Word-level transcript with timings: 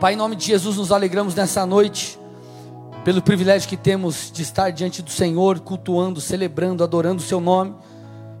Pai, 0.00 0.12
em 0.12 0.16
nome 0.16 0.36
de 0.36 0.46
Jesus, 0.46 0.76
nos 0.76 0.92
alegramos 0.92 1.34
nessa 1.34 1.66
noite, 1.66 2.16
pelo 3.04 3.20
privilégio 3.20 3.68
que 3.68 3.76
temos 3.76 4.30
de 4.32 4.42
estar 4.42 4.70
diante 4.70 5.02
do 5.02 5.10
Senhor, 5.10 5.58
cultuando, 5.58 6.20
celebrando, 6.20 6.84
adorando 6.84 7.20
o 7.20 7.26
Seu 7.26 7.40
nome, 7.40 7.74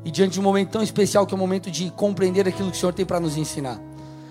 e 0.04 0.10
diante 0.12 0.34
de 0.34 0.40
um 0.40 0.42
momento 0.44 0.70
tão 0.70 0.84
especial 0.84 1.26
que 1.26 1.34
é 1.34 1.36
o 1.36 1.38
momento 1.38 1.68
de 1.68 1.90
compreender 1.90 2.46
aquilo 2.46 2.70
que 2.70 2.76
o 2.76 2.80
Senhor 2.80 2.92
tem 2.92 3.04
para 3.04 3.18
nos 3.18 3.36
ensinar. 3.36 3.80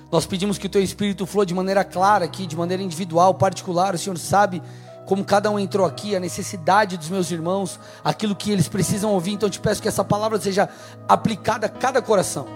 Nós 0.10 0.26
pedimos 0.26 0.58
que 0.58 0.68
o 0.68 0.70
Teu 0.70 0.82
Espírito 0.82 1.26
flua 1.26 1.46
de 1.46 1.54
maneira 1.54 1.84
clara 1.84 2.24
aqui, 2.24 2.48
de 2.48 2.56
maneira 2.56 2.82
individual, 2.82 3.34
particular, 3.34 3.94
o 3.94 3.98
Senhor 3.98 4.18
sabe 4.18 4.62
como 5.06 5.26
cada 5.26 5.52
um 5.52 5.60
entrou 5.60 5.86
aqui, 5.86 6.16
a 6.16 6.22
necessidade 6.22 6.96
dos 6.96 7.10
meus 7.10 7.30
irmãos, 7.30 7.78
aquilo 8.06 8.38
que 8.38 8.52
eles 8.52 8.70
precisam 8.70 9.12
ouvir, 9.12 9.34
então 9.34 9.48
eu 9.48 9.52
te 9.52 9.60
peço 9.60 9.82
que 9.82 9.90
essa 9.90 10.04
palavra 10.04 10.40
seja 10.40 10.70
aplicada 11.10 11.66
a 11.66 11.70
cada 11.70 12.02
coração. 12.02 12.48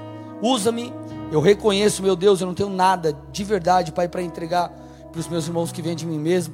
Usa-me 0.41 0.93
eu 1.31 1.39
reconheço, 1.39 2.03
meu 2.03 2.15
Deus, 2.15 2.41
eu 2.41 2.47
não 2.47 2.53
tenho 2.53 2.69
nada 2.69 3.17
de 3.31 3.43
verdade, 3.43 3.91
Pai, 3.91 4.07
para 4.07 4.21
entregar 4.21 4.69
para 5.11 5.19
os 5.19 5.27
meus 5.27 5.47
irmãos 5.47 5.71
que 5.71 5.81
vêm 5.81 5.95
de 5.95 6.05
mim 6.05 6.19
mesmo. 6.19 6.53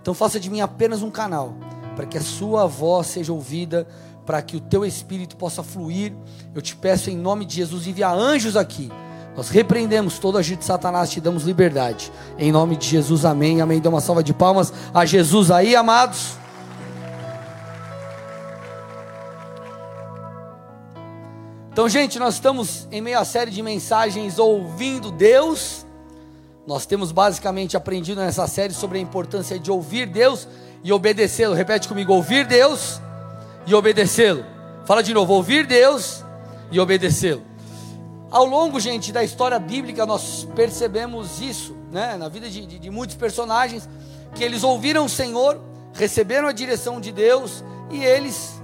Então 0.00 0.12
faça 0.12 0.38
de 0.38 0.50
mim 0.50 0.60
apenas 0.60 1.02
um 1.02 1.10
canal, 1.10 1.54
para 1.96 2.06
que 2.06 2.18
a 2.18 2.20
sua 2.20 2.66
voz 2.66 3.06
seja 3.06 3.32
ouvida, 3.32 3.88
para 4.26 4.42
que 4.42 4.56
o 4.56 4.60
teu 4.60 4.84
espírito 4.84 5.36
possa 5.36 5.62
fluir. 5.62 6.12
Eu 6.54 6.60
te 6.60 6.76
peço 6.76 7.08
em 7.10 7.16
nome 7.16 7.46
de 7.46 7.56
Jesus, 7.56 7.86
envia 7.86 8.10
anjos 8.10 8.56
aqui. 8.56 8.92
Nós 9.34 9.48
repreendemos 9.48 10.18
todo 10.18 10.36
agir 10.36 10.56
de 10.56 10.64
Satanás, 10.64 11.10
te 11.10 11.20
damos 11.20 11.44
liberdade. 11.44 12.12
Em 12.36 12.52
nome 12.52 12.76
de 12.76 12.86
Jesus, 12.86 13.24
amém. 13.24 13.60
Amém. 13.60 13.80
Dê 13.80 13.88
uma 13.88 14.00
salva 14.00 14.22
de 14.22 14.34
palmas 14.34 14.72
a 14.92 15.06
Jesus 15.06 15.50
aí, 15.50 15.74
amados. 15.74 16.36
Então, 21.78 21.88
gente, 21.88 22.18
nós 22.18 22.34
estamos 22.34 22.88
em 22.90 23.00
meio 23.00 23.20
à 23.20 23.24
série 23.24 23.52
de 23.52 23.62
mensagens 23.62 24.36
ouvindo 24.36 25.12
Deus. 25.12 25.86
Nós 26.66 26.84
temos 26.84 27.12
basicamente 27.12 27.76
aprendido 27.76 28.20
nessa 28.20 28.48
série 28.48 28.74
sobre 28.74 28.98
a 28.98 29.00
importância 29.00 29.60
de 29.60 29.70
ouvir 29.70 30.06
Deus 30.06 30.48
e 30.82 30.92
obedecê-lo. 30.92 31.54
Repete 31.54 31.86
comigo: 31.86 32.12
ouvir 32.12 32.44
Deus 32.48 33.00
e 33.64 33.76
obedecê-lo. 33.76 34.44
Fala 34.86 35.04
de 35.04 35.14
novo: 35.14 35.32
ouvir 35.34 35.68
Deus 35.68 36.24
e 36.72 36.80
obedecê-lo. 36.80 37.44
Ao 38.28 38.44
longo, 38.44 38.80
gente, 38.80 39.12
da 39.12 39.22
história 39.22 39.60
bíblica, 39.60 40.04
nós 40.04 40.48
percebemos 40.56 41.40
isso, 41.40 41.76
né? 41.92 42.16
Na 42.16 42.28
vida 42.28 42.50
de, 42.50 42.66
de, 42.66 42.76
de 42.80 42.90
muitos 42.90 43.14
personagens, 43.14 43.88
que 44.34 44.42
eles 44.42 44.64
ouviram 44.64 45.04
o 45.04 45.08
Senhor, 45.08 45.60
receberam 45.94 46.48
a 46.48 46.52
direção 46.52 47.00
de 47.00 47.12
Deus 47.12 47.62
e 47.88 48.04
eles 48.04 48.57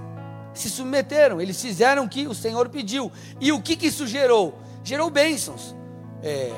se 0.59 0.69
submeteram, 0.69 1.41
eles 1.41 1.61
fizeram 1.61 2.05
o 2.05 2.09
que 2.09 2.27
o 2.27 2.33
Senhor 2.33 2.69
pediu. 2.69 3.11
E 3.39 3.51
o 3.51 3.61
que, 3.61 3.75
que 3.75 3.87
isso 3.87 4.07
gerou? 4.07 4.57
Gerou 4.83 5.09
bênçãos. 5.09 5.75
É, 6.23 6.51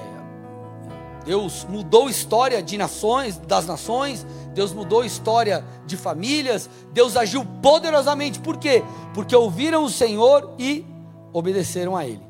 Deus 1.25 1.65
mudou 1.69 2.07
a 2.07 2.09
história 2.09 2.63
de 2.63 2.77
nações, 2.77 3.37
das 3.37 3.65
nações, 3.65 4.25
Deus 4.53 4.71
mudou 4.71 5.01
a 5.01 5.05
história 5.05 5.63
de 5.85 5.97
famílias, 5.97 6.69
Deus 6.93 7.17
agiu 7.17 7.45
poderosamente. 7.61 8.39
Por 8.39 8.57
quê? 8.57 8.81
Porque 9.13 9.35
ouviram 9.35 9.83
o 9.83 9.89
Senhor 9.89 10.53
e 10.57 10.85
obedeceram 11.33 11.97
a 11.97 12.05
Ele. 12.05 12.21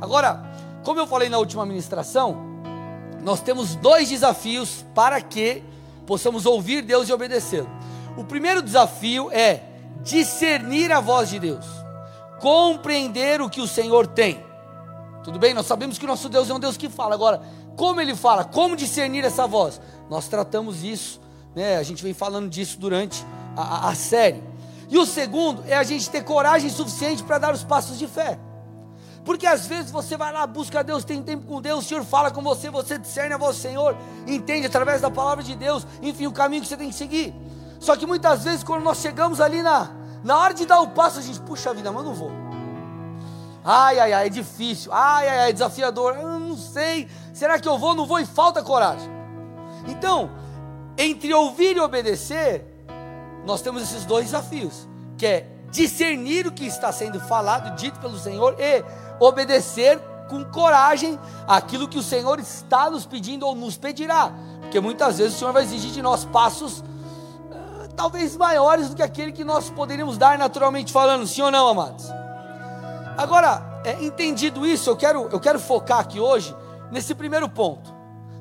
Agora, 0.00 0.42
como 0.82 0.98
eu 0.98 1.06
falei 1.06 1.28
na 1.28 1.36
última 1.36 1.66
ministração, 1.66 2.36
nós 3.22 3.40
temos 3.40 3.74
dois 3.74 4.08
desafios 4.08 4.86
para 4.94 5.20
que 5.20 5.62
possamos 6.06 6.46
ouvir 6.46 6.80
Deus 6.80 7.08
e 7.08 7.12
obedecê-lo. 7.12 7.68
O 8.16 8.24
primeiro 8.24 8.62
desafio 8.62 9.30
é 9.32 9.64
discernir 10.06 10.92
a 10.92 11.00
voz 11.00 11.28
de 11.28 11.38
Deus, 11.40 11.66
compreender 12.40 13.42
o 13.42 13.50
que 13.50 13.60
o 13.60 13.66
Senhor 13.66 14.06
tem. 14.06 14.46
Tudo 15.24 15.38
bem? 15.38 15.52
Nós 15.52 15.66
sabemos 15.66 15.98
que 15.98 16.04
o 16.04 16.08
nosso 16.08 16.28
Deus 16.28 16.48
é 16.48 16.54
um 16.54 16.60
Deus 16.60 16.76
que 16.76 16.88
fala. 16.88 17.14
Agora, 17.14 17.42
como 17.76 18.00
ele 18.00 18.14
fala? 18.14 18.44
Como 18.44 18.76
discernir 18.76 19.24
essa 19.24 19.46
voz? 19.46 19.80
Nós 20.08 20.28
tratamos 20.28 20.84
isso, 20.84 21.20
né? 21.54 21.76
A 21.76 21.82
gente 21.82 22.02
vem 22.02 22.14
falando 22.14 22.48
disso 22.48 22.78
durante 22.78 23.26
a, 23.56 23.62
a, 23.62 23.88
a 23.88 23.94
série. 23.96 24.42
E 24.88 24.96
o 24.96 25.04
segundo 25.04 25.64
é 25.66 25.76
a 25.76 25.82
gente 25.82 26.08
ter 26.08 26.22
coragem 26.22 26.70
suficiente 26.70 27.24
para 27.24 27.38
dar 27.38 27.52
os 27.52 27.64
passos 27.64 27.98
de 27.98 28.06
fé. 28.06 28.38
Porque 29.24 29.44
às 29.44 29.66
vezes 29.66 29.90
você 29.90 30.16
vai 30.16 30.32
lá, 30.32 30.46
busca 30.46 30.84
Deus, 30.84 31.04
tem 31.04 31.20
tempo 31.20 31.46
com 31.46 31.60
Deus, 31.60 31.84
o 31.84 31.88
Senhor 31.88 32.04
fala 32.04 32.30
com 32.30 32.40
você, 32.40 32.70
você 32.70 32.96
discerne 32.96 33.34
a 33.34 33.36
voz 33.36 33.56
do 33.56 33.62
Senhor, 33.62 33.96
entende 34.24 34.68
através 34.68 35.00
da 35.00 35.10
palavra 35.10 35.42
de 35.42 35.56
Deus, 35.56 35.84
enfim, 36.00 36.28
o 36.28 36.32
caminho 36.32 36.62
que 36.62 36.68
você 36.68 36.76
tem 36.76 36.90
que 36.90 36.94
seguir. 36.94 37.34
Só 37.80 37.96
que 37.96 38.06
muitas 38.06 38.44
vezes, 38.44 38.62
quando 38.62 38.84
nós 38.84 38.98
chegamos 38.98 39.40
ali 39.40 39.62
na, 39.62 39.90
na 40.26 40.36
hora 40.36 40.52
de 40.52 40.66
dar 40.66 40.80
o 40.80 40.88
passo, 40.88 41.20
a 41.20 41.22
gente, 41.22 41.38
puxa 41.38 41.72
vida, 41.72 41.92
mas 41.92 42.04
não 42.04 42.12
vou. 42.12 42.32
Ai, 43.64 44.00
ai, 44.00 44.12
ai, 44.12 44.26
é 44.26 44.28
difícil. 44.28 44.92
Ai, 44.92 45.28
ai, 45.28 45.38
ai, 45.38 45.50
é 45.50 45.52
desafiador. 45.52 46.16
Eu 46.16 46.40
não 46.40 46.56
sei. 46.56 47.08
Será 47.32 47.60
que 47.60 47.68
eu 47.68 47.78
vou? 47.78 47.94
Não 47.94 48.06
vou 48.06 48.18
e 48.18 48.26
falta 48.26 48.60
coragem. 48.60 49.08
Então, 49.86 50.28
entre 50.98 51.32
ouvir 51.32 51.76
e 51.76 51.80
obedecer, 51.80 52.64
nós 53.44 53.62
temos 53.62 53.84
esses 53.84 54.04
dois 54.04 54.24
desafios, 54.24 54.88
que 55.16 55.24
é 55.24 55.46
discernir 55.70 56.44
o 56.44 56.50
que 56.50 56.66
está 56.66 56.90
sendo 56.90 57.20
falado, 57.20 57.76
dito 57.76 58.00
pelo 58.00 58.18
Senhor 58.18 58.56
e 58.58 58.84
obedecer 59.20 60.00
com 60.28 60.44
coragem 60.46 61.20
aquilo 61.46 61.86
que 61.86 61.98
o 61.98 62.02
Senhor 62.02 62.40
está 62.40 62.90
nos 62.90 63.06
pedindo 63.06 63.46
ou 63.46 63.54
nos 63.54 63.76
pedirá. 63.76 64.32
Porque 64.60 64.80
muitas 64.80 65.18
vezes 65.18 65.36
o 65.36 65.38
Senhor 65.38 65.52
vai 65.52 65.62
exigir 65.62 65.92
de 65.92 66.02
nós 66.02 66.24
passos 66.24 66.82
talvez 67.96 68.36
maiores 68.36 68.90
do 68.90 68.94
que 68.94 69.02
aquele 69.02 69.32
que 69.32 69.42
nós 69.42 69.70
poderíamos 69.70 70.18
dar 70.18 70.38
naturalmente 70.38 70.92
falando, 70.92 71.26
sim 71.26 71.40
ou 71.40 71.50
não, 71.50 71.66
amados? 71.68 72.06
Agora, 73.16 73.80
é, 73.84 74.04
entendido 74.04 74.66
isso, 74.66 74.90
eu 74.90 74.96
quero, 74.96 75.28
eu 75.32 75.40
quero 75.40 75.58
focar 75.58 76.00
aqui 76.00 76.20
hoje 76.20 76.54
nesse 76.92 77.14
primeiro 77.14 77.48
ponto, 77.48 77.92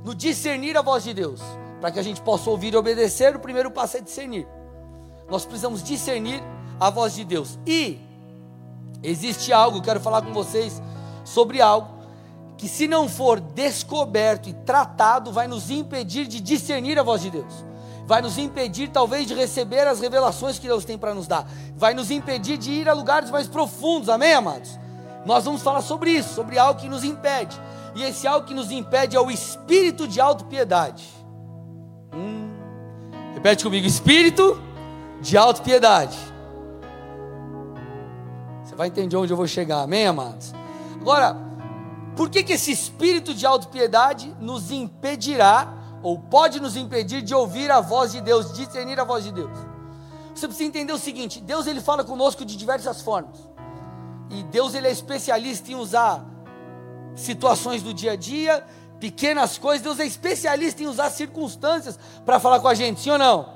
no 0.04 0.14
discernir 0.14 0.78
a 0.78 0.82
voz 0.82 1.04
de 1.04 1.14
Deus, 1.14 1.40
para 1.80 1.92
que 1.92 2.00
a 2.00 2.04
gente 2.04 2.22
possa 2.22 2.50
ouvir 2.50 2.74
e 2.74 2.78
obedecer. 2.78 3.36
O 3.36 3.40
primeiro 3.40 3.72
passo 3.72 3.98
é 3.98 4.02
discernir. 4.02 4.46
Nós 5.30 5.46
precisamos 5.46 5.82
discernir 5.82 6.44
a 6.80 6.90
voz 6.90 7.16
de 7.16 7.24
Deus. 7.24 7.58
E 7.66 8.00
existe 9.02 9.54
algo, 9.54 9.82
quero 9.82 10.00
falar 10.00 10.22
com 10.22 10.34
vocês 10.34 10.82
sobre 11.24 11.62
algo 11.62 11.96
que, 12.58 12.68
se 12.68 12.88
não 12.88 13.08
for 13.08 13.40
descoberto 13.40 14.50
e 14.50 14.54
tratado, 14.54 15.32
vai 15.32 15.48
nos 15.48 15.70
impedir 15.70 16.28
de 16.28 16.42
discernir 16.42 17.00
a 17.00 17.04
voz 17.04 17.22
de 17.22 17.32
Deus 17.32 17.66
vai 18.06 18.22
nos 18.22 18.38
impedir 18.38 18.90
talvez 18.90 19.28
de 19.28 19.34
receber 19.34 19.88
as 19.88 20.00
revelações 20.00 20.60
que 20.60 20.68
Deus 20.68 20.86
tem 20.86 20.98
para 20.98 21.14
nos 21.14 21.28
dar, 21.28 21.48
vai 21.76 21.94
nos 21.94 22.12
impedir 22.12 22.58
de 22.58 22.72
ir 22.72 22.88
a 22.90 22.94
lugares 22.94 23.30
mais 23.32 23.48
profundos, 23.48 24.10
amém, 24.10 24.34
amados? 24.34 24.80
Nós 25.26 25.44
vamos 25.44 25.62
falar 25.64 25.82
sobre 25.82 26.12
isso, 26.12 26.34
sobre 26.34 26.60
algo 26.60 26.80
que 26.80 26.88
nos 26.88 27.04
impede, 27.04 27.60
e 27.96 28.04
esse 28.04 28.28
algo 28.28 28.46
que 28.46 28.54
nos 28.54 28.72
impede 28.72 29.16
é 29.16 29.20
o 29.20 29.32
espírito 29.32 30.08
de 30.08 30.22
autopiedade. 30.22 31.04
Hum. 32.14 32.52
Repete 33.34 33.64
comigo: 33.64 33.88
espírito 33.88 34.62
de 35.22 35.36
autopiedade. 35.36 36.18
Você 38.64 38.76
vai 38.76 38.88
entender 38.88 39.16
onde 39.16 39.34
eu 39.34 39.38
vou 39.38 39.48
chegar, 39.48 39.82
amém, 39.82 40.06
amados? 40.06 40.54
Agora, 41.02 41.38
por 42.16 42.30
que, 42.30 42.44
que 42.44 42.54
esse 42.54 42.72
espírito 42.72 43.34
de 43.34 43.46
autopiedade 43.46 44.36
nos 44.40 44.72
impedirá 44.72 45.85
ou 46.06 46.20
pode 46.20 46.60
nos 46.60 46.78
impedir 46.78 47.24
de 47.24 47.34
ouvir 47.34 47.72
a 47.72 47.82
voz 47.82 48.12
de 48.12 48.22
Deus, 48.22 48.54
discernir 48.54 49.00
a 49.00 49.04
voz 49.04 49.24
de 49.24 49.32
Deus. 49.32 49.58
Você 50.36 50.48
precisa 50.48 50.70
entender 50.70 50.94
o 50.94 51.00
seguinte: 51.00 51.42
Deus 51.42 51.66
ele 51.66 51.82
fala 51.82 52.04
conosco 52.04 52.46
de 52.46 52.56
diversas 52.56 53.02
formas. 53.02 53.40
E 54.30 54.44
Deus 54.44 54.76
ele 54.76 54.88
é 54.88 54.92
especialista 54.92 55.72
em 55.72 55.74
usar 55.74 56.24
situações 57.16 57.82
do 57.82 57.92
dia 57.92 58.12
a 58.12 58.16
dia, 58.16 58.64
pequenas 59.00 59.58
coisas. 59.58 59.82
Deus 59.82 60.00
é 60.00 60.06
especialista 60.06 60.84
em 60.84 60.86
usar 60.86 61.10
circunstâncias 61.10 61.98
para 62.24 62.40
falar 62.40 62.60
com 62.60 62.68
a 62.68 62.76
gente, 62.76 63.02
sim 63.02 63.10
ou 63.10 63.18
não? 63.18 63.56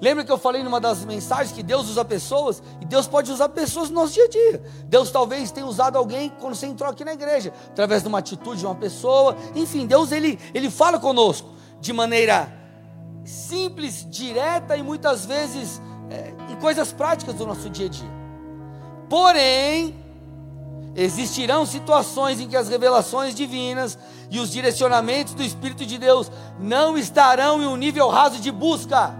Lembra 0.00 0.24
que 0.24 0.30
eu 0.30 0.38
falei 0.38 0.62
numa 0.62 0.78
das 0.78 1.04
mensagens 1.04 1.50
que 1.50 1.64
Deus 1.64 1.88
usa 1.88 2.04
pessoas 2.04 2.62
e 2.80 2.84
Deus 2.84 3.08
pode 3.08 3.32
usar 3.32 3.48
pessoas 3.48 3.90
no 3.90 3.96
nosso 3.96 4.14
dia 4.14 4.26
a 4.26 4.28
dia. 4.28 4.62
Deus 4.84 5.10
talvez 5.10 5.50
tenha 5.50 5.66
usado 5.66 5.98
alguém 5.98 6.32
quando 6.38 6.54
você 6.54 6.66
entrou 6.66 6.88
aqui 6.88 7.04
na 7.04 7.14
igreja, 7.14 7.52
através 7.70 8.02
de 8.02 8.08
uma 8.08 8.18
atitude 8.18 8.60
de 8.60 8.66
uma 8.66 8.76
pessoa. 8.76 9.36
Enfim, 9.56 9.84
Deus 9.84 10.12
ele, 10.12 10.38
ele 10.54 10.70
fala 10.70 11.00
conosco 11.00 11.57
de 11.80 11.92
maneira 11.92 12.52
simples, 13.24 14.06
direta 14.08 14.76
e 14.76 14.82
muitas 14.82 15.26
vezes 15.26 15.80
é, 16.10 16.32
em 16.50 16.56
coisas 16.56 16.92
práticas 16.92 17.34
do 17.34 17.46
nosso 17.46 17.68
dia 17.68 17.86
a 17.86 17.88
dia. 17.88 18.10
Porém, 19.08 19.94
existirão 20.94 21.64
situações 21.64 22.40
em 22.40 22.48
que 22.48 22.56
as 22.56 22.68
revelações 22.68 23.34
divinas 23.34 23.98
e 24.30 24.40
os 24.40 24.50
direcionamentos 24.50 25.34
do 25.34 25.42
Espírito 25.42 25.86
de 25.86 25.98
Deus 25.98 26.30
não 26.58 26.98
estarão 26.98 27.62
em 27.62 27.66
um 27.66 27.76
nível 27.76 28.08
raso 28.08 28.40
de 28.40 28.50
busca. 28.50 29.14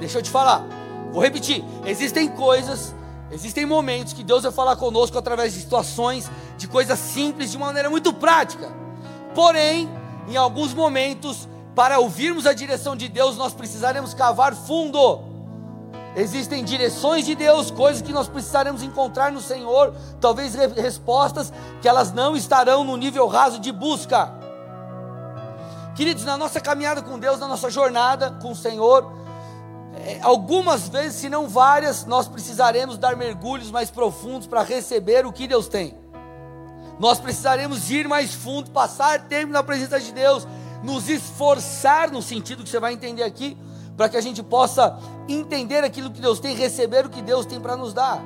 Deixa 0.00 0.18
eu 0.18 0.22
te 0.22 0.30
falar, 0.30 0.64
vou 1.12 1.22
repetir: 1.22 1.64
existem 1.84 2.28
coisas, 2.28 2.94
existem 3.30 3.66
momentos 3.66 4.12
que 4.12 4.24
Deus 4.24 4.42
vai 4.44 4.52
falar 4.52 4.76
conosco 4.76 5.18
através 5.18 5.52
de 5.52 5.60
situações, 5.60 6.30
de 6.56 6.66
coisas 6.66 6.98
simples, 6.98 7.50
de 7.50 7.58
maneira 7.58 7.90
muito 7.90 8.12
prática. 8.12 8.72
Porém, 9.34 9.88
em 10.28 10.36
alguns 10.36 10.72
momentos, 10.74 11.48
para 11.78 12.00
ouvirmos 12.00 12.44
a 12.44 12.52
direção 12.52 12.96
de 12.96 13.08
Deus, 13.08 13.36
nós 13.36 13.54
precisaremos 13.54 14.12
cavar 14.12 14.52
fundo. 14.52 15.20
Existem 16.16 16.64
direções 16.64 17.24
de 17.24 17.36
Deus, 17.36 17.70
coisas 17.70 18.02
que 18.02 18.12
nós 18.12 18.26
precisaremos 18.26 18.82
encontrar 18.82 19.30
no 19.30 19.40
Senhor, 19.40 19.94
talvez 20.20 20.56
respostas 20.56 21.52
que 21.80 21.86
elas 21.86 22.12
não 22.12 22.36
estarão 22.36 22.82
no 22.82 22.96
nível 22.96 23.28
raso 23.28 23.60
de 23.60 23.70
busca. 23.70 24.28
Queridos, 25.94 26.24
na 26.24 26.36
nossa 26.36 26.60
caminhada 26.60 27.00
com 27.00 27.16
Deus, 27.16 27.38
na 27.38 27.46
nossa 27.46 27.70
jornada 27.70 28.32
com 28.42 28.50
o 28.50 28.56
Senhor, 28.56 29.12
é, 30.04 30.18
algumas 30.20 30.88
vezes, 30.88 31.20
se 31.20 31.28
não 31.28 31.46
várias, 31.46 32.04
nós 32.04 32.26
precisaremos 32.26 32.98
dar 32.98 33.14
mergulhos 33.14 33.70
mais 33.70 33.88
profundos 33.88 34.48
para 34.48 34.64
receber 34.64 35.24
o 35.24 35.32
que 35.32 35.46
Deus 35.46 35.68
tem. 35.68 35.96
Nós 36.98 37.20
precisaremos 37.20 37.88
ir 37.88 38.08
mais 38.08 38.34
fundo, 38.34 38.68
passar 38.72 39.28
tempo 39.28 39.52
na 39.52 39.62
presença 39.62 40.00
de 40.00 40.10
Deus, 40.10 40.44
nos 40.82 41.08
esforçar 41.08 42.10
no 42.10 42.22
sentido 42.22 42.62
que 42.62 42.70
você 42.70 42.80
vai 42.80 42.92
entender 42.92 43.22
aqui, 43.22 43.56
para 43.96 44.08
que 44.08 44.16
a 44.16 44.20
gente 44.20 44.42
possa 44.42 44.98
entender 45.28 45.82
aquilo 45.82 46.10
que 46.10 46.20
Deus 46.20 46.38
tem, 46.38 46.54
receber 46.54 47.06
o 47.06 47.10
que 47.10 47.20
Deus 47.20 47.44
tem 47.44 47.60
para 47.60 47.76
nos 47.76 47.92
dar. 47.92 48.22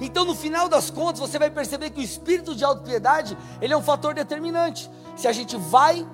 Então, 0.00 0.24
no 0.24 0.34
final 0.34 0.68
das 0.68 0.90
contas, 0.90 1.20
você 1.20 1.38
vai 1.38 1.50
perceber 1.50 1.90
que 1.90 2.00
o 2.00 2.02
espírito 2.02 2.54
de 2.54 2.64
autopiedade, 2.64 3.36
ele 3.60 3.74
é 3.74 3.76
um 3.76 3.82
fator 3.82 4.14
determinante. 4.14 4.90
Se 5.14 5.28
a 5.28 5.32
gente 5.32 5.56
vai 5.56 6.06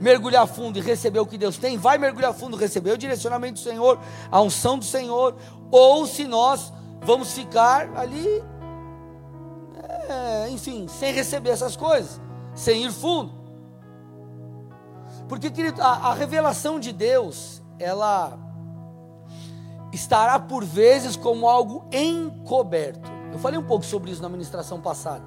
mergulhar 0.00 0.46
fundo 0.46 0.78
e 0.78 0.82
receber 0.82 1.20
o 1.20 1.26
que 1.26 1.38
Deus 1.38 1.56
tem, 1.56 1.78
vai 1.78 1.96
mergulhar 1.96 2.34
fundo, 2.34 2.56
receber 2.56 2.92
o 2.92 2.98
direcionamento 2.98 3.54
do 3.54 3.60
Senhor, 3.60 3.98
a 4.30 4.40
unção 4.42 4.78
do 4.78 4.84
Senhor, 4.84 5.34
ou 5.70 6.06
se 6.06 6.24
nós 6.24 6.72
vamos 7.00 7.32
ficar 7.32 7.88
ali, 7.96 8.42
é, 10.08 10.50
enfim, 10.50 10.86
sem 10.88 11.12
receber 11.12 11.50
essas 11.50 11.74
coisas, 11.74 12.20
sem 12.54 12.84
ir 12.84 12.92
fundo. 12.92 13.41
Porque, 15.28 15.50
querido, 15.50 15.80
a, 15.80 16.10
a 16.10 16.14
revelação 16.14 16.78
de 16.78 16.92
Deus, 16.92 17.62
ela 17.78 18.38
estará 19.92 20.38
por 20.38 20.64
vezes 20.64 21.16
como 21.16 21.48
algo 21.48 21.84
encoberto. 21.92 23.10
Eu 23.32 23.38
falei 23.38 23.58
um 23.58 23.64
pouco 23.64 23.84
sobre 23.84 24.10
isso 24.10 24.22
na 24.22 24.28
ministração 24.28 24.80
passada. 24.80 25.24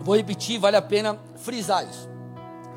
Vou 0.00 0.16
repetir, 0.16 0.58
vale 0.58 0.76
a 0.76 0.82
pena 0.82 1.18
frisar 1.36 1.84
isso. 1.88 2.08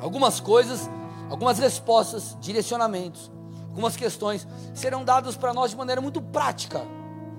Algumas 0.00 0.40
coisas, 0.40 0.90
algumas 1.30 1.58
respostas, 1.58 2.36
direcionamentos, 2.40 3.30
algumas 3.68 3.96
questões 3.96 4.46
serão 4.74 5.04
dadas 5.04 5.36
para 5.36 5.54
nós 5.54 5.70
de 5.70 5.76
maneira 5.76 6.00
muito 6.00 6.20
prática, 6.20 6.82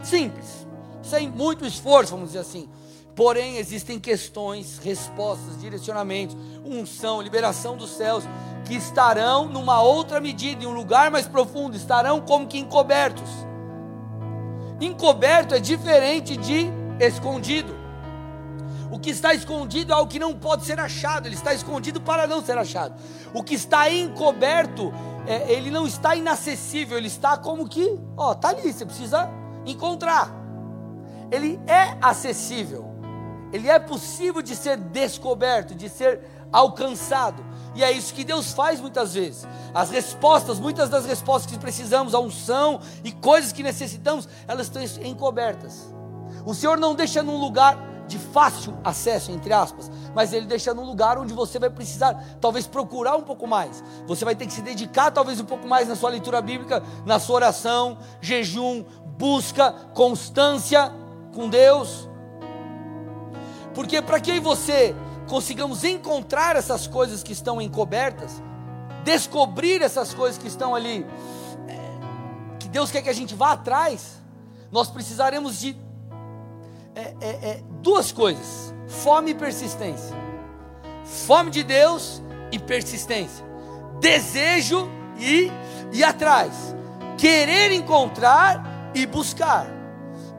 simples, 0.01 0.65
sem 1.01 1.29
muito 1.29 1.65
esforço, 1.65 2.11
vamos 2.11 2.27
dizer 2.29 2.39
assim. 2.39 2.69
Porém, 3.15 3.57
existem 3.57 3.99
questões, 3.99 4.79
respostas, 4.79 5.59
direcionamentos, 5.59 6.35
unção, 6.65 7.21
liberação 7.21 7.75
dos 7.75 7.91
céus, 7.91 8.23
que 8.65 8.75
estarão 8.75 9.47
numa 9.47 9.81
outra 9.81 10.21
medida, 10.21 10.63
em 10.63 10.67
um 10.67 10.73
lugar 10.73 11.11
mais 11.11 11.27
profundo, 11.27 11.75
estarão 11.75 12.21
como 12.21 12.47
que 12.47 12.57
encobertos. 12.57 13.29
Encoberto 14.79 15.53
é 15.53 15.59
diferente 15.59 16.37
de 16.37 16.69
escondido. 16.99 17.75
O 18.89 18.97
que 18.97 19.09
está 19.09 19.33
escondido 19.33 19.91
é 19.91 19.95
algo 19.95 20.09
que 20.09 20.19
não 20.19 20.33
pode 20.33 20.65
ser 20.65 20.79
achado, 20.79 21.27
ele 21.27 21.35
está 21.35 21.53
escondido 21.53 21.99
para 21.99 22.25
não 22.27 22.43
ser 22.43 22.57
achado. 22.57 22.95
O 23.33 23.43
que 23.43 23.55
está 23.55 23.89
encoberto, 23.91 24.93
é, 25.27 25.51
ele 25.51 25.69
não 25.69 25.85
está 25.85 26.15
inacessível, 26.15 26.97
ele 26.97 27.07
está 27.07 27.37
como 27.37 27.67
que, 27.67 27.99
ó, 28.15 28.33
tá 28.33 28.49
ali, 28.49 28.71
você 28.71 28.85
precisa 28.85 29.29
encontrar. 29.65 30.29
Ele 31.29 31.59
é 31.67 31.97
acessível 32.01 32.90
ele 33.51 33.69
é 33.69 33.79
possível 33.79 34.41
de 34.41 34.55
ser 34.55 34.77
descoberto, 34.77 35.75
de 35.75 35.89
ser 35.89 36.21
alcançado. 36.51 37.43
E 37.73 37.83
é 37.83 37.91
isso 37.91 38.13
que 38.13 38.23
Deus 38.23 38.51
faz 38.51 38.81
muitas 38.81 39.13
vezes. 39.13 39.47
As 39.73 39.89
respostas, 39.89 40.59
muitas 40.59 40.89
das 40.89 41.05
respostas 41.05 41.51
que 41.51 41.57
precisamos, 41.57 42.13
a 42.13 42.19
unção 42.19 42.81
e 43.03 43.11
coisas 43.11 43.51
que 43.51 43.63
necessitamos, 43.63 44.27
elas 44.47 44.67
estão 44.67 44.83
encobertas. 45.05 45.93
O 46.45 46.53
Senhor 46.53 46.77
não 46.77 46.93
deixa 46.93 47.23
num 47.23 47.37
lugar 47.37 47.77
de 48.07 48.19
fácil 48.19 48.77
acesso, 48.83 49.31
entre 49.31 49.53
aspas, 49.53 49.89
mas 50.13 50.33
Ele 50.33 50.45
deixa 50.45 50.73
num 50.73 50.83
lugar 50.83 51.17
onde 51.17 51.33
você 51.33 51.57
vai 51.57 51.69
precisar, 51.69 52.21
talvez, 52.41 52.67
procurar 52.67 53.15
um 53.15 53.21
pouco 53.21 53.47
mais. 53.47 53.81
Você 54.05 54.25
vai 54.25 54.35
ter 54.35 54.45
que 54.45 54.53
se 54.53 54.61
dedicar, 54.61 55.11
talvez, 55.11 55.39
um 55.39 55.45
pouco 55.45 55.65
mais 55.65 55.87
na 55.87 55.95
sua 55.95 56.09
leitura 56.09 56.41
bíblica, 56.41 56.83
na 57.05 57.19
sua 57.19 57.35
oração, 57.35 57.97
jejum, 58.19 58.83
busca, 59.17 59.71
constância 59.93 60.91
com 61.33 61.47
Deus. 61.47 62.10
Porque 63.73 64.01
para 64.01 64.19
que 64.19 64.31
eu 64.31 64.35
e 64.35 64.39
você 64.39 64.95
consigamos 65.27 65.83
encontrar 65.83 66.55
essas 66.55 66.87
coisas 66.87 67.23
que 67.23 67.31
estão 67.31 67.61
encobertas, 67.61 68.41
descobrir 69.03 69.81
essas 69.81 70.13
coisas 70.13 70.37
que 70.37 70.47
estão 70.47 70.75
ali, 70.75 71.05
é, 71.67 72.57
que 72.59 72.67
Deus 72.67 72.91
quer 72.91 73.01
que 73.01 73.09
a 73.09 73.13
gente 73.13 73.33
vá 73.33 73.53
atrás, 73.53 74.21
nós 74.71 74.89
precisaremos 74.89 75.59
de 75.59 75.75
é, 76.95 77.13
é, 77.21 77.29
é, 77.29 77.63
duas 77.81 78.11
coisas: 78.11 78.73
fome 78.87 79.31
e 79.31 79.35
persistência. 79.35 80.15
Fome 81.05 81.49
de 81.49 81.63
Deus 81.63 82.21
e 82.51 82.59
persistência. 82.59 83.45
Desejo 83.99 84.89
e 85.17 85.51
ir 85.91 86.03
atrás. 86.03 86.75
Querer 87.17 87.71
encontrar 87.71 88.91
e 88.93 89.05
buscar. 89.05 89.80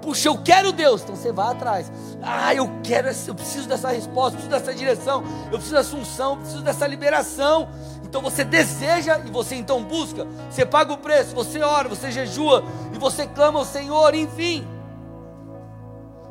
Puxa, 0.03 0.29
eu 0.29 0.37
quero 0.37 0.73
Deus, 0.73 1.03
então 1.03 1.15
você 1.15 1.31
vai 1.31 1.53
atrás. 1.53 1.91
Ah, 2.21 2.53
eu 2.53 2.69
quero, 2.83 3.09
eu 3.09 3.35
preciso 3.35 3.69
dessa 3.69 3.89
resposta, 3.89 4.33
preciso 4.33 4.51
dessa 4.51 4.75
direção, 4.75 5.23
eu 5.45 5.53
preciso 5.59 5.77
dessa 5.77 5.97
unção, 5.97 6.31
eu 6.33 6.37
preciso 6.39 6.63
dessa 6.63 6.87
liberação. 6.89 7.69
Então 8.03 8.21
você 8.21 8.45
deseja 8.45 9.21
e 9.25 9.31
você 9.31 9.55
então 9.55 9.83
busca. 9.85 10.27
Você 10.51 10.67
paga 10.67 10.93
o 10.93 10.99
preço, 10.99 11.35
você 11.35 11.63
ora, 11.63 11.89
você 11.89 12.11
jejua 12.11 12.65
e 12.93 12.99
você 12.99 13.29
clama 13.29 13.61
ao 13.61 13.65
Senhor, 13.65 14.13
enfim. 14.13 14.67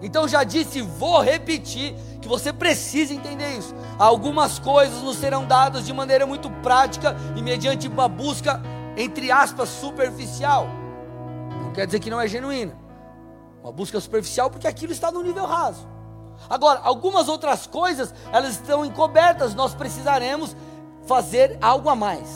Então 0.02 0.28
já 0.28 0.44
disse, 0.44 0.82
vou 0.82 1.22
repetir 1.22 1.96
que 2.22 2.28
você 2.28 2.52
precisa 2.52 3.14
entender 3.14 3.58
isso. 3.58 3.74
Algumas 3.98 4.60
coisas 4.60 5.02
nos 5.02 5.18
serão 5.18 5.46
dadas 5.46 5.86
de 5.86 5.94
maneira 5.94 6.26
muito 6.26 6.50
prática 6.62 7.16
e 7.38 7.42
mediante 7.42 7.88
uma 7.88 8.10
busca 8.10 8.62
entre 8.98 9.32
aspas 9.32 9.70
superficial. 9.70 10.68
Não 11.64 11.72
quer 11.72 11.86
dizer 11.86 12.00
que 12.00 12.10
não 12.10 12.20
é 12.20 12.28
genuína. 12.28 12.91
Uma 13.64 13.72
busca 13.72 14.00
superficial 14.00 14.50
porque 14.50 14.68
aquilo 14.68 14.92
está 14.92 15.12
no 15.12 15.22
nível 15.22 15.46
raso. 15.46 15.88
Agora, 16.50 16.80
algumas 16.84 17.28
outras 17.28 17.68
coisas, 17.68 18.14
elas 18.32 18.54
estão 18.54 18.84
encobertas, 18.84 19.54
nós 19.54 19.76
precisaremos 19.76 20.56
fazer 21.06 21.58
algo 21.62 21.90
a 21.90 21.96
mais. 21.96 22.28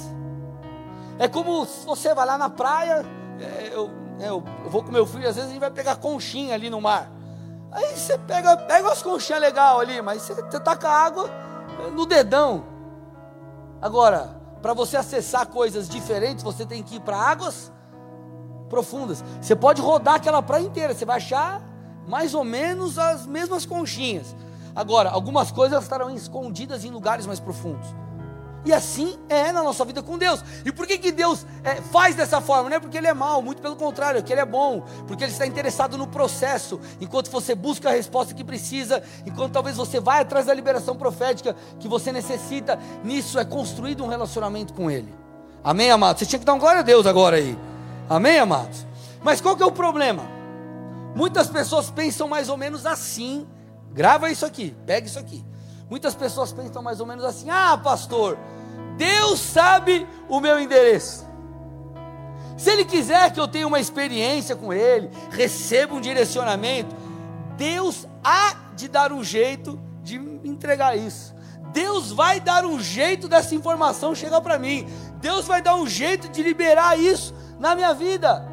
É 1.18 1.27
como 1.27 1.66
se 1.66 1.86
você 1.86 2.13
vai 2.13 2.25
lá 2.25 2.38
na 2.38 2.50
praia, 2.50 3.06
é, 3.39 3.72
eu, 3.74 3.89
é, 4.19 4.30
eu, 4.30 4.44
eu 4.63 4.69
vou 4.69 4.83
com 4.83 4.92
meu 4.92 5.06
filho, 5.06 5.27
às 5.27 5.36
vezes 5.36 5.50
a 5.50 5.54
gente 5.54 5.60
vai 5.60 5.72
pegar 5.72 5.95
conchinha 5.95 6.54
ali 6.54 6.69
no 6.69 6.80
mar. 6.80 7.10
Aí 7.72 7.98
você 7.98 8.18
pega, 8.18 8.56
pega 8.56 8.88
umas 8.88 9.01
conchinhas 9.01 9.42
legal 9.42 9.80
ali, 9.80 10.01
mas 10.01 10.22
você, 10.22 10.33
você 10.36 10.60
tá 10.60 10.75
com 10.75 10.88
a 10.88 10.92
água 10.92 11.30
é, 11.86 11.89
no 11.89 12.06
dedão. 12.06 12.63
Agora, 13.81 14.39
para 14.62 14.74
você 14.74 14.98
acessar 14.98 15.48
coisas 15.48 15.89
diferentes, 15.89 16.44
você 16.44 16.65
tem 16.65 16.82
que 16.82 16.96
ir 16.96 17.00
para 17.01 17.17
águas 17.17 17.72
profundas. 18.75 19.24
Você 19.41 19.55
pode 19.55 19.82
rodar 19.82 20.15
aquela 20.15 20.41
praia 20.41 20.63
inteira, 20.63 20.94
você 20.94 21.05
vai 21.05 21.15
achar 21.15 21.62
mais 22.05 22.34
ou 22.34 22.44
menos 22.44 23.00
as 23.00 23.25
mesmas 23.25 23.65
conchinhas. 23.65 24.36
Agora, 24.75 25.10
algumas 25.10 25.50
coisas 25.50 25.82
estarão 25.82 26.10
escondidas 26.10 26.84
em 26.84 26.91
lugares 26.91 27.25
mais 27.25 27.39
profundos. 27.39 27.88
E 28.65 28.74
assim 28.74 29.17
é 29.29 29.51
na 29.53 29.63
nossa 29.63 29.86
vida 29.86 30.03
com 30.03 30.17
Deus. 30.17 30.44
E 30.65 30.72
por 30.74 30.86
que, 30.86 30.98
que 30.98 31.12
Deus 31.12 31.46
é, 31.63 31.75
faz 31.75 32.15
dessa 32.15 32.41
forma? 32.41 32.70
Não 32.70 32.75
é 32.75 32.79
porque 32.79 32.98
Ele 32.98 33.08
é 33.08 33.13
mau, 33.13 33.41
muito 33.41 33.62
pelo 33.62 33.77
contrário, 33.77 34.17
é 34.17 34.22
que 34.22 34.34
Ele 34.34 34.41
é 34.41 34.46
bom, 34.46 34.84
porque 35.08 35.24
Ele 35.24 35.32
está 35.32 35.48
interessado 35.48 35.98
no 35.98 36.08
processo. 36.08 36.82
Enquanto 37.00 37.32
você 37.32 37.55
busca 37.55 37.89
a 37.89 37.94
resposta 37.94 38.34
que 38.34 38.44
precisa, 38.44 39.01
enquanto 39.25 39.53
talvez 39.53 39.77
você 39.77 40.01
vai 40.01 40.22
atrás 40.22 40.48
da 40.48 40.53
liberação 40.53 40.98
profética 40.98 41.55
que 41.79 41.88
você 41.88 42.12
necessita, 42.12 42.77
nisso 43.03 43.39
é 43.39 43.46
construído 43.46 44.03
um 44.03 44.08
relacionamento 44.08 44.74
com 44.74 44.91
Ele. 44.91 45.13
Amém, 45.63 45.89
amado? 45.91 46.20
Você 46.20 46.25
tinha 46.25 46.39
que 46.39 46.46
dar 46.46 46.55
um 46.55 46.60
glória 46.60 46.82
a 46.82 46.84
Deus 46.84 47.05
agora 47.05 47.38
aí. 47.38 47.58
Amém, 48.09 48.38
amados? 48.38 48.85
Mas 49.24 49.41
qual 49.41 49.55
que 49.55 49.63
é 49.63 49.65
o 49.65 49.71
problema? 49.71 50.24
Muitas 51.15 51.47
pessoas 51.47 51.89
pensam 51.89 52.27
mais 52.27 52.50
ou 52.50 52.57
menos 52.57 52.85
assim. 52.85 53.47
Grava 53.91 54.29
isso 54.29 54.45
aqui, 54.45 54.75
pega 54.85 55.07
isso 55.07 55.17
aqui. 55.17 55.43
Muitas 55.89 56.13
pessoas 56.13 56.51
pensam 56.51 56.83
mais 56.83 57.00
ou 57.00 57.05
menos 57.05 57.24
assim: 57.24 57.50
ah, 57.50 57.77
pastor, 57.77 58.38
Deus 58.97 59.39
sabe 59.39 60.07
o 60.29 60.39
meu 60.39 60.59
endereço. 60.59 61.25
Se 62.57 62.69
Ele 62.69 62.85
quiser 62.85 63.31
que 63.33 63.39
eu 63.39 63.47
tenha 63.47 63.67
uma 63.67 63.79
experiência 63.79 64.55
com 64.55 64.71
Ele, 64.71 65.09
receba 65.31 65.93
um 65.93 66.01
direcionamento, 66.01 66.95
Deus 67.57 68.07
há 68.24 68.55
de 68.75 68.88
dar 68.88 69.12
um 69.12 69.24
jeito 69.24 69.79
de 70.03 70.15
entregar 70.43 70.95
isso. 70.97 71.33
Deus 71.74 72.12
vai 72.12 72.39
dar 72.39 72.65
um 72.65 72.79
jeito 72.79 73.27
dessa 73.27 73.53
informação 73.55 74.15
chegar 74.15 74.39
para 74.39 74.57
mim. 74.57 74.88
Deus 75.19 75.45
vai 75.45 75.62
dar 75.62 75.75
um 75.75 75.88
jeito 75.88 76.29
de 76.29 76.41
liberar 76.41 76.97
isso 76.97 77.35
na 77.59 77.75
minha 77.75 77.93
vida. 77.93 78.47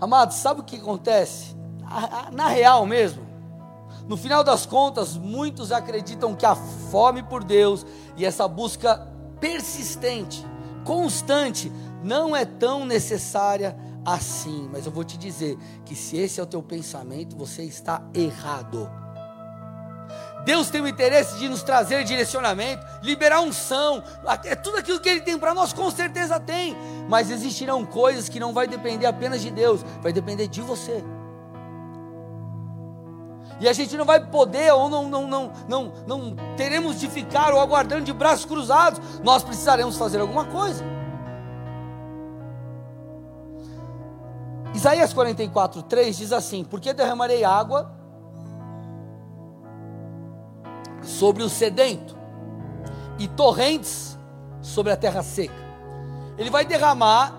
Amados, 0.00 0.36
sabe 0.36 0.60
o 0.60 0.64
que 0.64 0.76
acontece? 0.76 1.56
Na 2.32 2.48
real 2.48 2.84
mesmo, 2.84 3.24
no 4.06 4.16
final 4.16 4.44
das 4.44 4.66
contas, 4.66 5.16
muitos 5.16 5.72
acreditam 5.72 6.34
que 6.34 6.44
a 6.44 6.54
fome 6.54 7.22
por 7.22 7.42
Deus 7.42 7.86
e 8.16 8.24
essa 8.24 8.46
busca 8.46 9.08
persistente, 9.40 10.44
constante, 10.84 11.72
não 12.02 12.36
é 12.36 12.44
tão 12.44 12.84
necessária 12.84 13.76
assim. 14.04 14.68
Mas 14.70 14.86
eu 14.86 14.92
vou 14.92 15.02
te 15.02 15.16
dizer 15.16 15.58
que 15.84 15.96
se 15.96 16.16
esse 16.16 16.38
é 16.38 16.42
o 16.42 16.46
teu 16.46 16.62
pensamento, 16.62 17.36
você 17.36 17.62
está 17.62 18.02
errado. 18.14 18.88
Deus 20.46 20.70
tem 20.70 20.80
o 20.80 20.86
interesse 20.86 21.36
de 21.38 21.48
nos 21.48 21.64
trazer 21.64 22.04
direcionamento, 22.04 22.86
liberar 23.02 23.40
unção, 23.40 24.00
é 24.44 24.54
tudo 24.54 24.78
aquilo 24.78 25.00
que 25.00 25.08
Ele 25.08 25.20
tem 25.20 25.36
para 25.36 25.52
nós, 25.52 25.72
com 25.72 25.90
certeza 25.90 26.38
tem. 26.38 26.76
Mas 27.08 27.32
existirão 27.32 27.84
coisas 27.84 28.28
que 28.28 28.38
não 28.38 28.54
vai 28.54 28.68
depender 28.68 29.06
apenas 29.06 29.42
de 29.42 29.50
Deus, 29.50 29.84
vai 30.00 30.12
depender 30.12 30.46
de 30.46 30.62
você. 30.62 31.02
E 33.58 33.68
a 33.68 33.72
gente 33.72 33.96
não 33.96 34.04
vai 34.04 34.24
poder, 34.24 34.72
ou 34.72 34.88
não, 34.88 35.08
não, 35.08 35.26
não, 35.26 35.52
não, 35.66 35.92
não 36.06 36.36
teremos 36.56 37.00
de 37.00 37.10
ficar 37.10 37.52
ou 37.52 37.58
aguardando 37.58 38.04
de 38.04 38.12
braços 38.12 38.44
cruzados. 38.44 39.00
Nós 39.24 39.42
precisaremos 39.42 39.98
fazer 39.98 40.20
alguma 40.20 40.44
coisa. 40.44 40.84
Isaías 44.72 45.12
44, 45.12 45.82
3 45.82 46.16
diz 46.16 46.32
assim: 46.32 46.62
Porque 46.62 46.92
derramarei 46.92 47.42
água 47.42 47.95
sobre 51.06 51.42
o 51.42 51.48
sedento 51.48 52.16
e 53.18 53.26
torrentes 53.28 54.18
sobre 54.60 54.92
a 54.92 54.96
terra 54.96 55.22
seca. 55.22 55.54
Ele 56.36 56.50
vai 56.50 56.64
derramar 56.64 57.34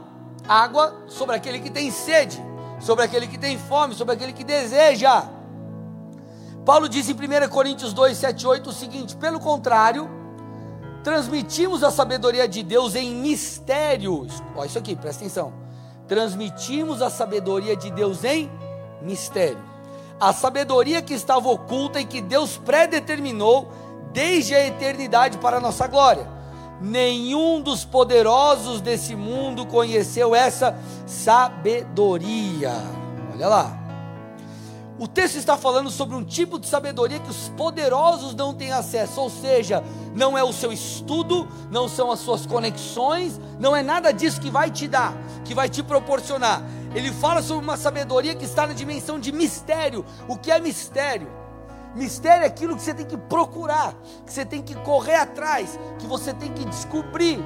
água 0.47 1.03
sobre 1.07 1.36
aquele 1.36 1.59
que 1.59 1.69
tem 1.69 1.91
sede, 1.91 2.41
sobre 2.79 3.03
aquele 3.03 3.27
que 3.27 3.38
tem 3.38 3.57
fome, 3.57 3.93
sobre 3.93 4.13
aquele 4.13 4.33
que 4.33 4.43
deseja. 4.43 5.24
Paulo 6.65 6.89
diz 6.89 7.09
em 7.09 7.13
1 7.13 7.50
Coríntios 7.50 7.93
2, 7.93 8.17
7, 8.17 8.47
8 8.47 8.69
o 8.69 8.74
seguinte: 8.74 9.15
pelo 9.15 9.39
contrário, 9.39 10.09
transmitimos 11.03 11.83
a 11.83 11.91
sabedoria 11.91 12.47
de 12.47 12.63
Deus 12.63 12.95
em 12.95 13.13
mistérios. 13.15 14.41
Olha 14.55 14.67
isso 14.67 14.77
aqui, 14.77 14.95
presta 14.95 15.24
atenção. 15.24 15.53
Transmitimos 16.07 17.01
a 17.01 17.09
sabedoria 17.09 17.75
de 17.75 17.91
Deus 17.91 18.24
em 18.24 18.50
mistério. 19.01 19.76
A 20.19 20.33
sabedoria 20.33 21.01
que 21.01 21.13
estava 21.13 21.50
oculta 21.50 22.00
e 22.00 22.05
que 22.05 22.21
Deus 22.21 22.57
predeterminou 22.57 23.71
desde 24.12 24.55
a 24.55 24.65
eternidade 24.65 25.38
para 25.38 25.57
a 25.57 25.62
nossa 25.62 25.88
glória. 25.88 26.27
Nenhum 26.81 27.62
dos 27.62 27.86
poderosos 27.86 28.81
desse 28.81 29.15
mundo 29.15 29.65
conheceu 29.65 30.36
essa 30.36 30.75
sabedoria. 31.05 32.74
Olha 33.33 33.47
lá. 33.47 33.88
O 35.00 35.07
texto 35.07 35.36
está 35.36 35.55
falando 35.55 35.91
sobre 35.91 36.15
um 36.15 36.24
tipo 36.24 36.57
de 36.57 36.65
sabedoria 36.65 37.19
que 37.19 37.29
os 37.29 37.50
poderosos 37.50 38.33
não 38.33 38.51
têm 38.51 38.71
acesso, 38.71 39.21
ou 39.21 39.29
seja, 39.29 39.83
não 40.15 40.36
é 40.36 40.43
o 40.43 40.51
seu 40.51 40.74
estudo, 40.74 41.47
não 41.69 41.88
são 41.88 42.12
as 42.12 42.19
suas 42.19 42.47
conexões, 42.47 43.39
não 43.59 43.75
é 43.75 43.83
nada 43.83 44.12
disso 44.12 44.41
que 44.41 44.50
vai 44.50 44.71
te 44.71 44.88
dar, 44.88 45.13
que 45.45 45.53
vai 45.53 45.69
te 45.69 45.83
proporcionar. 45.83 46.63
Ele 46.96 47.12
fala 47.12 47.41
sobre 47.41 47.63
uma 47.63 47.77
sabedoria 47.77 48.36
que 48.36 48.46
está 48.46 48.65
na 48.65 48.74
dimensão 48.74 49.20
de 49.20 49.32
mistério. 49.32 50.06
O 50.27 50.38
que 50.38 50.51
é 50.51 50.60
mistério? 50.60 51.29
Mistério 51.96 52.44
é 52.44 52.48
aquilo 52.48 52.75
que 52.75 52.82
você 52.82 52.94
tem 52.94 53.06
que 53.06 53.17
procurar, 53.17 53.96
que 54.25 54.32
você 54.32 54.46
tem 54.46 54.62
que 54.62 54.75
correr 54.75 55.15
atrás, 55.15 55.79
que 56.00 56.06
você 56.06 56.34
tem 56.34 56.51
que 56.53 56.65
descobrir. 56.65 57.39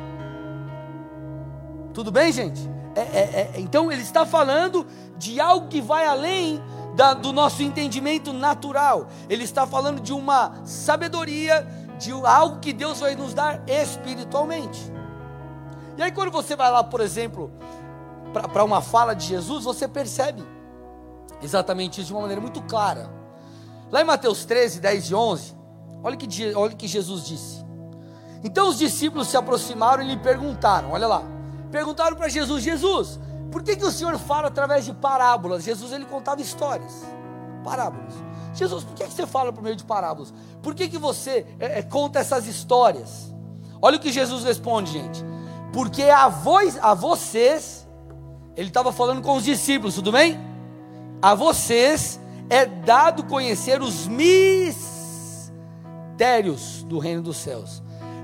Tudo 1.93 2.11
bem, 2.11 2.31
gente? 2.31 2.69
É, 2.95 2.99
é, 2.99 3.51
é, 3.55 3.59
então 3.59 3.91
ele 3.91 4.01
está 4.01 4.25
falando 4.25 4.85
de 5.17 5.39
algo 5.39 5.67
que 5.67 5.81
vai 5.81 6.05
além 6.05 6.61
da, 6.95 7.13
do 7.13 7.31
nosso 7.31 7.63
entendimento 7.63 8.33
natural. 8.33 9.07
Ele 9.29 9.43
está 9.43 9.65
falando 9.65 10.01
de 10.01 10.13
uma 10.13 10.65
sabedoria, 10.65 11.65
de 11.97 12.11
algo 12.11 12.59
que 12.59 12.73
Deus 12.73 12.99
vai 12.99 13.15
nos 13.15 13.33
dar 13.33 13.61
espiritualmente. 13.67 14.91
E 15.97 16.01
aí, 16.01 16.11
quando 16.11 16.31
você 16.31 16.55
vai 16.55 16.71
lá, 16.71 16.83
por 16.83 17.01
exemplo, 17.01 17.51
para 18.33 18.63
uma 18.63 18.81
fala 18.81 19.13
de 19.13 19.27
Jesus, 19.27 19.63
você 19.63 19.87
percebe 19.87 20.43
exatamente 21.41 21.99
isso 21.99 22.07
de 22.07 22.13
uma 22.13 22.21
maneira 22.21 22.41
muito 22.41 22.61
clara. 22.63 23.09
Lá 23.91 24.01
em 24.01 24.05
Mateus 24.05 24.45
13, 24.45 24.79
10 24.79 25.09
e 25.09 25.15
11, 25.15 25.55
olha 26.03 26.15
que, 26.17 26.55
olha 26.55 26.73
que 26.73 26.87
Jesus 26.87 27.25
disse. 27.25 27.65
Então 28.43 28.69
os 28.69 28.77
discípulos 28.77 29.27
se 29.27 29.37
aproximaram 29.37 30.03
e 30.03 30.07
lhe 30.07 30.17
perguntaram: 30.17 30.91
olha 30.91 31.07
lá, 31.07 31.23
perguntaram 31.71 32.15
para 32.15 32.29
Jesus: 32.29 32.63
Jesus, 32.63 33.19
por 33.51 33.63
que, 33.63 33.75
que 33.75 33.85
o 33.85 33.91
Senhor 33.91 34.17
fala 34.17 34.47
através 34.47 34.85
de 34.85 34.93
parábolas? 34.93 35.63
Jesus 35.63 35.91
ele 35.91 36.05
contava 36.05 36.41
histórias, 36.41 37.03
parábolas. 37.63 38.13
Jesus, 38.53 38.83
por 38.83 38.95
que, 38.95 39.05
que 39.05 39.13
você 39.13 39.25
fala 39.25 39.53
por 39.53 39.63
meio 39.63 39.75
de 39.75 39.83
parábolas? 39.83 40.33
Por 40.61 40.75
que, 40.75 40.89
que 40.89 40.97
você 40.97 41.45
é, 41.59 41.79
é, 41.79 41.81
conta 41.81 42.19
essas 42.19 42.47
histórias? 42.47 43.33
Olha 43.81 43.97
o 43.97 43.99
que 43.99 44.11
Jesus 44.11 44.43
responde, 44.43 44.91
gente. 44.91 45.23
Porque 45.73 46.03
a, 46.03 46.27
voz, 46.27 46.77
a 46.81 46.93
vocês, 46.93 47.80
ele 48.55 48.67
estava 48.67 48.91
falando 48.91 49.21
com 49.21 49.35
os 49.37 49.43
discípulos, 49.43 49.95
tudo 49.95 50.11
bem? 50.11 50.39
A 51.21 51.33
vocês 51.35 52.19
é 52.49 52.65
dado 52.65 53.23
conhecer 53.23 53.81
os 53.81 54.07
mistérios 54.07 54.81
do 56.83 56.99
reino 56.99 57.21
dos 57.21 57.37
céus. 57.37 57.81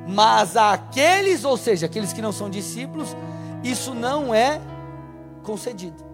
Mas 0.08 0.56
aqueles, 0.58 1.44
ou 1.44 1.58
seja, 1.58 1.86
aqueles 1.86 2.14
que 2.14 2.22
não 2.22 2.32
são 2.32 2.50
discípulos, 2.50 3.16
isso 3.64 3.94
não 3.94 4.34
é 4.34 4.62
concedido. 5.44 6.06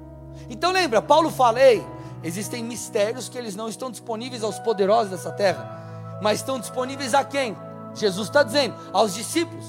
Então 0.49 0.71
lembra, 0.71 1.01
Paulo 1.01 1.29
falei, 1.29 1.85
existem 2.23 2.63
mistérios 2.63 3.29
que 3.29 3.37
eles 3.37 3.55
não 3.55 3.67
estão 3.67 3.89
disponíveis 3.89 4.43
aos 4.43 4.59
poderosos 4.59 5.11
dessa 5.11 5.31
terra, 5.31 6.19
mas 6.21 6.39
estão 6.39 6.59
disponíveis 6.59 7.13
a 7.13 7.23
quem? 7.23 7.55
Jesus 7.95 8.27
está 8.27 8.43
dizendo, 8.43 8.75
aos 8.91 9.13
discípulos. 9.13 9.65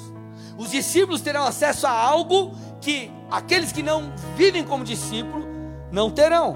Os 0.57 0.71
discípulos 0.71 1.21
terão 1.21 1.45
acesso 1.45 1.87
a 1.87 1.93
algo 1.93 2.55
que 2.85 3.11
aqueles 3.31 3.73
que 3.73 3.83
não 3.83 4.13
vivem 4.37 4.63
como 4.63 4.85
discípulo 4.85 5.47
não 5.91 6.11
terão. 6.11 6.55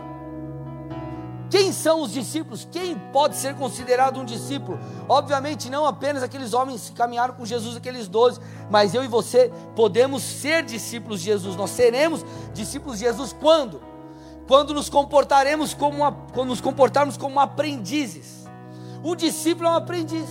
Quem 1.49 1.73
são 1.73 2.03
os 2.03 2.13
discípulos? 2.13 2.69
Quem 2.71 2.95
pode 3.11 3.35
ser 3.35 3.55
considerado 3.55 4.21
um 4.21 4.25
discípulo? 4.27 4.79
Obviamente, 5.09 5.71
não 5.71 5.87
apenas 5.87 6.23
aqueles 6.23 6.53
homens 6.53 6.91
que 6.91 6.97
caminharam 6.97 7.33
com 7.33 7.47
Jesus, 7.47 7.75
aqueles 7.75 8.07
doze, 8.07 8.39
mas 8.71 8.93
eu 8.93 9.03
e 9.03 9.09
você 9.09 9.51
podemos 9.75 10.23
ser 10.23 10.63
discípulos 10.63 11.21
de 11.21 11.27
Jesus. 11.27 11.57
Nós 11.57 11.71
seremos 11.71 12.23
discípulos 12.53 12.99
de 12.99 13.07
Jesus 13.07 13.35
quando? 13.41 13.81
Quando 14.47 14.75
nos 14.75 14.91
comportaremos 14.91 15.73
como 15.73 15.97
uma, 15.97 16.13
quando 16.35 16.51
nos 16.51 16.61
comportarmos 16.61 17.17
como 17.17 17.41
aprendizes. 17.41 18.47
O 19.03 19.15
discípulo 19.15 19.69
é 19.69 19.73
um 19.73 19.77
aprendiz. 19.77 20.29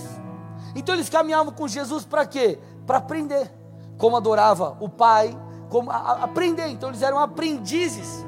Então 0.76 0.94
eles 0.94 1.08
caminhavam 1.08 1.52
com 1.52 1.66
Jesus 1.66 2.04
para 2.04 2.24
quê? 2.24 2.60
Para 2.86 2.98
aprender 2.98 3.50
como 3.96 4.16
adorava 4.16 4.76
o 4.78 4.88
Pai, 4.88 5.36
como 5.68 5.90
a, 5.90 6.24
aprender. 6.24 6.68
Então 6.68 6.88
eles 6.88 7.02
eram 7.02 7.18
aprendizes 7.18 8.24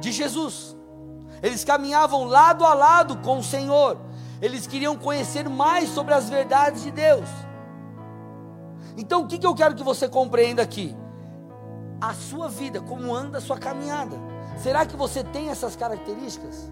de 0.00 0.12
Jesus. 0.12 0.76
Eles 1.42 1.64
caminhavam 1.64 2.24
lado 2.24 2.64
a 2.64 2.74
lado 2.74 3.16
com 3.18 3.38
o 3.38 3.42
Senhor. 3.42 3.98
Eles 4.40 4.66
queriam 4.66 4.96
conhecer 4.96 5.48
mais 5.48 5.88
sobre 5.88 6.14
as 6.14 6.28
verdades 6.28 6.82
de 6.82 6.90
Deus. 6.90 7.28
Então, 8.96 9.22
o 9.22 9.26
que, 9.28 9.38
que 9.38 9.46
eu 9.46 9.54
quero 9.54 9.74
que 9.74 9.82
você 9.84 10.08
compreenda 10.08 10.60
aqui? 10.60 10.96
A 12.00 12.14
sua 12.14 12.48
vida, 12.48 12.80
como 12.80 13.14
anda 13.14 13.38
a 13.38 13.40
sua 13.40 13.56
caminhada. 13.56 14.16
Será 14.60 14.84
que 14.84 14.96
você 14.96 15.22
tem 15.22 15.50
essas 15.50 15.76
características? 15.76 16.70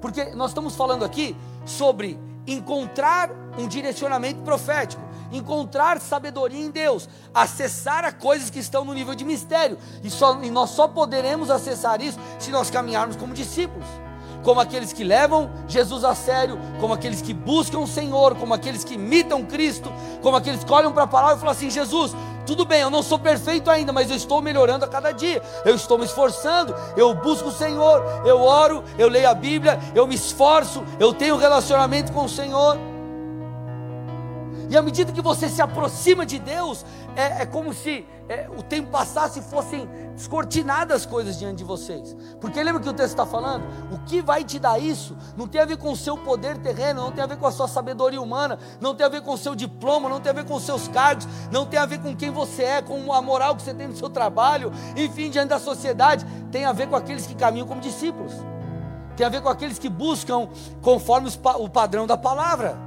Porque 0.00 0.34
nós 0.34 0.50
estamos 0.50 0.76
falando 0.76 1.04
aqui 1.04 1.34
sobre 1.64 2.18
encontrar 2.46 3.30
um 3.58 3.66
direcionamento 3.66 4.42
profético, 4.42 5.02
encontrar 5.32 6.00
sabedoria 6.00 6.64
em 6.64 6.70
Deus, 6.70 7.08
acessar 7.34 8.04
a 8.04 8.12
coisas 8.12 8.50
que 8.50 8.58
estão 8.58 8.84
no 8.84 8.94
nível 8.94 9.14
de 9.14 9.24
mistério, 9.24 9.78
e, 10.02 10.10
só, 10.10 10.40
e 10.42 10.50
nós 10.50 10.70
só 10.70 10.88
poderemos 10.88 11.50
acessar 11.50 12.00
isso 12.00 12.18
se 12.38 12.50
nós 12.50 12.70
caminharmos 12.70 13.16
como 13.16 13.34
discípulos. 13.34 13.86
Como 14.42 14.60
aqueles 14.60 14.92
que 14.92 15.02
levam 15.02 15.50
Jesus 15.66 16.04
a 16.04 16.14
sério, 16.14 16.56
como 16.80 16.94
aqueles 16.94 17.20
que 17.20 17.34
buscam 17.34 17.80
o 17.80 17.86
Senhor, 17.86 18.36
como 18.36 18.54
aqueles 18.54 18.84
que 18.84 18.94
imitam 18.94 19.44
Cristo, 19.44 19.92
como 20.22 20.36
aqueles 20.36 20.62
que 20.62 20.72
olham 20.72 20.92
para 20.92 21.02
a 21.02 21.06
palavra 21.08 21.36
e 21.36 21.40
falam 21.40 21.52
assim: 21.52 21.68
Jesus, 21.68 22.14
tudo 22.46 22.64
bem, 22.64 22.80
eu 22.80 22.90
não 22.90 23.02
sou 23.02 23.18
perfeito 23.18 23.68
ainda, 23.68 23.92
mas 23.92 24.08
eu 24.08 24.16
estou 24.16 24.40
melhorando 24.40 24.84
a 24.84 24.88
cada 24.88 25.10
dia, 25.10 25.42
eu 25.64 25.74
estou 25.74 25.98
me 25.98 26.04
esforçando, 26.04 26.72
eu 26.96 27.12
busco 27.12 27.48
o 27.48 27.52
Senhor, 27.52 28.04
eu 28.24 28.40
oro, 28.40 28.84
eu 28.96 29.08
leio 29.08 29.28
a 29.28 29.34
Bíblia, 29.34 29.80
eu 29.96 30.06
me 30.06 30.14
esforço, 30.14 30.84
eu 31.00 31.12
tenho 31.12 31.36
relacionamento 31.36 32.12
com 32.12 32.24
o 32.24 32.28
Senhor. 32.28 32.78
E 34.68 34.76
à 34.76 34.82
medida 34.82 35.12
que 35.12 35.20
você 35.20 35.48
se 35.48 35.62
aproxima 35.62 36.26
de 36.26 36.38
Deus, 36.38 36.84
é, 37.14 37.42
é 37.42 37.46
como 37.46 37.72
se 37.72 38.06
é, 38.28 38.48
o 38.56 38.62
tempo 38.62 38.90
passasse 38.90 39.38
e 39.38 39.42
fossem 39.42 39.88
descortinadas 40.14 41.02
as 41.02 41.06
coisas 41.06 41.38
diante 41.38 41.58
de 41.58 41.64
vocês. 41.64 42.16
Porque 42.40 42.62
lembra 42.62 42.82
que 42.82 42.88
o 42.88 42.92
texto 42.92 43.10
está 43.10 43.26
falando? 43.26 43.64
O 43.92 43.98
que 43.98 44.20
vai 44.20 44.42
te 44.42 44.58
dar 44.58 44.78
isso 44.78 45.16
não 45.36 45.46
tem 45.46 45.60
a 45.60 45.64
ver 45.64 45.76
com 45.76 45.92
o 45.92 45.96
seu 45.96 46.16
poder 46.16 46.58
terreno, 46.58 47.02
não 47.02 47.12
tem 47.12 47.22
a 47.22 47.26
ver 47.26 47.36
com 47.36 47.46
a 47.46 47.52
sua 47.52 47.68
sabedoria 47.68 48.20
humana, 48.20 48.58
não 48.80 48.94
tem 48.94 49.06
a 49.06 49.08
ver 49.08 49.22
com 49.22 49.32
o 49.32 49.38
seu 49.38 49.54
diploma, 49.54 50.08
não 50.08 50.20
tem 50.20 50.30
a 50.30 50.34
ver 50.34 50.44
com 50.44 50.54
os 50.54 50.64
seus 50.64 50.88
cargos, 50.88 51.28
não 51.52 51.64
tem 51.64 51.78
a 51.78 51.86
ver 51.86 51.98
com 52.00 52.16
quem 52.16 52.30
você 52.30 52.64
é, 52.64 52.82
com 52.82 53.12
a 53.12 53.22
moral 53.22 53.54
que 53.54 53.62
você 53.62 53.74
tem 53.74 53.86
no 53.86 53.96
seu 53.96 54.10
trabalho, 54.10 54.72
enfim, 54.96 55.30
diante 55.30 55.50
da 55.50 55.60
sociedade, 55.60 56.26
tem 56.50 56.64
a 56.64 56.72
ver 56.72 56.88
com 56.88 56.96
aqueles 56.96 57.26
que 57.26 57.34
caminham 57.34 57.66
como 57.66 57.80
discípulos. 57.80 58.32
Tem 59.16 59.26
a 59.26 59.30
ver 59.30 59.40
com 59.40 59.48
aqueles 59.48 59.78
que 59.78 59.88
buscam 59.88 60.48
conforme 60.82 61.30
o 61.58 61.68
padrão 61.68 62.06
da 62.06 62.18
palavra. 62.18 62.85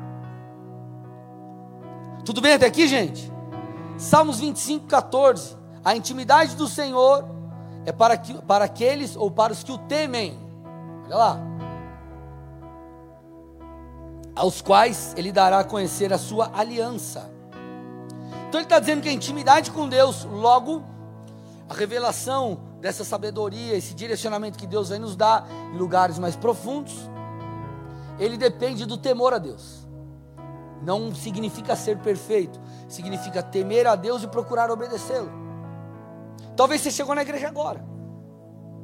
Tudo 2.26 2.42
bem 2.42 2.54
até 2.54 2.66
aqui, 2.66 2.88
gente? 2.88 3.32
Salmos 3.98 4.40
25, 4.40 4.86
14. 4.88 5.58
A 5.84 5.96
intimidade 5.96 6.56
do 6.56 6.68
Senhor 6.68 7.26
é 7.86 7.92
para, 7.92 8.18
que, 8.18 8.34
para 8.42 8.66
aqueles 8.66 9.16
ou 9.16 9.32
para 9.32 9.54
os 9.54 9.64
que 9.64 9.72
o 9.72 9.78
temem. 9.78 10.38
Olha 11.06 11.16
lá. 11.16 11.40
Aos 14.36 14.62
quais 14.62 15.14
ele 15.18 15.32
dará 15.32 15.60
a 15.60 15.64
conhecer 15.64 16.14
a 16.14 16.18
sua 16.18 16.52
aliança. 16.54 17.30
Então 18.48 18.60
ele 18.60 18.66
está 18.66 18.80
dizendo 18.80 19.02
que 19.02 19.10
a 19.10 19.14
intimidade 19.14 19.72
com 19.72 19.88
Deus, 19.88 20.24
logo, 20.24 20.84
a 21.68 21.74
revelação 21.74 22.60
dessa 22.80 23.04
sabedoria, 23.04 23.76
esse 23.76 23.94
direcionamento 23.94 24.58
que 24.58 24.66
Deus 24.66 24.90
vai 24.90 25.00
nos 25.00 25.16
dar 25.16 25.48
em 25.74 25.78
lugares 25.78 26.18
mais 26.18 26.36
profundos, 26.36 26.94
ele 28.18 28.38
depende 28.38 28.86
do 28.86 28.98
temor 28.98 29.34
a 29.34 29.38
Deus. 29.38 29.88
Não 30.81 31.13
significa 31.13 31.75
ser 31.75 31.98
perfeito, 31.98 32.59
significa 32.88 33.43
temer 33.43 33.88
a 33.88 33.95
Deus 33.95 34.24
e 34.24 34.27
procurar 34.27 34.71
obedecê-lo. 34.71 35.31
Talvez 36.55 36.81
você 36.81 36.91
chegou 36.91 37.15
na 37.15 37.21
igreja 37.21 37.48
agora. 37.48 37.83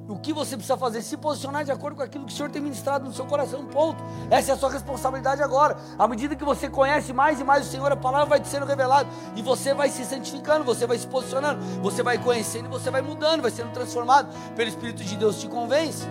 O 0.07 0.19
que 0.19 0.31
você 0.31 0.55
precisa 0.55 0.77
fazer? 0.77 1.01
Se 1.01 1.17
posicionar 1.17 1.65
de 1.65 1.71
acordo 1.71 1.95
com 1.97 2.03
aquilo 2.03 2.25
que 2.25 2.31
o 2.31 2.35
Senhor 2.35 2.49
tem 2.51 2.61
ministrado 2.61 3.05
no 3.05 3.13
seu 3.13 3.25
coração. 3.25 3.65
Ponto. 3.65 4.03
Essa 4.29 4.51
é 4.51 4.53
a 4.53 4.57
sua 4.57 4.69
responsabilidade 4.69 5.41
agora. 5.41 5.77
À 5.97 6.07
medida 6.07 6.35
que 6.35 6.43
você 6.45 6.69
conhece 6.69 7.11
mais 7.11 7.39
e 7.39 7.43
mais 7.43 7.67
o 7.67 7.71
Senhor, 7.71 7.91
a 7.91 7.95
palavra 7.95 8.27
vai 8.27 8.39
te 8.39 8.47
sendo 8.47 8.67
revelada. 8.67 9.09
E 9.35 9.41
você 9.41 9.73
vai 9.73 9.89
se 9.89 10.05
santificando, 10.05 10.63
você 10.63 10.85
vai 10.85 10.99
se 10.99 11.07
posicionando, 11.07 11.59
você 11.81 12.03
vai 12.03 12.19
conhecendo 12.19 12.69
você 12.69 12.91
vai 12.91 13.01
mudando, 13.01 13.41
vai 13.41 13.51
sendo 13.51 13.71
transformado 13.71 14.29
pelo 14.55 14.69
Espírito 14.69 15.03
de 15.03 15.15
Deus 15.15 15.39
te 15.39 15.47
convence. 15.47 16.05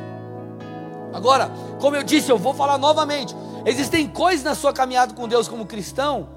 Agora, 1.14 1.48
como 1.80 1.94
eu 1.94 2.02
disse, 2.02 2.30
eu 2.30 2.36
vou 2.36 2.52
falar 2.52 2.76
novamente. 2.76 3.34
Existem 3.64 4.08
coisas 4.08 4.44
na 4.44 4.54
sua 4.54 4.72
caminhada 4.72 5.14
com 5.14 5.28
Deus 5.28 5.46
como 5.46 5.64
cristão, 5.64 6.28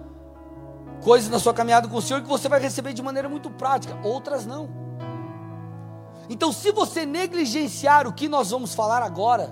coisas 1.04 1.30
na 1.30 1.40
sua 1.40 1.54
caminhada 1.54 1.88
com 1.88 1.98
o 1.98 2.02
Senhor 2.02 2.22
que 2.22 2.28
você 2.28 2.48
vai 2.48 2.60
receber 2.60 2.94
de 2.94 3.02
maneira 3.02 3.28
muito 3.28 3.50
prática, 3.50 3.98
outras 4.04 4.46
não. 4.46 4.70
Então, 6.30 6.52
se 6.52 6.72
você 6.72 7.06
negligenciar 7.06 8.08
o 8.08 8.14
que 8.14 8.30
nós 8.30 8.52
vamos 8.52 8.76
falar 8.76 9.02
agora, 9.02 9.50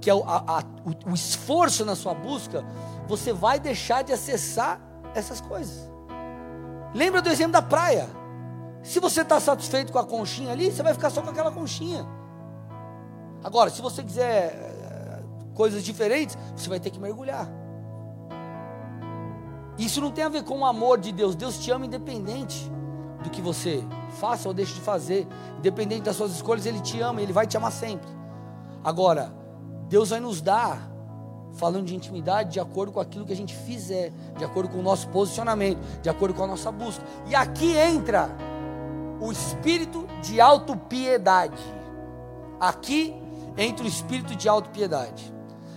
que 0.00 0.10
é 0.10 0.14
o, 0.14 0.24
a, 0.26 0.62
o, 0.84 1.10
o 1.10 1.14
esforço 1.14 1.84
na 1.84 1.94
sua 1.94 2.12
busca, 2.12 2.64
você 3.06 3.32
vai 3.32 3.60
deixar 3.60 4.02
de 4.02 4.12
acessar 4.12 4.80
essas 5.14 5.40
coisas. 5.40 5.88
Lembra 6.92 7.22
do 7.22 7.28
exemplo 7.28 7.52
da 7.52 7.62
praia? 7.62 8.08
Se 8.82 8.98
você 8.98 9.22
está 9.22 9.38
satisfeito 9.38 9.92
com 9.92 9.98
a 9.98 10.04
conchinha 10.04 10.52
ali, 10.52 10.70
você 10.70 10.82
vai 10.82 10.94
ficar 10.94 11.10
só 11.10 11.22
com 11.22 11.30
aquela 11.30 11.52
conchinha. 11.52 12.06
Agora, 13.46 13.70
se 13.70 13.80
você 13.80 14.02
quiser 14.02 14.48
eh, 14.48 15.22
coisas 15.54 15.84
diferentes, 15.84 16.36
você 16.56 16.68
vai 16.68 16.80
ter 16.80 16.90
que 16.90 16.98
mergulhar. 16.98 17.48
Isso 19.78 20.00
não 20.00 20.10
tem 20.10 20.24
a 20.24 20.28
ver 20.28 20.42
com 20.42 20.58
o 20.58 20.66
amor 20.66 20.98
de 20.98 21.12
Deus. 21.12 21.36
Deus 21.36 21.56
te 21.56 21.70
ama 21.70 21.86
independente 21.86 22.68
do 23.22 23.30
que 23.30 23.40
você 23.40 23.84
faça 24.18 24.48
ou 24.48 24.54
deixe 24.54 24.74
de 24.74 24.80
fazer, 24.80 25.28
independente 25.58 26.02
das 26.02 26.16
suas 26.16 26.32
escolhas, 26.32 26.66
Ele 26.66 26.80
te 26.80 27.00
ama, 27.00 27.22
Ele 27.22 27.32
vai 27.32 27.46
te 27.46 27.56
amar 27.56 27.70
sempre. 27.70 28.08
Agora, 28.82 29.32
Deus 29.88 30.10
vai 30.10 30.18
nos 30.18 30.40
dar, 30.40 30.90
falando 31.52 31.86
de 31.86 31.94
intimidade, 31.94 32.50
de 32.50 32.58
acordo 32.58 32.90
com 32.90 32.98
aquilo 32.98 33.24
que 33.24 33.32
a 33.32 33.36
gente 33.36 33.54
fizer, 33.54 34.12
de 34.36 34.44
acordo 34.44 34.70
com 34.70 34.80
o 34.80 34.82
nosso 34.82 35.06
posicionamento, 35.10 35.78
de 36.02 36.10
acordo 36.10 36.34
com 36.34 36.42
a 36.42 36.48
nossa 36.48 36.72
busca. 36.72 37.04
E 37.28 37.34
aqui 37.36 37.76
entra 37.76 38.28
o 39.20 39.30
espírito 39.30 40.04
de 40.20 40.40
autopiedade. 40.40 41.62
Aqui 42.58 43.24
entra 43.56 43.84
o 43.84 43.88
espírito 43.88 44.34
de 44.34 44.48
autopiedade. 44.48 45.34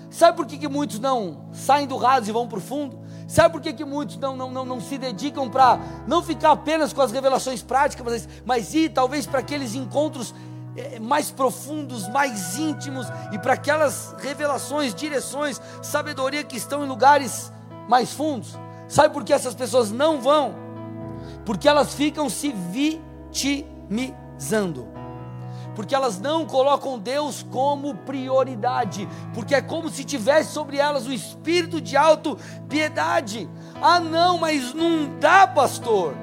Sabe 0.09 0.35
por 0.35 0.45
que, 0.45 0.57
que 0.57 0.67
muitos 0.67 0.99
não 0.99 1.45
saem 1.53 1.87
do 1.87 1.95
raso 1.95 2.29
e 2.29 2.33
vão 2.33 2.47
para 2.47 2.57
o 2.57 2.61
fundo? 2.61 2.99
Sabe 3.27 3.51
por 3.51 3.61
que, 3.61 3.71
que 3.73 3.85
muitos 3.85 4.17
não, 4.17 4.35
não, 4.35 4.49
não, 4.49 4.65
não 4.65 4.81
se 4.81 4.97
dedicam 4.97 5.47
para 5.47 5.79
não 6.07 6.23
ficar 6.23 6.51
apenas 6.51 6.91
com 6.91 7.01
as 7.01 7.11
revelações 7.11 7.61
práticas, 7.61 8.03
mas, 8.03 8.27
mas 8.43 8.73
ir 8.73 8.89
talvez 8.89 9.27
para 9.27 9.39
aqueles 9.39 9.75
encontros 9.75 10.33
é, 10.75 10.97
mais 10.99 11.29
profundos, 11.29 12.07
mais 12.09 12.57
íntimos 12.57 13.05
e 13.31 13.37
para 13.37 13.53
aquelas 13.53 14.15
revelações, 14.17 14.95
direções, 14.95 15.61
sabedoria 15.83 16.43
que 16.43 16.57
estão 16.57 16.83
em 16.83 16.87
lugares 16.87 17.53
mais 17.87 18.11
fundos? 18.11 18.57
Sabe 18.87 19.13
por 19.13 19.23
que 19.23 19.31
essas 19.31 19.53
pessoas 19.53 19.91
não 19.91 20.19
vão? 20.19 20.55
Porque 21.45 21.69
elas 21.69 21.93
ficam 21.93 22.27
se 22.29 22.51
vitimizando 23.31 24.98
porque 25.79 25.95
elas 25.95 26.19
não 26.19 26.45
colocam 26.45 26.99
Deus 26.99 27.41
como 27.41 27.95
prioridade, 27.95 29.07
porque 29.33 29.55
é 29.55 29.61
como 29.61 29.87
se 29.87 30.03
tivesse 30.03 30.51
sobre 30.51 30.75
elas 30.75 31.07
o 31.07 31.13
espírito 31.13 31.79
de 31.79 31.95
auto-piedade. 31.95 33.49
Ah, 33.81 33.97
não, 33.97 34.37
mas 34.37 34.73
não 34.73 35.17
dá, 35.21 35.47
pastor. 35.47 36.13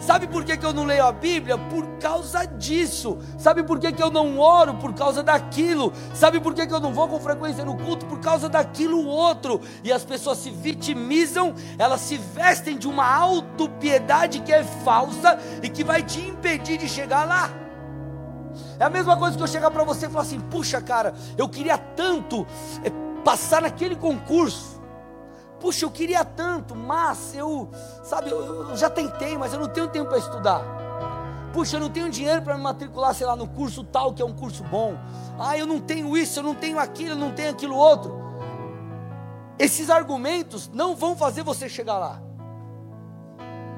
Sabe 0.00 0.26
por 0.26 0.44
que, 0.44 0.56
que 0.56 0.66
eu 0.66 0.72
não 0.72 0.84
leio 0.84 1.06
a 1.06 1.12
Bíblia? 1.12 1.56
Por 1.56 1.86
causa 2.00 2.44
disso. 2.44 3.16
Sabe 3.38 3.62
por 3.62 3.78
que, 3.78 3.92
que 3.92 4.02
eu 4.02 4.10
não 4.10 4.36
oro? 4.36 4.74
Por 4.74 4.92
causa 4.92 5.22
daquilo. 5.22 5.92
Sabe 6.12 6.40
por 6.40 6.52
que, 6.52 6.66
que 6.66 6.74
eu 6.74 6.80
não 6.80 6.92
vou 6.92 7.06
com 7.06 7.20
frequência 7.20 7.64
no 7.64 7.76
culto? 7.76 8.06
Por 8.06 8.18
causa 8.18 8.48
daquilo 8.48 9.06
outro. 9.06 9.60
E 9.84 9.92
as 9.92 10.04
pessoas 10.04 10.38
se 10.38 10.50
vitimizam, 10.50 11.54
elas 11.78 12.00
se 12.00 12.16
vestem 12.16 12.76
de 12.76 12.88
uma 12.88 13.06
autopiedade 13.06 14.40
que 14.40 14.52
é 14.52 14.64
falsa 14.64 15.38
e 15.62 15.68
que 15.68 15.84
vai 15.84 16.02
te 16.02 16.20
impedir 16.20 16.78
de 16.78 16.88
chegar 16.88 17.24
lá. 17.24 17.63
É 18.78 18.84
a 18.84 18.90
mesma 18.90 19.16
coisa 19.16 19.36
que 19.36 19.42
eu 19.42 19.46
chegar 19.46 19.70
para 19.70 19.84
você 19.84 20.06
e 20.06 20.08
falar 20.08 20.22
assim: 20.22 20.40
puxa, 20.40 20.80
cara, 20.80 21.14
eu 21.36 21.48
queria 21.48 21.78
tanto 21.78 22.46
é, 22.82 22.90
passar 23.22 23.62
naquele 23.62 23.96
concurso. 23.96 24.82
Puxa, 25.60 25.84
eu 25.84 25.90
queria 25.90 26.24
tanto, 26.24 26.74
mas 26.74 27.34
eu, 27.34 27.68
sabe, 28.02 28.30
eu, 28.30 28.68
eu 28.70 28.76
já 28.76 28.90
tentei, 28.90 29.38
mas 29.38 29.54
eu 29.54 29.60
não 29.60 29.68
tenho 29.68 29.88
tempo 29.88 30.08
para 30.08 30.18
estudar. 30.18 30.62
Puxa, 31.52 31.76
eu 31.76 31.80
não 31.80 31.88
tenho 31.88 32.10
dinheiro 32.10 32.42
para 32.42 32.56
me 32.56 32.62
matricular, 32.62 33.14
sei 33.14 33.26
lá, 33.26 33.36
no 33.36 33.46
curso 33.46 33.84
tal 33.84 34.12
que 34.12 34.20
é 34.20 34.24
um 34.24 34.34
curso 34.34 34.64
bom. 34.64 34.94
Ah, 35.38 35.56
eu 35.56 35.66
não 35.66 35.80
tenho 35.80 36.16
isso, 36.16 36.40
eu 36.40 36.42
não 36.42 36.54
tenho 36.54 36.78
aquilo, 36.78 37.12
eu 37.12 37.16
não 37.16 37.30
tenho 37.30 37.50
aquilo 37.50 37.76
outro. 37.76 38.22
Esses 39.58 39.88
argumentos 39.88 40.68
não 40.74 40.96
vão 40.96 41.16
fazer 41.16 41.42
você 41.42 41.68
chegar 41.68 41.98
lá. 41.98 42.20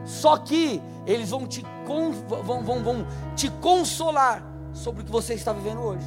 Só 0.04 0.38
que 0.38 0.80
eles 1.06 1.30
vão 1.30 1.46
te, 1.46 1.64
vão, 1.86 2.62
vão, 2.62 2.82
vão 2.82 3.06
te 3.34 3.50
consolar 3.50 4.42
sobre 4.76 5.02
o 5.02 5.04
que 5.04 5.10
você 5.10 5.34
está 5.34 5.52
vivendo 5.52 5.80
hoje. 5.80 6.06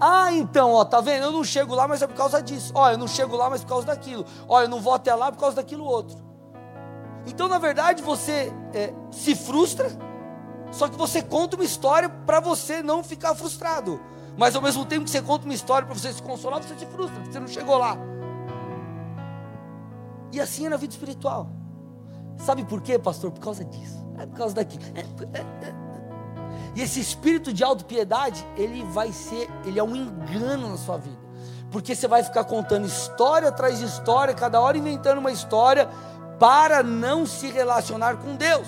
Ah, 0.00 0.32
então, 0.32 0.72
ó, 0.72 0.84
tá 0.84 1.00
vendo? 1.00 1.24
Eu 1.24 1.32
não 1.32 1.42
chego 1.42 1.74
lá, 1.74 1.88
mas 1.88 2.02
é 2.02 2.06
por 2.06 2.14
causa 2.14 2.40
disso. 2.40 2.72
Ó, 2.74 2.88
eu 2.90 2.98
não 2.98 3.08
chego 3.08 3.36
lá, 3.36 3.50
mas 3.50 3.62
por 3.62 3.70
causa 3.70 3.86
daquilo. 3.86 4.24
Ó, 4.46 4.62
eu 4.62 4.68
não 4.68 4.80
vou 4.80 4.94
até 4.94 5.12
lá 5.14 5.32
por 5.32 5.38
causa 5.38 5.56
daquilo 5.56 5.84
outro. 5.84 6.16
Então, 7.26 7.48
na 7.48 7.58
verdade, 7.58 8.02
você 8.02 8.52
é, 8.72 8.92
se 9.10 9.34
frustra, 9.34 9.90
só 10.70 10.88
que 10.88 10.96
você 10.96 11.20
conta 11.20 11.56
uma 11.56 11.64
história 11.64 12.08
para 12.08 12.38
você 12.38 12.82
não 12.82 13.02
ficar 13.02 13.34
frustrado. 13.34 14.00
Mas 14.36 14.54
ao 14.54 14.62
mesmo 14.62 14.84
tempo 14.84 15.04
que 15.04 15.10
você 15.10 15.20
conta 15.20 15.44
uma 15.44 15.54
história 15.54 15.84
para 15.84 15.98
você 15.98 16.12
se 16.12 16.22
consolar, 16.22 16.62
você 16.62 16.78
se 16.78 16.86
frustra, 16.86 17.16
porque 17.16 17.32
você 17.32 17.40
não 17.40 17.48
chegou 17.48 17.76
lá. 17.76 17.98
E 20.30 20.40
assim 20.40 20.66
é 20.66 20.68
na 20.68 20.76
vida 20.76 20.92
espiritual. 20.92 21.50
Sabe 22.36 22.64
por 22.64 22.80
quê, 22.80 22.98
pastor? 22.98 23.32
Por 23.32 23.40
causa 23.40 23.64
disso. 23.64 24.06
É 24.16 24.26
por 24.26 24.36
causa 24.36 24.54
daquilo. 24.54 24.84
É, 24.94 25.00
é, 25.38 25.68
é. 25.68 25.87
E 26.74 26.82
esse 26.82 27.00
espírito 27.00 27.52
de 27.52 27.64
autopiedade, 27.64 28.46
ele 28.56 28.84
vai 28.84 29.12
ser, 29.12 29.48
ele 29.64 29.78
é 29.78 29.82
um 29.82 29.96
engano 29.96 30.68
na 30.68 30.76
sua 30.76 30.96
vida. 30.96 31.18
Porque 31.70 31.94
você 31.94 32.08
vai 32.08 32.22
ficar 32.22 32.44
contando 32.44 32.86
história 32.86 33.48
atrás 33.48 33.78
de 33.78 33.84
história, 33.84 34.32
cada 34.34 34.60
hora 34.60 34.78
inventando 34.78 35.18
uma 35.18 35.32
história 35.32 35.88
para 36.38 36.82
não 36.82 37.26
se 37.26 37.48
relacionar 37.48 38.16
com 38.16 38.36
Deus 38.36 38.66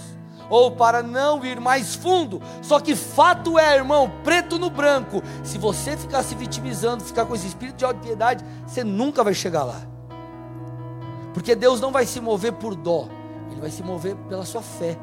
ou 0.51 0.73
para 0.73 1.03
não 1.03 1.45
ir 1.45 1.61
mais 1.61 1.95
fundo. 1.95 2.43
Só 2.61 2.81
que 2.81 2.97
fato 2.97 3.59
é, 3.59 3.77
irmão, 3.77 4.11
preto 4.25 4.59
no 4.59 4.69
branco, 4.69 5.23
se 5.45 5.57
você 5.57 5.97
ficar 5.97 6.25
se 6.25 6.35
vitimizando, 6.35 7.05
ficar 7.05 7.25
com 7.25 7.35
esse 7.35 7.47
espírito 7.47 7.77
de 7.77 7.85
autopiedade, 7.85 8.45
você 8.67 8.83
nunca 8.83 9.23
vai 9.23 9.33
chegar 9.33 9.63
lá. 9.63 9.81
Porque 11.33 11.55
Deus 11.55 11.81
não 11.81 11.93
vai 11.93 12.05
se 12.05 12.21
mover 12.21 12.55
por 12.55 12.75
dó, 12.75 13.09
ele 13.53 13.61
vai 13.61 13.71
se 13.71 13.83
mover 13.85 14.17
pela 14.29 14.45
sua 14.45 14.61
fé, 14.61 14.99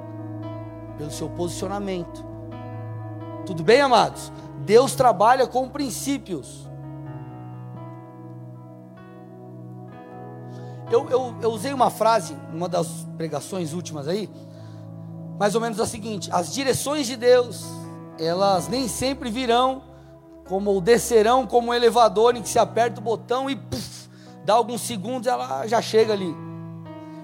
pelo 0.97 1.09
seu 1.09 1.29
posicionamento. 1.29 2.26
Tudo 3.47 3.63
bem, 3.63 3.79
amados? 3.79 4.29
Deus 4.65 4.93
trabalha 4.93 5.47
com 5.47 5.69
princípios. 5.69 6.67
Eu, 10.91 11.09
eu, 11.09 11.35
eu 11.41 11.51
usei 11.51 11.73
uma 11.73 11.89
frase, 11.89 12.35
uma 12.53 12.67
das 12.67 13.07
pregações 13.15 13.71
últimas 13.71 14.05
aí, 14.05 14.29
mais 15.39 15.55
ou 15.55 15.61
menos 15.61 15.79
a 15.79 15.85
seguinte: 15.85 16.29
as 16.29 16.53
direções 16.53 17.07
de 17.07 17.15
Deus, 17.15 17.63
elas 18.19 18.67
nem 18.67 18.89
sempre 18.89 19.31
virão 19.31 19.81
como 20.49 20.71
ou 20.71 20.81
descerão 20.81 21.47
como 21.47 21.69
um 21.69 21.73
elevador 21.73 22.35
em 22.35 22.41
que 22.41 22.49
se 22.49 22.59
aperta 22.59 22.99
o 22.99 23.03
botão 23.03 23.49
e 23.49 23.55
puff, 23.55 24.09
dá 24.43 24.55
alguns 24.55 24.81
segundos 24.81 25.25
ela 25.25 25.65
já 25.67 25.81
chega 25.81 26.11
ali. 26.11 26.46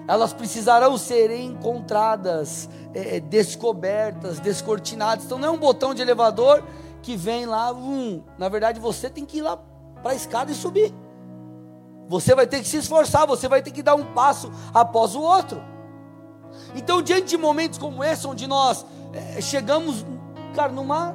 Elas 0.06 0.32
precisarão 0.32 0.98
ser 0.98 1.30
encontradas, 1.30 2.68
é, 2.92 3.16
é, 3.16 3.20
descobertas, 3.20 4.38
descortinadas. 4.38 5.24
Então 5.24 5.38
não 5.38 5.48
é 5.48 5.50
um 5.50 5.58
botão 5.58 5.94
de 5.94 6.02
elevador 6.02 6.62
que 7.02 7.16
vem 7.16 7.46
lá, 7.46 7.72
um. 7.72 8.22
na 8.38 8.48
verdade 8.48 8.80
você 8.80 9.10
tem 9.10 9.26
que 9.26 9.38
ir 9.38 9.42
lá 9.42 9.58
para 10.02 10.12
a 10.12 10.14
escada 10.14 10.50
e 10.50 10.54
subir. 10.54 10.92
Você 12.08 12.34
vai 12.34 12.46
ter 12.46 12.60
que 12.60 12.68
se 12.68 12.76
esforçar, 12.76 13.26
você 13.26 13.48
vai 13.48 13.62
ter 13.62 13.70
que 13.70 13.82
dar 13.82 13.94
um 13.94 14.04
passo 14.12 14.50
após 14.72 15.14
o 15.14 15.20
outro. 15.20 15.62
Então, 16.74 17.02
diante 17.02 17.28
de 17.28 17.36
momentos 17.36 17.78
como 17.78 18.04
esse, 18.04 18.26
onde 18.26 18.46
nós 18.46 18.84
é, 19.12 19.40
chegamos, 19.40 20.04
cara, 20.54 20.72
numa 20.72 21.14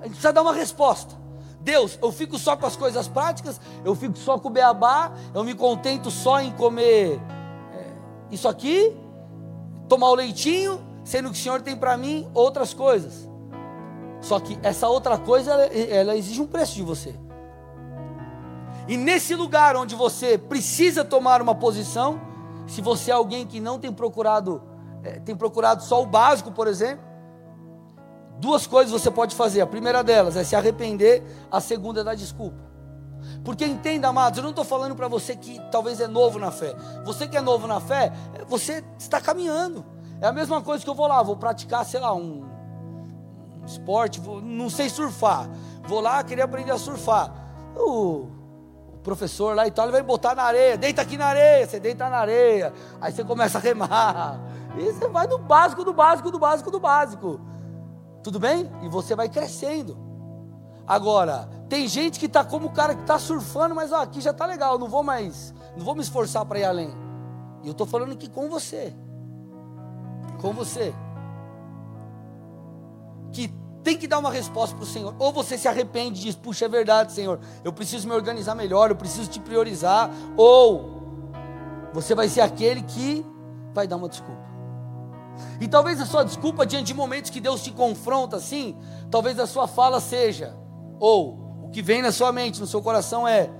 A 0.00 0.04
gente 0.04 0.12
precisa 0.12 0.32
dar 0.32 0.42
uma 0.42 0.54
resposta. 0.54 1.14
Deus, 1.60 1.98
eu 2.00 2.10
fico 2.10 2.38
só 2.38 2.56
com 2.56 2.64
as 2.64 2.74
coisas 2.74 3.06
práticas, 3.06 3.60
eu 3.84 3.94
fico 3.94 4.16
só 4.16 4.38
com 4.38 4.48
o 4.48 4.50
beabá, 4.50 5.12
eu 5.34 5.44
me 5.44 5.54
contento 5.54 6.10
só 6.10 6.40
em 6.40 6.50
comer 6.52 7.20
isso 8.30 8.48
aqui, 8.48 8.96
tomar 9.88 10.08
o 10.10 10.14
leitinho, 10.14 10.80
sendo 11.04 11.30
que 11.30 11.38
o 11.38 11.42
Senhor 11.42 11.60
tem 11.62 11.76
para 11.76 11.96
mim 11.96 12.28
outras 12.34 12.72
coisas. 12.72 13.28
Só 14.20 14.38
que 14.38 14.58
essa 14.62 14.88
outra 14.88 15.18
coisa, 15.18 15.50
ela, 15.52 15.64
ela 15.64 16.16
exige 16.16 16.40
um 16.40 16.46
preço 16.46 16.74
de 16.74 16.82
você. 16.82 17.14
E 18.86 18.96
nesse 18.96 19.34
lugar 19.34 19.76
onde 19.76 19.94
você 19.94 20.36
precisa 20.36 21.04
tomar 21.04 21.40
uma 21.40 21.54
posição, 21.54 22.20
se 22.66 22.80
você 22.80 23.10
é 23.10 23.14
alguém 23.14 23.46
que 23.46 23.60
não 23.60 23.78
tem 23.78 23.92
procurado, 23.92 24.62
é, 25.02 25.18
tem 25.20 25.34
procurado 25.34 25.82
só 25.82 26.02
o 26.02 26.06
básico, 26.06 26.52
por 26.52 26.66
exemplo, 26.66 27.04
duas 28.38 28.66
coisas 28.66 28.92
você 28.92 29.10
pode 29.10 29.34
fazer. 29.34 29.60
A 29.60 29.66
primeira 29.66 30.02
delas 30.02 30.36
é 30.36 30.44
se 30.44 30.54
arrepender, 30.54 31.22
a 31.50 31.60
segunda 31.60 32.00
é 32.00 32.04
dar 32.04 32.14
desculpa. 32.14 32.69
Porque 33.44 33.64
entenda, 33.64 34.08
amados, 34.08 34.38
eu 34.38 34.42
não 34.42 34.50
estou 34.50 34.64
falando 34.64 34.94
para 34.94 35.08
você 35.08 35.36
que 35.36 35.60
talvez 35.70 36.00
é 36.00 36.06
novo 36.06 36.38
na 36.38 36.50
fé. 36.50 36.74
Você 37.04 37.26
que 37.26 37.36
é 37.36 37.40
novo 37.40 37.66
na 37.66 37.80
fé, 37.80 38.12
você 38.48 38.84
está 38.98 39.20
caminhando. 39.20 39.84
É 40.20 40.26
a 40.26 40.32
mesma 40.32 40.60
coisa 40.62 40.84
que 40.84 40.90
eu 40.90 40.94
vou 40.94 41.06
lá, 41.06 41.22
vou 41.22 41.36
praticar, 41.36 41.84
sei 41.84 42.00
lá, 42.00 42.14
um, 42.14 42.44
um 43.62 43.64
esporte, 43.64 44.20
vou, 44.20 44.40
não 44.40 44.68
sei 44.68 44.88
surfar. 44.88 45.48
Vou 45.88 46.00
lá, 46.00 46.22
queria 46.22 46.44
aprender 46.44 46.72
a 46.72 46.78
surfar. 46.78 47.32
Uh, 47.76 48.28
professor 49.02 49.56
lá 49.56 49.66
e 49.66 49.70
tal, 49.70 49.86
ele 49.86 49.92
vai 49.92 50.02
botar 50.02 50.34
na 50.34 50.42
areia, 50.42 50.76
deita 50.76 51.02
aqui 51.02 51.16
na 51.16 51.26
areia, 51.26 51.66
você 51.66 51.80
deita 51.80 52.08
na 52.08 52.18
areia, 52.18 52.72
aí 53.00 53.12
você 53.12 53.24
começa 53.24 53.58
a 53.58 53.60
remar, 53.60 54.40
e 54.76 54.92
você 54.92 55.08
vai 55.08 55.26
do 55.26 55.38
básico, 55.38 55.84
do 55.84 55.92
básico, 55.92 56.30
do 56.30 56.38
básico, 56.38 56.70
do 56.70 56.80
básico, 56.80 57.40
tudo 58.22 58.38
bem? 58.38 58.70
E 58.82 58.88
você 58.88 59.14
vai 59.14 59.28
crescendo. 59.28 60.09
Agora, 60.90 61.48
tem 61.68 61.86
gente 61.86 62.18
que 62.18 62.26
está 62.26 62.44
como 62.44 62.66
o 62.66 62.72
cara 62.72 62.96
que 62.96 63.02
está 63.02 63.16
surfando, 63.16 63.76
mas 63.76 63.92
ó, 63.92 64.02
aqui 64.02 64.20
já 64.20 64.32
está 64.32 64.44
legal, 64.44 64.76
não 64.76 64.88
vou 64.88 65.04
mais, 65.04 65.54
não 65.76 65.84
vou 65.84 65.94
me 65.94 66.00
esforçar 66.00 66.44
para 66.44 66.58
ir 66.58 66.64
além. 66.64 66.90
E 67.62 67.68
eu 67.68 67.70
estou 67.70 67.86
falando 67.86 68.10
aqui 68.10 68.28
com 68.28 68.48
você, 68.48 68.92
com 70.40 70.52
você, 70.52 70.92
que 73.30 73.54
tem 73.84 73.96
que 73.96 74.08
dar 74.08 74.18
uma 74.18 74.32
resposta 74.32 74.74
para 74.74 74.82
o 74.82 74.86
Senhor. 74.86 75.14
Ou 75.16 75.32
você 75.32 75.56
se 75.56 75.68
arrepende 75.68 76.22
e 76.22 76.24
diz: 76.24 76.34
Puxa, 76.34 76.64
é 76.64 76.68
verdade, 76.68 77.12
Senhor, 77.12 77.38
eu 77.62 77.72
preciso 77.72 78.08
me 78.08 78.14
organizar 78.14 78.56
melhor, 78.56 78.90
eu 78.90 78.96
preciso 78.96 79.30
te 79.30 79.38
priorizar. 79.38 80.10
Ou 80.36 80.90
você 81.92 82.16
vai 82.16 82.28
ser 82.28 82.40
aquele 82.40 82.82
que 82.82 83.24
vai 83.72 83.86
dar 83.86 83.94
uma 83.94 84.08
desculpa. 84.08 84.42
E 85.60 85.68
talvez 85.68 86.00
a 86.00 86.04
sua 86.04 86.24
desculpa 86.24 86.66
diante 86.66 86.86
de 86.86 86.94
momentos 86.94 87.30
que 87.30 87.40
Deus 87.40 87.62
te 87.62 87.70
confronta 87.70 88.38
assim, 88.38 88.76
talvez 89.08 89.38
a 89.38 89.46
sua 89.46 89.68
fala 89.68 90.00
seja, 90.00 90.58
ou 91.00 91.64
o 91.64 91.70
que 91.70 91.82
vem 91.82 92.02
na 92.02 92.12
sua 92.12 92.30
mente, 92.30 92.60
no 92.60 92.66
seu 92.66 92.82
coração 92.82 93.26
é: 93.26 93.50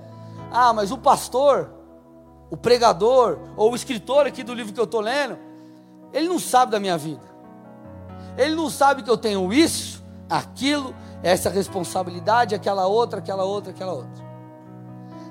Ah, 0.51 0.71
mas 0.71 0.91
o 0.91 0.97
pastor, 0.97 1.71
o 2.49 2.55
pregador, 2.55 3.39
ou 3.57 3.71
o 3.71 3.75
escritor 3.75 4.27
aqui 4.27 4.43
do 4.43 4.53
livro 4.53 4.71
que 4.71 4.79
eu 4.79 4.85
estou 4.85 5.01
lendo, 5.01 5.37
ele 6.13 6.27
não 6.29 6.39
sabe 6.39 6.71
da 6.71 6.79
minha 6.79 6.97
vida. 6.97 7.31
Ele 8.37 8.55
não 8.55 8.69
sabe 8.69 9.03
que 9.03 9.09
eu 9.09 9.17
tenho 9.17 9.51
isso, 9.51 10.03
aquilo, 10.29 10.95
essa 11.21 11.49
responsabilidade, 11.49 12.55
aquela 12.55 12.87
outra, 12.87 13.19
aquela 13.19 13.43
outra, 13.43 13.71
aquela 13.71 13.93
outra. 13.93 14.31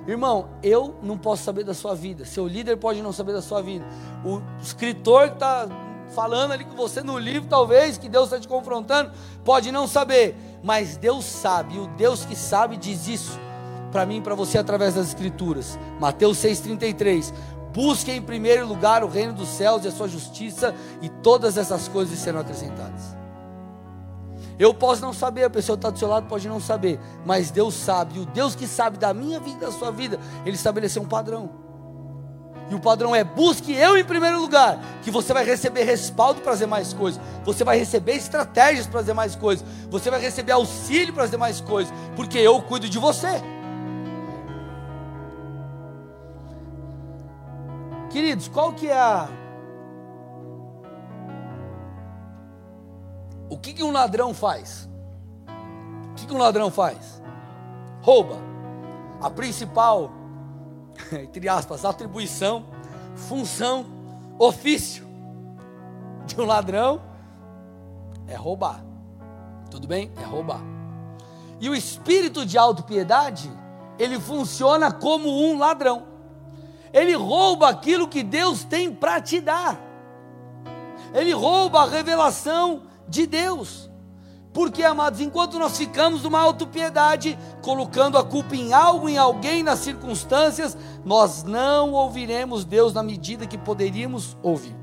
Irmão, 0.07 0.49
eu 0.62 0.96
não 1.03 1.16
posso 1.16 1.44
saber 1.44 1.62
da 1.62 1.75
sua 1.75 1.94
vida, 1.94 2.25
seu 2.25 2.46
líder 2.46 2.77
pode 2.77 3.01
não 3.01 3.12
saber 3.12 3.33
da 3.33 3.42
sua 3.42 3.62
vida, 3.62 3.85
o 4.25 4.40
escritor 4.61 5.29
que 5.29 5.35
está 5.35 5.68
falando 6.14 6.53
ali 6.53 6.64
com 6.64 6.75
você 6.75 7.03
no 7.03 7.18
livro, 7.18 7.49
talvez, 7.49 7.96
que 7.96 8.09
Deus 8.09 8.25
está 8.25 8.40
te 8.40 8.49
confrontando, 8.49 9.12
pode 9.44 9.70
não 9.70 9.87
saber, 9.87 10.37
mas 10.62 10.96
Deus 10.96 11.25
sabe, 11.25 11.77
e 11.77 11.79
o 11.79 11.87
Deus 11.87 12.25
que 12.25 12.37
sabe 12.37 12.77
diz 12.77 13.09
isso 13.09 13.38
para 13.90 14.07
mim 14.07 14.18
e 14.18 14.20
para 14.20 14.35
você 14.35 14.59
através 14.59 14.94
das 14.94 15.09
Escrituras. 15.09 15.79
Mateus 15.99 16.38
6,33. 16.38 17.33
Busque 17.73 18.11
em 18.11 18.23
primeiro 18.23 18.66
lugar 18.66 19.05
o 19.05 19.09
reino 19.09 19.33
dos 19.33 19.49
céus 19.49 19.85
e 19.85 19.88
a 19.88 19.92
sua 19.92 20.09
justiça, 20.09 20.75
e 21.01 21.09
todas 21.09 21.57
essas 21.57 21.87
coisas 21.88 22.18
serão 22.18 22.40
acrescentadas. 22.40 23.16
Eu 24.59 24.75
posso 24.75 25.01
não 25.01 25.12
saber, 25.12 25.44
a 25.44 25.51
pessoa 25.51 25.77
que 25.77 25.79
está 25.79 25.90
do 25.90 25.99
seu 25.99 26.09
lado 26.09 26.27
pode 26.27 26.49
não 26.49 26.61
saber, 26.61 27.01
mas 27.25 27.51
Deus 27.51 27.75
sabe, 27.75 28.18
e 28.18 28.20
o 28.20 28.27
Deus 28.27 28.55
que 28.55 28.66
sabe 28.66 28.99
da 28.99 29.14
minha 29.14 29.40
vida 29.40 29.57
e 29.57 29.61
da 29.61 29.73
sua 29.73 29.90
vida, 29.90 30.18
Ele 30.44 30.57
estabeleceu 30.57 31.03
um 31.03 31.07
padrão. 31.07 31.69
E 32.70 32.74
o 32.74 32.80
padrão 32.80 33.14
é: 33.14 33.24
busque 33.24 33.74
eu 33.74 33.98
em 33.98 34.04
primeiro 34.04 34.40
lugar, 34.40 34.78
que 35.02 35.11
você 35.11 35.35
vai 35.35 35.44
receber 35.44 35.83
respaldo 35.83 36.40
para 36.40 36.52
fazer 36.52 36.66
mais 36.66 36.94
coisas, 36.94 37.20
você 37.44 37.64
vai 37.64 37.76
receber 37.76 38.14
estratégias 38.14 38.87
para 38.87 39.00
fazer 39.00 39.12
mais 39.12 39.35
coisas, 39.35 39.66
você 39.90 40.09
vai 40.09 40.20
receber 40.20 40.52
auxílio 40.52 41.12
para 41.12 41.24
fazer 41.24 41.37
mais 41.37 41.61
coisas, 41.61 41.92
porque 42.14 42.38
eu 42.38 42.62
cuido 42.62 42.88
de 42.88 42.98
você. 42.98 43.42
Queridos, 48.11 48.48
qual 48.48 48.72
que 48.72 48.88
é 48.88 48.98
a 48.98 49.28
O 53.50 53.59
que, 53.59 53.72
que 53.72 53.83
um 53.83 53.90
ladrão 53.90 54.33
faz? 54.33 54.88
O 56.12 56.14
que, 56.14 56.24
que 56.24 56.33
um 56.33 56.38
ladrão 56.38 56.70
faz? 56.70 57.20
Rouba. 58.00 58.37
A 59.20 59.28
principal, 59.28 60.12
entre 61.12 61.48
aspas, 61.48 61.84
atribuição, 61.84 62.66
função, 63.14 63.86
ofício 64.38 65.06
de 66.26 66.40
um 66.40 66.44
ladrão 66.44 67.02
é 68.26 68.34
roubar. 68.34 68.84
Tudo 69.70 69.86
bem? 69.86 70.10
É 70.16 70.24
roubar. 70.24 70.60
E 71.60 71.68
o 71.68 71.74
espírito 71.74 72.46
de 72.46 72.56
autopiedade, 72.56 73.50
ele 73.98 74.18
funciona 74.18 74.90
como 74.90 75.28
um 75.28 75.58
ladrão. 75.58 76.04
Ele 76.92 77.14
rouba 77.14 77.68
aquilo 77.68 78.08
que 78.08 78.22
Deus 78.22 78.64
tem 78.64 78.92
para 78.92 79.20
te 79.20 79.40
dar. 79.40 79.78
Ele 81.12 81.32
rouba 81.32 81.82
a 81.82 81.86
revelação 81.86 82.84
de 83.06 83.26
Deus. 83.26 83.89
Porque, 84.52 84.82
amados, 84.82 85.20
enquanto 85.20 85.58
nós 85.58 85.76
ficamos 85.76 86.22
numa 86.24 86.40
autopiedade, 86.40 87.38
colocando 87.62 88.18
a 88.18 88.24
culpa 88.24 88.56
em 88.56 88.72
algo, 88.72 89.08
em 89.08 89.16
alguém, 89.16 89.62
nas 89.62 89.78
circunstâncias, 89.78 90.76
nós 91.04 91.44
não 91.44 91.92
ouviremos 91.92 92.64
Deus 92.64 92.92
na 92.92 93.02
medida 93.02 93.46
que 93.46 93.56
poderíamos 93.56 94.36
ouvir. 94.42 94.74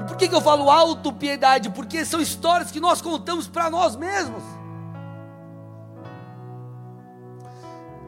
E 0.00 0.04
por 0.04 0.16
que, 0.16 0.28
que 0.28 0.34
eu 0.34 0.40
falo 0.40 0.68
autopiedade? 0.68 1.70
Porque 1.70 2.04
são 2.04 2.20
histórias 2.20 2.72
que 2.72 2.80
nós 2.80 3.00
contamos 3.00 3.46
para 3.46 3.70
nós 3.70 3.94
mesmos. 3.94 4.42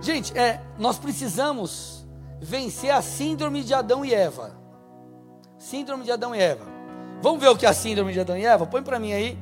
Gente, 0.01 0.37
é, 0.37 0.61
nós 0.77 0.99
precisamos 0.99 2.07
vencer 2.41 2.91
a 2.91 3.01
síndrome 3.01 3.63
de 3.63 3.73
Adão 3.73 4.05
e 4.05 4.13
Eva. 4.13 4.57
Síndrome 5.57 6.05
de 6.05 6.11
Adão 6.11 6.35
e 6.35 6.41
Eva. 6.41 6.76
Vamos 7.23 7.41
ver 7.41 7.49
o 7.49 7.57
que 7.57 7.67
é 7.67 7.69
a 7.69 7.75
síndrome 7.75 8.13
de 8.13 8.21
Adão 8.21 8.37
e 8.37 8.45
Eva? 8.45 8.67
Põe 8.67 8.83
para 8.83 8.99
mim 8.99 9.13
aí, 9.13 9.39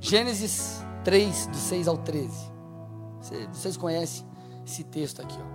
Gênesis 0.00 0.82
3, 1.04 1.46
do 1.46 1.56
6 1.56 1.88
ao 1.88 1.96
13. 1.96 2.30
Vocês 3.52 3.76
conhecem 3.76 4.26
esse 4.66 4.84
texto 4.84 5.22
aqui. 5.22 5.38
Ó. 5.40 5.54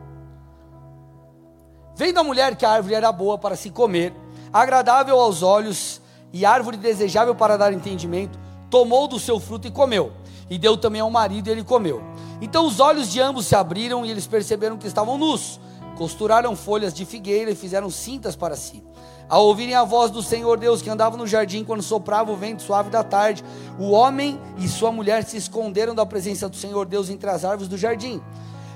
Vendo 1.96 2.18
a 2.20 2.24
mulher 2.24 2.56
que 2.56 2.66
a 2.66 2.72
árvore 2.72 2.96
era 2.96 3.12
boa 3.12 3.38
para 3.38 3.56
se 3.56 3.70
comer, 3.70 4.14
agradável 4.52 5.20
aos 5.20 5.44
olhos 5.44 6.02
e 6.32 6.46
árvore 6.46 6.78
desejável 6.78 7.36
para 7.36 7.58
dar 7.58 7.74
entendimento, 7.74 8.40
tomou 8.70 9.08
do 9.08 9.20
seu 9.20 9.40
fruto 9.40 9.68
e 9.68 9.72
comeu. 9.72 10.14
E 10.50 10.58
deu 10.58 10.78
também 10.78 11.02
ao 11.02 11.12
marido 11.12 11.48
e 11.48 11.52
ele 11.52 11.64
comeu. 11.64 12.02
Então 12.42 12.66
os 12.66 12.80
olhos 12.80 13.12
de 13.12 13.22
ambos 13.22 13.46
se 13.46 13.56
abriram 13.56 14.06
e 14.06 14.10
eles 14.10 14.26
perceberam 14.26 14.78
que 14.78 14.88
estavam 14.88 15.18
nus. 15.18 15.60
Costuraram 15.98 16.56
folhas 16.56 16.94
de 16.94 17.06
figueira 17.06 17.52
e 17.52 17.56
fizeram 17.56 17.90
cintas 17.90 18.36
para 18.36 18.56
si. 18.56 18.84
Ao 19.30 19.46
ouvirem 19.46 19.76
a 19.76 19.84
voz 19.84 20.10
do 20.10 20.24
Senhor 20.24 20.58
Deus 20.58 20.82
que 20.82 20.90
andava 20.90 21.16
no 21.16 21.28
jardim 21.28 21.64
quando 21.64 21.84
soprava 21.84 22.32
o 22.32 22.36
vento 22.36 22.64
suave 22.64 22.90
da 22.90 23.04
tarde, 23.04 23.46
o 23.78 23.92
homem 23.92 24.42
e 24.58 24.68
sua 24.68 24.92
mulher 24.92 25.24
se 25.24 25.38
esconderam 25.38 25.94
da 25.94 26.04
presença 26.04 26.50
do 26.50 26.56
Senhor 26.56 26.88
Deus 26.88 27.12
entre 27.12 27.30
as 27.30 27.46
árvores 27.46 27.68
do 27.68 27.78
jardim. 27.78 28.20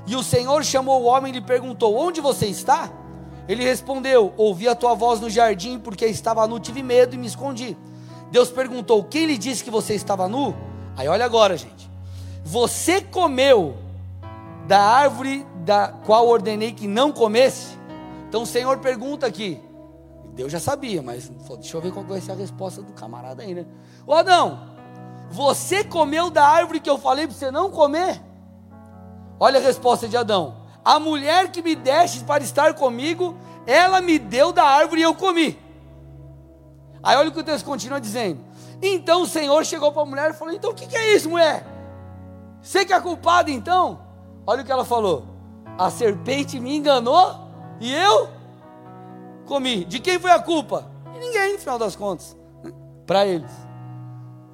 E 0.05 0.15
o 0.15 0.21
Senhor 0.21 0.63
chamou 0.63 1.01
o 1.01 1.05
homem 1.05 1.31
e 1.31 1.39
lhe 1.39 1.41
perguntou: 1.41 1.97
Onde 1.97 2.21
você 2.21 2.45
está? 2.45 2.91
Ele 3.47 3.63
respondeu: 3.63 4.31
Ouvi 4.37 4.67
a 4.67 4.75
tua 4.75 4.93
voz 4.93 5.19
no 5.19 5.27
jardim, 5.27 5.79
porque 5.79 6.05
estava 6.05 6.45
nu, 6.45 6.59
tive 6.59 6.83
medo 6.83 7.15
e 7.15 7.17
me 7.17 7.25
escondi. 7.25 7.75
Deus 8.29 8.51
perguntou: 8.51 9.03
Quem 9.03 9.25
lhe 9.25 9.39
disse 9.39 9.63
que 9.63 9.71
você 9.71 9.95
estava 9.95 10.27
nu? 10.27 10.55
Aí 10.95 11.07
olha 11.07 11.25
agora, 11.25 11.57
gente. 11.57 11.89
Você 12.45 13.01
comeu 13.01 13.75
da 14.67 14.79
árvore 14.79 15.47
da 15.65 15.87
qual 15.87 16.27
ordenei 16.27 16.73
que 16.73 16.87
não 16.87 17.11
comesse? 17.11 17.75
Então 18.29 18.43
o 18.43 18.45
Senhor 18.45 18.77
pergunta 18.77 19.25
aqui: 19.25 19.59
Deus 20.34 20.52
já 20.52 20.60
sabia, 20.60 21.02
mas 21.02 21.32
falou, 21.43 21.58
deixa 21.58 21.78
eu 21.78 21.82
ver 21.82 21.91
qual 21.91 22.04
vai 22.06 22.19
ser 22.19 22.32
a 22.32 22.36
resposta 22.36 22.82
do 22.82 22.91
camarada 22.93 23.43
aí, 23.43 23.54
né? 23.54 23.65
Ô 24.06 24.13
Adão, 24.13 24.67
você 25.30 25.84
comeu 25.84 26.30
da 26.30 26.46
árvore 26.46 26.80
que 26.80 26.89
eu 26.89 26.98
falei 26.98 27.28
para 27.28 27.36
você 27.36 27.52
não 27.52 27.69
comer? 27.69 28.22
Olha 29.39 29.60
a 29.60 29.62
resposta 29.62 30.08
de 30.08 30.17
Adão: 30.17 30.56
A 30.84 31.00
mulher 31.00 31.52
que 31.52 31.62
me 31.62 31.76
deste 31.76 32.24
para 32.24 32.43
estar 32.43 32.74
comigo, 32.74 33.38
ela 33.67 34.02
me 34.02 34.17
deu 34.17 34.52
da 34.52 34.63
árvore 34.63 35.02
e 35.02 35.04
eu 35.04 35.13
comi. 35.13 35.60
Aí 37.02 37.17
olha 37.17 37.30
o 37.30 37.32
que 37.32 37.39
o 37.39 37.43
texto 37.43 37.65
continua 37.65 38.00
dizendo. 38.00 38.39
Então 38.82 39.22
o 39.22 39.28
Senhor 39.28 39.63
chegou 39.65 39.91
para 39.91 40.02
a 40.02 40.06
mulher 40.06 40.32
e 40.32 40.34
falou: 40.34 40.54
Então 40.54 40.72
o 40.72 40.74
que, 40.74 40.88
que 40.88 40.96
é 40.96 41.15
isso, 41.15 41.30
mulher? 41.30 41.65
Você 42.62 42.86
que 42.86 42.93
é 42.93 43.00
culpado 43.00 43.52
então? 43.52 44.00
Olha 44.48 44.62
o 44.62 44.65
que 44.65 44.72
ela 44.72 44.86
falou. 44.86 45.26
A 45.78 45.89
serpente 45.89 46.60
me 46.60 46.76
enganou 46.76 47.36
e 47.80 47.93
eu 47.93 48.30
comi. 49.45 49.86
De 49.86 49.99
quem 49.99 50.19
foi 50.19 50.32
a 50.32 50.39
culpa? 50.39 50.89
De 51.13 51.19
ninguém, 51.19 51.53
no 51.53 51.60
final 51.60 51.77
das 51.77 51.95
contas. 51.95 52.36
Para 53.06 53.25
eles. 53.25 53.51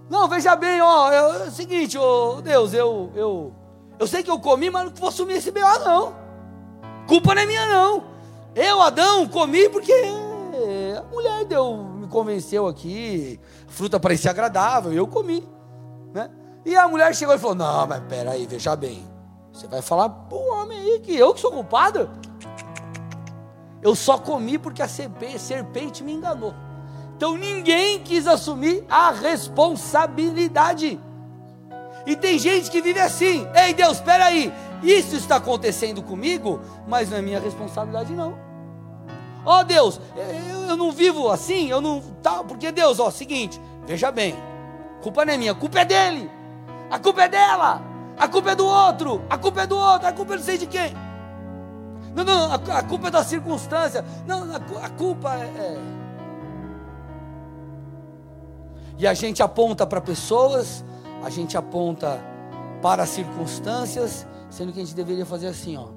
Não, 0.09 0.27
veja 0.27 0.55
bem, 0.55 0.81
ó, 0.81 1.11
é 1.11 1.47
o 1.47 1.51
seguinte, 1.51 1.97
ó, 1.97 2.41
Deus, 2.41 2.73
eu, 2.73 3.11
eu, 3.15 3.53
eu 3.99 4.07
sei 4.07 4.23
que 4.23 4.31
eu 4.31 4.39
comi, 4.39 4.69
mas 4.69 4.85
não 4.85 4.91
vou 4.95 5.09
assumir 5.09 5.33
esse 5.33 5.51
B.O. 5.51 5.79
não. 5.79 6.15
Culpa 7.07 7.35
não 7.35 7.41
é 7.43 7.45
minha 7.45 7.65
não. 7.67 8.03
Eu, 8.55 8.81
Adão, 8.81 9.27
comi 9.27 9.69
porque 9.69 9.93
a 10.97 11.03
mulher 11.13 11.45
deu, 11.45 11.77
me 11.77 12.07
convenceu 12.07 12.67
aqui, 12.67 13.39
a 13.67 13.71
fruta 13.71 13.99
parecia 13.99 14.31
agradável, 14.31 14.91
eu 14.91 15.07
comi, 15.07 15.47
né? 16.13 16.29
E 16.65 16.75
a 16.75 16.87
mulher 16.87 17.15
chegou 17.15 17.35
e 17.35 17.39
falou: 17.39 17.55
Não, 17.55 17.87
mas 17.87 18.03
peraí, 18.09 18.45
veja 18.45 18.75
bem. 18.75 19.07
Você 19.53 19.67
vai 19.67 19.81
falar 19.81 20.09
pro 20.09 20.37
homem 20.37 20.77
aí 20.79 20.99
que 20.99 21.15
eu 21.15 21.33
que 21.33 21.39
sou 21.39 21.51
culpado? 21.51 22.09
Eu 23.81 23.95
só 23.95 24.17
comi 24.17 24.57
porque 24.57 24.81
a 24.81 24.87
serpente 24.87 26.03
me 26.03 26.13
enganou. 26.13 26.53
Então 27.15 27.37
ninguém 27.37 27.99
quis 27.99 28.27
assumir 28.27 28.85
a 28.89 29.11
responsabilidade. 29.11 30.99
E 32.05 32.15
tem 32.15 32.39
gente 32.39 32.71
que 32.71 32.81
vive 32.81 32.99
assim: 32.99 33.47
Ei 33.53 33.73
Deus, 33.73 33.97
espera 33.97 34.25
aí, 34.25 34.53
isso 34.81 35.15
está 35.15 35.35
acontecendo 35.35 36.01
comigo, 36.01 36.61
mas 36.87 37.09
não 37.09 37.17
é 37.17 37.21
minha 37.21 37.39
responsabilidade 37.39 38.13
não. 38.13 38.37
Ó 39.45 39.59
oh, 39.59 39.63
Deus, 39.63 39.99
eu, 40.15 40.69
eu, 40.69 40.77
não 40.77 40.91
vivo 40.91 41.29
assim, 41.29 41.69
eu 41.69 41.79
não 41.79 42.01
tá, 42.21 42.43
porque 42.43 42.71
Deus, 42.71 42.99
ó, 42.99 43.09
seguinte, 43.09 43.59
veja 43.85 44.11
bem, 44.11 44.35
culpa 45.01 45.25
não 45.25 45.33
é 45.33 45.37
minha, 45.37 45.53
a 45.53 45.55
culpa 45.55 45.79
é 45.79 45.85
dele. 45.85 46.29
A 46.89 46.97
culpa 46.97 47.23
é 47.23 47.27
dela. 47.27 47.81
A 48.17 48.27
culpa 48.27 48.51
é 48.51 48.55
do 48.55 48.65
outro. 48.65 49.21
A 49.29 49.37
culpa 49.37 49.61
é 49.61 49.67
do 49.67 49.77
outro. 49.77 50.07
A 50.07 50.11
culpa 50.11 50.33
é 50.33 50.37
não 50.37 50.43
sei 50.43 50.57
de 50.57 50.65
quem. 50.65 50.93
Não, 52.23 52.25
não, 52.25 52.53
a, 52.53 52.83
culpa 52.83 53.07
é 53.07 53.11
da 53.11 53.23
circunstância. 53.23 54.03
Não, 54.27 54.43
a, 54.51 54.85
a 54.85 54.89
culpa 54.89 55.35
é, 55.35 55.45
é. 55.45 55.77
E 58.97 59.07
a 59.07 59.13
gente 59.13 59.41
aponta 59.41 59.87
para 59.87 60.01
pessoas, 60.01 60.83
a 61.23 61.29
gente 61.29 61.57
aponta 61.57 62.19
para 62.81 63.05
circunstâncias, 63.05 64.27
sendo 64.49 64.73
que 64.73 64.81
a 64.81 64.83
gente 64.83 64.95
deveria 64.95 65.25
fazer 65.25 65.47
assim, 65.47 65.77
ó. 65.77 65.87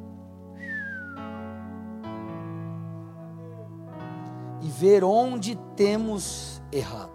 E 4.61 4.69
ver 4.69 5.03
onde 5.03 5.57
temos 5.75 6.63
errado. 6.71 7.11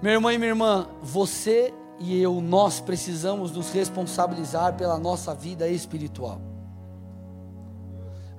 Meu 0.00 0.12
irmão 0.12 0.30
e 0.30 0.38
minha 0.38 0.50
irmã, 0.50 0.86
você 1.02 1.74
e 1.98 2.22
eu, 2.22 2.40
nós 2.40 2.80
precisamos 2.80 3.50
nos 3.50 3.70
responsabilizar 3.72 4.74
pela 4.74 4.98
nossa 4.98 5.34
vida 5.34 5.68
espiritual. 5.68 6.49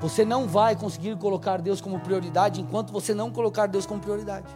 Você 0.01 0.25
não 0.25 0.47
vai 0.47 0.75
conseguir 0.75 1.15
colocar 1.17 1.61
Deus 1.61 1.79
como 1.79 1.99
prioridade 1.99 2.59
enquanto 2.59 2.91
você 2.91 3.13
não 3.13 3.31
colocar 3.31 3.67
Deus 3.67 3.85
como 3.85 4.01
prioridade. 4.01 4.47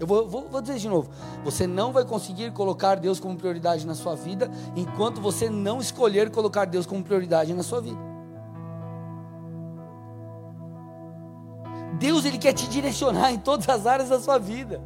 Eu 0.00 0.06
vou, 0.06 0.28
vou, 0.28 0.48
vou, 0.48 0.60
dizer 0.60 0.78
de 0.78 0.88
novo: 0.88 1.10
você 1.44 1.66
não 1.66 1.92
vai 1.92 2.04
conseguir 2.04 2.52
colocar 2.52 2.96
Deus 2.96 3.20
como 3.20 3.36
prioridade 3.36 3.86
na 3.86 3.94
sua 3.94 4.14
vida 4.14 4.50
enquanto 4.76 5.20
você 5.20 5.48
não 5.48 5.80
escolher 5.80 6.30
colocar 6.30 6.64
Deus 6.64 6.86
como 6.86 7.02
prioridade 7.02 7.54
na 7.54 7.62
sua 7.62 7.80
vida. 7.80 7.98
Deus 11.98 12.24
ele 12.24 12.38
quer 12.38 12.52
te 12.52 12.68
direcionar 12.68 13.32
em 13.32 13.38
todas 13.38 13.68
as 13.68 13.86
áreas 13.86 14.08
da 14.08 14.20
sua 14.20 14.38
vida 14.38 14.80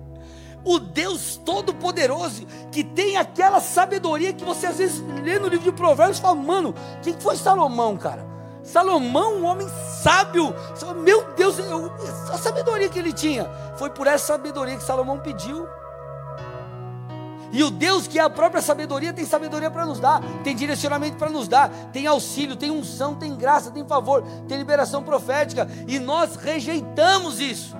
o 0.64 0.78
Deus 0.78 1.40
Todo-Poderoso, 1.44 2.46
que 2.70 2.84
tem 2.84 3.16
aquela 3.16 3.60
sabedoria 3.60 4.32
que 4.32 4.44
você 4.44 4.66
às 4.66 4.78
vezes 4.78 5.02
lê 5.22 5.38
no 5.38 5.48
livro 5.48 5.64
de 5.64 5.72
Provérbios 5.72 6.18
e 6.18 6.20
fala, 6.20 6.36
mano, 6.36 6.72
quem 7.02 7.14
foi 7.14 7.36
Salomão, 7.36 7.96
cara? 7.96 8.31
Salomão, 8.62 9.36
um 9.38 9.44
homem 9.44 9.68
sábio, 10.02 10.54
meu 11.02 11.24
Deus, 11.34 11.58
eu, 11.58 11.92
a 12.32 12.38
sabedoria 12.38 12.88
que 12.88 12.98
ele 12.98 13.12
tinha, 13.12 13.50
foi 13.76 13.90
por 13.90 14.06
essa 14.06 14.26
sabedoria 14.26 14.76
que 14.76 14.82
Salomão 14.82 15.18
pediu. 15.18 15.68
E 17.52 17.62
o 17.62 17.70
Deus 17.70 18.06
que 18.06 18.18
é 18.18 18.22
a 18.22 18.30
própria 18.30 18.62
sabedoria 18.62 19.12
tem 19.12 19.26
sabedoria 19.26 19.70
para 19.70 19.84
nos 19.84 20.00
dar, 20.00 20.22
tem 20.42 20.56
direcionamento 20.56 21.16
para 21.16 21.28
nos 21.28 21.46
dar, 21.46 21.68
tem 21.92 22.06
auxílio, 22.06 22.56
tem 22.56 22.70
unção, 22.70 23.14
tem 23.14 23.36
graça, 23.36 23.70
tem 23.70 23.86
favor, 23.86 24.24
tem 24.48 24.56
liberação 24.56 25.02
profética, 25.02 25.68
e 25.86 25.98
nós 25.98 26.36
rejeitamos 26.36 27.40
isso. 27.40 27.76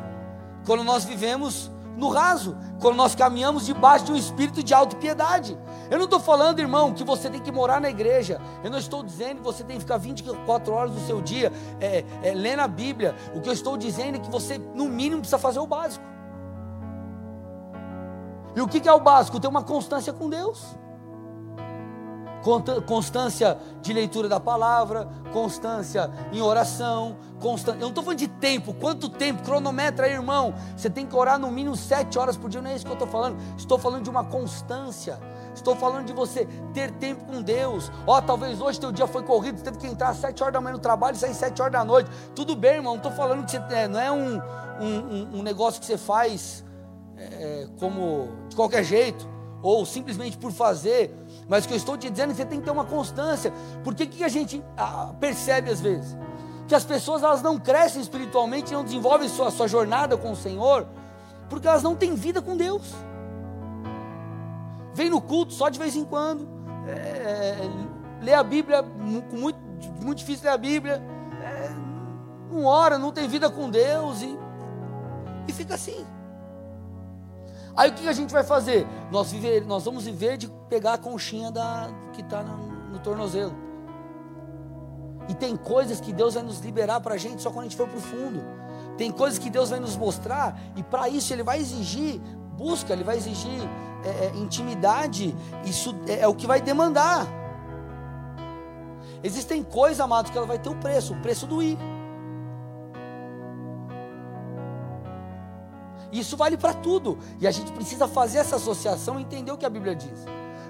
Quando 0.66 0.84
nós 0.84 1.04
vivemos 1.04 1.70
no 2.02 2.08
raso, 2.08 2.56
quando 2.80 2.96
nós 2.96 3.14
caminhamos 3.14 3.64
debaixo 3.64 4.06
de 4.06 4.12
um 4.12 4.16
espírito 4.16 4.60
de 4.60 4.74
autopiedade. 4.74 5.56
Eu 5.88 5.98
não 5.98 6.06
estou 6.06 6.18
falando, 6.18 6.58
irmão, 6.58 6.92
que 6.92 7.04
você 7.04 7.30
tem 7.30 7.40
que 7.40 7.52
morar 7.52 7.80
na 7.80 7.88
igreja. 7.88 8.40
Eu 8.64 8.72
não 8.72 8.78
estou 8.78 9.04
dizendo 9.04 9.36
que 9.36 9.44
você 9.44 9.62
tem 9.62 9.76
que 9.76 9.82
ficar 9.82 9.98
24 9.98 10.74
horas 10.74 10.90
do 10.90 11.00
seu 11.06 11.22
dia 11.22 11.52
é, 11.80 12.04
é, 12.24 12.34
lendo 12.34 12.58
a 12.58 12.66
Bíblia. 12.66 13.14
O 13.36 13.40
que 13.40 13.48
eu 13.48 13.52
estou 13.52 13.76
dizendo 13.76 14.16
é 14.16 14.18
que 14.18 14.28
você, 14.28 14.58
no 14.58 14.88
mínimo, 14.88 15.20
precisa 15.20 15.38
fazer 15.38 15.60
o 15.60 15.66
básico. 15.66 16.04
E 18.56 18.60
o 18.60 18.66
que 18.66 18.86
é 18.88 18.92
o 18.92 19.00
básico? 19.00 19.38
Ter 19.38 19.46
uma 19.46 19.62
constância 19.62 20.12
com 20.12 20.28
Deus 20.28 20.76
constância 22.86 23.56
de 23.80 23.92
leitura 23.92 24.28
da 24.28 24.40
palavra, 24.40 25.08
constância 25.32 26.10
em 26.32 26.40
oração, 26.40 27.16
constância. 27.40 27.78
Eu 27.78 27.82
não 27.82 27.88
estou 27.88 28.04
falando 28.04 28.18
de 28.18 28.28
tempo, 28.28 28.74
quanto 28.74 29.08
tempo, 29.08 29.42
cronometra 29.42 30.06
aí, 30.06 30.12
irmão. 30.12 30.54
Você 30.76 30.90
tem 30.90 31.06
que 31.06 31.14
orar 31.14 31.38
no 31.38 31.50
mínimo 31.50 31.76
sete 31.76 32.18
horas 32.18 32.36
por 32.36 32.50
dia, 32.50 32.60
não 32.60 32.70
é 32.70 32.74
isso 32.74 32.84
que 32.84 32.90
eu 32.90 32.94
estou 32.94 33.08
falando. 33.08 33.36
Estou 33.56 33.78
falando 33.78 34.02
de 34.02 34.10
uma 34.10 34.24
constância. 34.24 35.18
Estou 35.54 35.76
falando 35.76 36.06
de 36.06 36.12
você 36.12 36.46
ter 36.72 36.90
tempo 36.92 37.24
com 37.26 37.42
Deus. 37.42 37.90
Ó, 38.06 38.16
oh, 38.16 38.22
talvez 38.22 38.60
hoje 38.60 38.80
teu 38.80 38.90
dia 38.90 39.06
foi 39.06 39.22
corrido, 39.22 39.62
teve 39.62 39.76
que 39.78 39.86
entrar 39.86 40.08
às 40.08 40.16
sete 40.16 40.42
horas 40.42 40.54
da 40.54 40.60
manhã 40.60 40.74
no 40.74 40.78
trabalho 40.78 41.14
e 41.14 41.18
sair 41.18 41.34
sete 41.34 41.60
horas 41.60 41.72
da 41.72 41.84
noite. 41.84 42.10
Tudo 42.34 42.56
bem, 42.56 42.76
irmão. 42.76 42.92
Não 42.94 42.98
estou 42.98 43.12
falando 43.12 43.44
que 43.44 43.50
você 43.52 43.74
é, 43.74 43.88
não 43.88 44.00
é 44.00 44.10
um, 44.10 44.40
um, 44.80 45.38
um 45.38 45.42
negócio 45.42 45.80
que 45.80 45.86
você 45.86 45.98
faz 45.98 46.64
é, 47.16 47.68
como 47.78 48.30
de 48.48 48.56
qualquer 48.56 48.82
jeito 48.82 49.28
ou 49.62 49.86
simplesmente 49.86 50.36
por 50.36 50.50
fazer. 50.50 51.14
Mas 51.48 51.64
o 51.64 51.68
que 51.68 51.74
eu 51.74 51.78
estou 51.78 51.96
te 51.96 52.08
dizendo 52.08 52.30
é 52.30 52.32
que 52.32 52.36
você 52.40 52.46
tem 52.46 52.58
que 52.58 52.64
ter 52.64 52.70
uma 52.70 52.84
constância. 52.84 53.52
Porque 53.84 54.04
o 54.04 54.08
que 54.08 54.24
a 54.24 54.28
gente 54.28 54.62
ah, 54.76 55.12
percebe 55.18 55.70
às 55.70 55.80
vezes? 55.80 56.16
Que 56.68 56.74
as 56.74 56.84
pessoas 56.84 57.22
elas 57.22 57.42
não 57.42 57.58
crescem 57.58 58.00
espiritualmente, 58.00 58.72
não 58.72 58.84
desenvolvem 58.84 59.28
sua, 59.28 59.50
sua 59.50 59.68
jornada 59.68 60.16
com 60.16 60.32
o 60.32 60.36
Senhor, 60.36 60.86
porque 61.50 61.66
elas 61.66 61.82
não 61.82 61.94
têm 61.94 62.14
vida 62.14 62.40
com 62.40 62.56
Deus. 62.56 62.94
Vem 64.94 65.10
no 65.10 65.20
culto 65.20 65.52
só 65.52 65.68
de 65.68 65.78
vez 65.78 65.96
em 65.96 66.04
quando, 66.04 66.48
é, 66.86 66.92
é, 66.92 67.70
lê 68.22 68.34
a 68.34 68.42
Bíblia, 68.42 68.82
muito, 68.82 69.58
muito 70.02 70.18
difícil 70.18 70.44
ler 70.44 70.54
a 70.54 70.58
Bíblia, 70.58 71.02
é, 71.42 71.70
não 72.50 72.64
ora, 72.64 72.98
não 72.98 73.10
tem 73.10 73.26
vida 73.26 73.50
com 73.50 73.70
Deus 73.70 74.22
e, 74.22 74.38
e 75.48 75.52
fica 75.52 75.74
assim. 75.74 76.06
Aí 77.76 77.90
o 77.90 77.94
que 77.94 78.06
a 78.06 78.12
gente 78.12 78.32
vai 78.32 78.44
fazer? 78.44 78.86
Nós, 79.10 79.32
viver, 79.32 79.64
nós 79.64 79.84
vamos 79.84 80.04
viver 80.04 80.36
de 80.36 80.48
pegar 80.68 80.94
a 80.94 80.98
conchinha 80.98 81.50
da, 81.50 81.88
que 82.12 82.20
está 82.20 82.42
no, 82.42 82.90
no 82.90 82.98
tornozelo. 82.98 83.54
E 85.28 85.34
tem 85.34 85.56
coisas 85.56 86.00
que 86.00 86.12
Deus 86.12 86.34
vai 86.34 86.42
nos 86.42 86.60
liberar 86.60 87.00
para 87.00 87.14
a 87.14 87.18
gente 87.18 87.40
só 87.40 87.50
quando 87.50 87.66
a 87.66 87.68
gente 87.68 87.76
for 87.76 87.88
para 87.88 87.98
o 87.98 88.00
fundo. 88.00 88.42
Tem 88.98 89.10
coisas 89.10 89.38
que 89.38 89.48
Deus 89.48 89.70
vai 89.70 89.80
nos 89.80 89.96
mostrar, 89.96 90.60
e 90.76 90.82
para 90.82 91.08
isso 91.08 91.32
Ele 91.32 91.42
vai 91.42 91.58
exigir 91.58 92.20
busca, 92.56 92.92
Ele 92.92 93.04
vai 93.04 93.16
exigir 93.16 93.60
é, 94.04 94.26
é, 94.26 94.36
intimidade. 94.36 95.34
Isso 95.64 95.94
é, 96.06 96.20
é 96.20 96.28
o 96.28 96.34
que 96.34 96.46
vai 96.46 96.60
demandar. 96.60 97.26
Existem 99.24 99.62
coisas, 99.62 100.00
amados, 100.00 100.30
que 100.30 100.36
ela 100.36 100.46
vai 100.46 100.58
ter 100.58 100.68
o 100.68 100.74
preço, 100.74 101.14
o 101.14 101.20
preço 101.20 101.46
do 101.46 101.62
ir. 101.62 101.78
Isso 106.12 106.36
vale 106.36 106.58
para 106.58 106.74
tudo. 106.74 107.18
E 107.40 107.46
a 107.46 107.50
gente 107.50 107.72
precisa 107.72 108.06
fazer 108.06 108.38
essa 108.38 108.56
associação 108.56 109.18
e 109.18 109.22
entender 109.22 109.50
o 109.50 109.56
que 109.56 109.64
a 109.64 109.70
Bíblia 109.70 109.96
diz. 109.96 110.24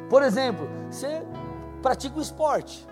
Por 0.08 0.22
exemplo, 0.22 0.68
você 0.88 1.22
pratica 1.82 2.16
um 2.16 2.22
esporte. 2.22 2.86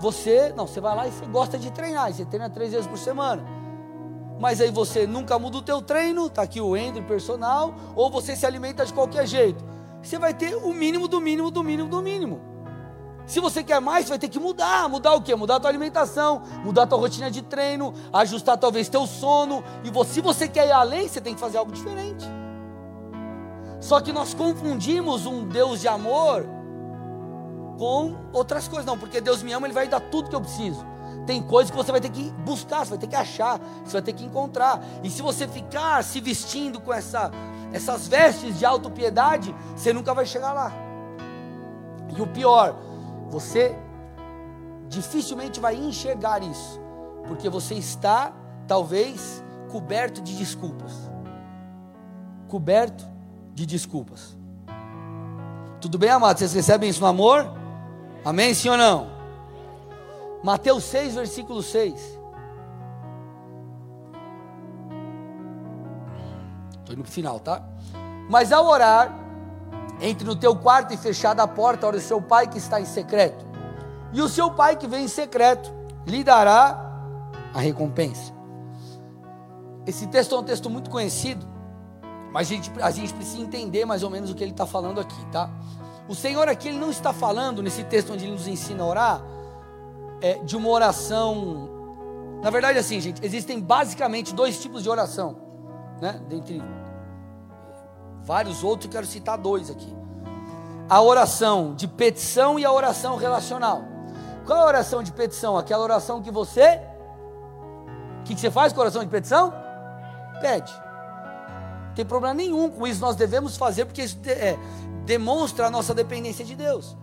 Você, 0.00 0.52
não, 0.56 0.66
você 0.66 0.80
vai 0.80 0.96
lá 0.96 1.06
e 1.06 1.10
você 1.10 1.26
gosta 1.26 1.58
de 1.58 1.70
treinar, 1.70 2.12
você 2.12 2.24
treina 2.24 2.48
três 2.48 2.72
vezes 2.72 2.86
por 2.86 2.96
semana. 2.96 3.44
Mas 4.40 4.60
aí 4.60 4.70
você 4.70 5.06
nunca 5.06 5.38
muda 5.38 5.58
o 5.58 5.62
teu 5.62 5.82
treino, 5.82 6.30
tá 6.30 6.42
aqui 6.42 6.60
o 6.60 6.76
Ender 6.76 7.02
personal, 7.02 7.74
ou 7.96 8.08
você 8.08 8.36
se 8.36 8.46
alimenta 8.46 8.86
de 8.86 8.92
qualquer 8.92 9.26
jeito. 9.26 9.64
Você 10.00 10.18
vai 10.18 10.32
ter 10.32 10.54
o 10.54 10.72
mínimo 10.72 11.08
do 11.08 11.20
mínimo 11.20 11.50
do 11.50 11.64
mínimo 11.64 11.88
do 11.88 12.00
mínimo. 12.00 12.40
Se 13.28 13.40
você 13.40 13.62
quer 13.62 13.78
mais, 13.78 14.06
você 14.06 14.08
vai 14.08 14.18
ter 14.18 14.30
que 14.30 14.40
mudar. 14.40 14.88
Mudar 14.88 15.12
o 15.12 15.20
quê? 15.20 15.34
Mudar 15.36 15.56
a 15.56 15.60
tua 15.60 15.68
alimentação, 15.68 16.42
mudar 16.64 16.84
a 16.84 16.86
tua 16.86 16.98
rotina 16.98 17.30
de 17.30 17.42
treino, 17.42 17.92
ajustar 18.10 18.56
talvez 18.56 18.88
teu 18.88 19.06
sono. 19.06 19.62
E 19.84 19.90
você, 19.90 20.14
se 20.14 20.20
você 20.22 20.48
quer 20.48 20.66
ir 20.66 20.72
além, 20.72 21.06
você 21.06 21.20
tem 21.20 21.34
que 21.34 21.40
fazer 21.40 21.58
algo 21.58 21.70
diferente. 21.70 22.24
Só 23.80 24.00
que 24.00 24.14
nós 24.14 24.32
confundimos 24.32 25.26
um 25.26 25.46
Deus 25.46 25.82
de 25.82 25.86
amor 25.86 26.46
com 27.78 28.16
outras 28.32 28.66
coisas. 28.66 28.86
Não, 28.86 28.98
porque 28.98 29.20
Deus 29.20 29.42
me 29.42 29.52
ama, 29.52 29.66
Ele 29.66 29.74
vai 29.74 29.86
dar 29.86 30.00
tudo 30.00 30.30
que 30.30 30.34
eu 30.34 30.40
preciso. 30.40 30.84
Tem 31.26 31.42
coisas 31.42 31.70
que 31.70 31.76
você 31.76 31.92
vai 31.92 32.00
ter 32.00 32.08
que 32.10 32.30
buscar, 32.46 32.86
você 32.86 32.90
vai 32.90 32.98
ter 32.98 33.08
que 33.08 33.16
achar, 33.16 33.60
você 33.84 33.92
vai 33.92 34.02
ter 34.02 34.14
que 34.14 34.24
encontrar. 34.24 34.82
E 35.04 35.10
se 35.10 35.20
você 35.20 35.46
ficar 35.46 36.02
se 36.02 36.18
vestindo 36.18 36.80
com 36.80 36.94
essa, 36.94 37.30
essas 37.74 38.08
vestes 38.08 38.58
de 38.58 38.64
autopiedade, 38.64 39.54
você 39.76 39.92
nunca 39.92 40.14
vai 40.14 40.24
chegar 40.24 40.54
lá. 40.54 40.72
E 42.16 42.22
o 42.22 42.26
pior, 42.26 42.87
você 43.28 43.76
dificilmente 44.88 45.60
vai 45.60 45.76
enxergar 45.76 46.42
isso, 46.42 46.80
porque 47.26 47.48
você 47.48 47.74
está, 47.74 48.32
talvez, 48.66 49.44
coberto 49.70 50.20
de 50.20 50.36
desculpas. 50.36 50.92
Coberto 52.48 53.06
de 53.54 53.66
desculpas. 53.66 54.36
Tudo 55.80 55.98
bem, 55.98 56.10
amados? 56.10 56.40
Vocês 56.40 56.54
recebem 56.54 56.88
isso 56.88 57.00
no 57.00 57.06
amor? 57.06 57.52
Amém, 58.24 58.54
sim 58.54 58.68
ou 58.68 58.76
não? 58.76 59.08
Mateus 60.42 60.84
6, 60.84 61.14
versículo 61.14 61.62
6. 61.62 62.18
Estou 66.80 66.94
indo 66.94 67.02
para 67.02 67.10
o 67.10 67.12
final, 67.12 67.38
tá? 67.38 67.62
Mas 68.30 68.50
ao 68.50 68.66
orar, 68.66 69.27
entre 70.00 70.26
no 70.26 70.36
teu 70.36 70.54
quarto 70.54 70.94
e 70.94 70.96
fechada 70.96 71.42
a 71.42 71.48
porta, 71.48 71.86
ora 71.86 71.96
o 71.96 72.00
seu 72.00 72.20
pai 72.20 72.46
que 72.46 72.58
está 72.58 72.80
em 72.80 72.84
secreto. 72.84 73.44
E 74.12 74.22
o 74.22 74.28
seu 74.28 74.50
pai 74.50 74.76
que 74.76 74.86
vem 74.86 75.04
em 75.04 75.08
secreto 75.08 75.72
lhe 76.06 76.22
dará 76.24 76.88
a 77.52 77.60
recompensa. 77.60 78.32
Esse 79.86 80.06
texto 80.06 80.34
é 80.34 80.38
um 80.38 80.42
texto 80.42 80.68
muito 80.68 80.90
conhecido, 80.90 81.46
mas 82.32 82.46
a 82.46 82.54
gente, 82.54 82.70
a 82.80 82.90
gente 82.90 83.12
precisa 83.14 83.40
entender 83.40 83.84
mais 83.84 84.02
ou 84.02 84.10
menos 84.10 84.30
o 84.30 84.34
que 84.34 84.44
ele 84.44 84.52
está 84.52 84.66
falando 84.66 85.00
aqui, 85.00 85.26
tá? 85.26 85.50
O 86.08 86.14
Senhor 86.14 86.48
aqui 86.48 86.68
ele 86.68 86.78
não 86.78 86.90
está 86.90 87.12
falando 87.12 87.62
nesse 87.62 87.84
texto 87.84 88.12
onde 88.12 88.24
ele 88.24 88.32
nos 88.32 88.46
ensina 88.46 88.82
a 88.82 88.86
orar 88.86 89.22
é, 90.20 90.34
de 90.38 90.56
uma 90.56 90.68
oração. 90.68 91.68
Na 92.42 92.50
verdade, 92.50 92.78
assim, 92.78 93.00
gente, 93.00 93.24
existem 93.24 93.60
basicamente 93.60 94.34
dois 94.34 94.60
tipos 94.60 94.82
de 94.82 94.88
oração, 94.88 95.36
né? 96.00 96.20
Dentre 96.28 96.62
vários 98.28 98.62
outros, 98.62 98.92
quero 98.92 99.06
citar 99.06 99.38
dois 99.38 99.70
aqui: 99.70 99.96
a 100.86 101.00
oração 101.00 101.74
de 101.74 101.88
petição 101.88 102.58
e 102.58 102.64
a 102.64 102.70
oração 102.70 103.16
relacional. 103.16 103.82
Qual 104.44 104.58
é 104.58 104.62
a 104.62 104.66
oração 104.66 105.02
de 105.02 105.10
petição? 105.10 105.56
Aquela 105.56 105.82
oração 105.82 106.22
que 106.22 106.30
você. 106.30 106.78
O 108.20 108.24
que, 108.24 108.34
que 108.34 108.40
você 108.40 108.50
faz 108.50 108.74
com 108.74 108.80
a 108.80 108.82
oração 108.82 109.02
de 109.02 109.08
petição? 109.08 109.52
Pede. 110.42 110.70
Não 111.88 111.94
tem 111.94 112.04
problema 112.04 112.34
nenhum 112.34 112.70
com 112.70 112.86
isso, 112.86 113.00
nós 113.00 113.16
devemos 113.16 113.56
fazer, 113.56 113.86
porque 113.86 114.02
isso 114.02 114.18
é, 114.26 114.56
demonstra 115.06 115.66
a 115.66 115.70
nossa 115.70 115.94
dependência 115.94 116.44
de 116.44 116.54
Deus. 116.54 116.96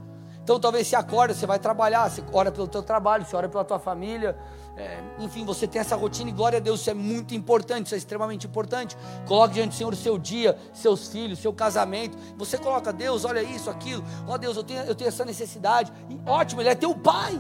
Então 0.46 0.60
talvez 0.60 0.86
você 0.86 0.96
acorda, 0.96 1.34
você 1.34 1.48
vai 1.48 1.58
trabalhar, 1.58 2.08
você 2.08 2.24
ora 2.32 2.52
pelo 2.52 2.68
teu 2.68 2.84
trabalho, 2.84 3.26
você 3.26 3.36
ora 3.36 3.50
pela 3.50 3.66
tua 3.66 3.80
família, 3.80 4.38
é, 4.78 5.00
enfim, 5.18 5.44
você 5.44 5.66
tem 5.66 5.82
essa 5.82 5.96
rotina 5.96 6.30
e 6.30 6.34
glória 6.34 6.58
a 6.58 6.60
Deus, 6.60 6.82
isso 6.82 6.90
é 6.92 6.94
muito 6.94 7.34
importante, 7.34 7.88
isso 7.88 7.96
é 7.96 7.98
extremamente 7.98 8.46
importante. 8.46 8.96
Coloque 9.26 9.56
diante 9.56 9.70
do 9.70 9.76
Senhor 9.76 9.92
o 9.92 9.96
seu 9.96 10.20
dia, 10.20 10.56
seus 10.72 11.08
filhos, 11.08 11.40
seu 11.40 11.52
casamento. 11.52 12.16
Você 12.38 12.60
coloca, 12.60 12.94
Deus, 12.94 13.26
olha 13.26 13.42
isso, 13.42 13.72
aquilo, 13.72 14.04
ó 14.28 14.36
oh, 14.36 14.38
Deus, 14.38 14.56
eu 14.56 14.64
tenho, 14.64 14.84
eu 14.84 14.94
tenho 14.94 15.08
essa 15.08 15.26
necessidade. 15.26 15.92
E, 16.12 16.20
ótimo, 16.30 16.62
Ele 16.62 16.70
é 16.70 16.76
teu 16.76 16.94
pai. 16.94 17.40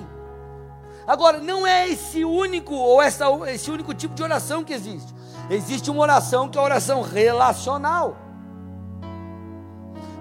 Agora, 1.05 1.37
não 1.39 1.67
é 1.67 1.87
esse 1.87 2.25
único 2.25 2.73
ou 2.73 2.99
essa, 2.99 3.27
esse 3.51 3.69
único 3.69 3.93
tipo 3.93 4.15
de 4.15 4.23
oração 4.23 4.63
que 4.63 4.73
existe. 4.73 5.13
Existe 5.47 5.91
uma 5.91 6.01
oração 6.01 6.49
que 6.49 6.57
é 6.57 6.61
a 6.61 6.63
oração 6.63 7.03
relacional 7.03 8.25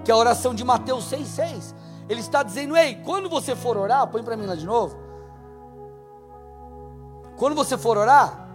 que 0.05 0.11
é 0.11 0.13
a 0.13 0.17
oração 0.17 0.53
de 0.53 0.63
Mateus 0.63 1.05
6,6. 1.05 1.73
Ele 2.07 2.19
está 2.19 2.43
dizendo: 2.43 2.75
Ei, 2.75 2.95
quando 2.95 3.29
você 3.29 3.55
for 3.55 3.77
orar, 3.77 4.07
põe 4.07 4.23
para 4.23 4.37
mim 4.37 4.45
lá 4.45 4.55
de 4.55 4.65
novo. 4.65 4.97
Quando 7.37 7.55
você 7.55 7.77
for 7.77 7.97
orar, 7.97 8.47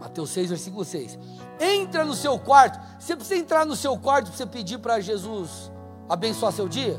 Mateus 0.00 0.30
6, 0.30 0.50
versículo 0.50 0.84
6. 0.84 1.18
Entra 1.60 2.04
no 2.04 2.14
seu 2.14 2.38
quarto. 2.38 2.78
Você 2.98 3.16
precisa 3.16 3.40
entrar 3.40 3.66
no 3.66 3.76
seu 3.76 3.96
quarto 3.98 4.28
para 4.28 4.36
você 4.36 4.46
pedir 4.46 4.78
para 4.78 5.00
Jesus 5.00 5.72
abençoar 6.08 6.52
seu 6.52 6.68
dia? 6.68 6.98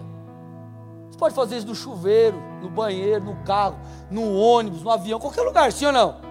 Você 1.10 1.18
pode 1.18 1.34
fazer 1.34 1.58
isso 1.58 1.68
no 1.68 1.76
chuveiro, 1.76 2.38
no 2.62 2.70
banheiro, 2.70 3.24
no 3.24 3.36
carro, 3.44 3.80
no 4.10 4.34
ônibus, 4.36 4.84
no 4.84 4.92
avião, 4.92 5.20
qualquer 5.20 5.42
lugar, 5.42 5.72
sim 5.72 5.86
ou 5.86 5.92
não? 5.92 6.22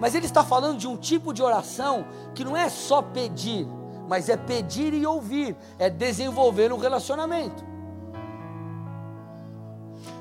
Mas 0.00 0.14
ele 0.14 0.26
está 0.26 0.44
falando 0.44 0.78
de 0.78 0.86
um 0.86 0.96
tipo 0.96 1.32
de 1.32 1.42
oração 1.42 2.06
que 2.34 2.44
não 2.44 2.56
é 2.56 2.68
só 2.68 3.00
pedir, 3.00 3.66
mas 4.08 4.28
é 4.28 4.36
pedir 4.36 4.92
e 4.92 5.06
ouvir, 5.06 5.56
é 5.78 5.88
desenvolver 5.88 6.72
um 6.72 6.78
relacionamento. 6.78 7.73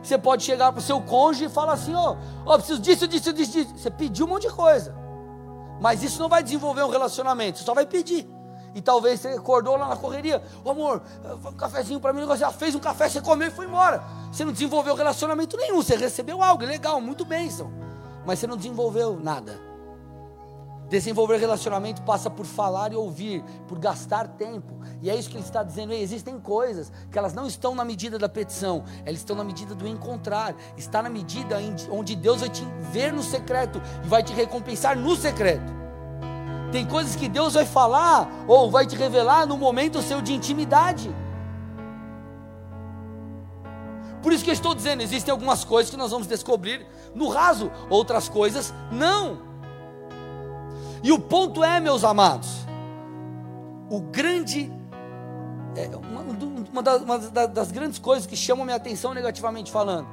Você 0.03 0.17
pode 0.17 0.43
chegar 0.43 0.71
para 0.71 0.79
o 0.79 0.83
seu 0.83 1.01
cônjuge 1.01 1.45
e 1.45 1.49
falar 1.49 1.73
assim: 1.73 1.93
ó, 1.95 2.15
oh, 2.45 2.53
oh, 2.53 2.57
preciso 2.57 2.79
disso, 2.79 3.07
disso, 3.07 3.31
disso, 3.31 3.51
disso. 3.51 3.73
Você 3.77 3.89
pediu 3.89 4.25
um 4.25 4.29
monte 4.29 4.47
de 4.47 4.53
coisa, 4.53 4.93
mas 5.79 6.03
isso 6.03 6.21
não 6.21 6.27
vai 6.27 6.43
desenvolver 6.43 6.83
um 6.83 6.89
relacionamento, 6.89 7.57
você 7.57 7.63
só 7.63 7.73
vai 7.73 7.85
pedir. 7.85 8.27
E 8.75 8.81
talvez 8.81 9.19
você 9.19 9.29
acordou 9.29 9.77
lá 9.77 9.87
na 9.87 9.95
correria, 9.95 10.43
ô 10.63 10.67
oh, 10.67 10.71
amor, 10.71 11.01
um 11.45 11.53
cafezinho 11.53 11.99
para 11.99 12.11
mim, 12.11 12.25
você 12.25 12.39
já 12.39 12.51
fez 12.51 12.75
um 12.75 12.79
café, 12.79 13.07
você 13.07 13.21
comeu 13.21 13.47
e 13.47 13.51
foi 13.51 13.65
embora. 13.65 14.03
Você 14.31 14.43
não 14.43 14.51
desenvolveu 14.51 14.95
relacionamento 14.95 15.55
nenhum, 15.55 15.75
você 15.75 15.95
recebeu 15.95 16.41
algo, 16.41 16.65
legal, 16.65 16.99
muito 16.99 17.23
bênção, 17.23 17.71
mas 18.25 18.39
você 18.39 18.47
não 18.47 18.57
desenvolveu 18.57 19.19
nada. 19.21 19.72
Desenvolver 20.93 21.38
relacionamento 21.38 22.03
passa 22.03 22.29
por 22.29 22.45
falar 22.45 22.93
e 22.93 22.95
ouvir, 22.95 23.43
por 23.67 23.79
gastar 23.79 24.27
tempo. 24.27 24.79
E 25.01 25.10
é 25.10 25.15
isso 25.15 25.27
que 25.27 25.36
ele 25.36 25.43
está 25.43 25.63
dizendo. 25.63 25.91
existem 25.91 26.39
coisas 26.39 26.91
que 27.12 27.17
elas 27.17 27.34
não 27.34 27.47
estão 27.47 27.73
na 27.73 27.84
medida 27.84 28.19
da 28.19 28.29
petição, 28.29 28.84
elas 29.03 29.21
estão 29.21 29.36
na 29.36 29.43
medida 29.43 29.73
do 29.73 29.88
encontrar. 29.88 30.56
Está 30.77 31.01
na 31.01 31.10
medida 31.10 31.58
onde 31.89 32.15
Deus 32.15 32.41
vai 32.41 32.49
te 32.49 32.63
ver 32.91 33.12
no 33.12 33.23
secreto 33.23 33.82
e 34.06 34.08
vai 34.08 34.21
te 34.21 34.34
recompensar 34.34 34.95
no 34.95 35.15
secreto. 35.15 35.73
Tem 36.71 36.86
coisas 36.86 37.15
que 37.15 37.27
Deus 37.27 37.56
vai 37.56 37.65
falar 37.65 38.29
ou 38.47 38.69
vai 38.69 38.86
te 38.86 38.95
revelar 38.95 39.47
no 39.47 39.58
momento 39.58 39.99
seu 39.99 40.21
de 40.21 40.32
intimidade. 40.32 41.10
Por 44.21 44.32
isso 44.32 44.43
que 44.43 44.51
eu 44.51 44.53
estou 44.53 44.75
dizendo, 44.75 45.01
existem 45.01 45.32
algumas 45.32 45.63
coisas 45.63 45.89
que 45.89 45.97
nós 45.97 46.12
vamos 46.12 46.27
descobrir 46.27 46.86
no 47.15 47.29
raso, 47.29 47.71
outras 47.89 48.29
coisas 48.29 48.71
não. 48.91 49.52
E 51.03 51.11
o 51.11 51.19
ponto 51.19 51.61
é, 51.61 51.81
meus 51.81 52.05
amados, 52.05 52.65
o 53.89 53.99
grande, 53.99 54.71
é, 55.75 55.87
uma, 55.97 56.21
uma, 56.71 56.81
das, 56.81 57.01
uma 57.01 57.19
das 57.19 57.71
grandes 57.71 57.99
coisas 57.99 58.25
que 58.25 58.37
chamam 58.37 58.63
minha 58.63 58.77
atenção 58.77 59.13
negativamente 59.13 59.69
falando, 59.69 60.07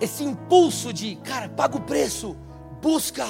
esse 0.00 0.24
impulso 0.24 0.92
de, 0.92 1.14
cara, 1.16 1.48
paga 1.48 1.76
o 1.76 1.80
preço, 1.80 2.36
busca, 2.82 3.24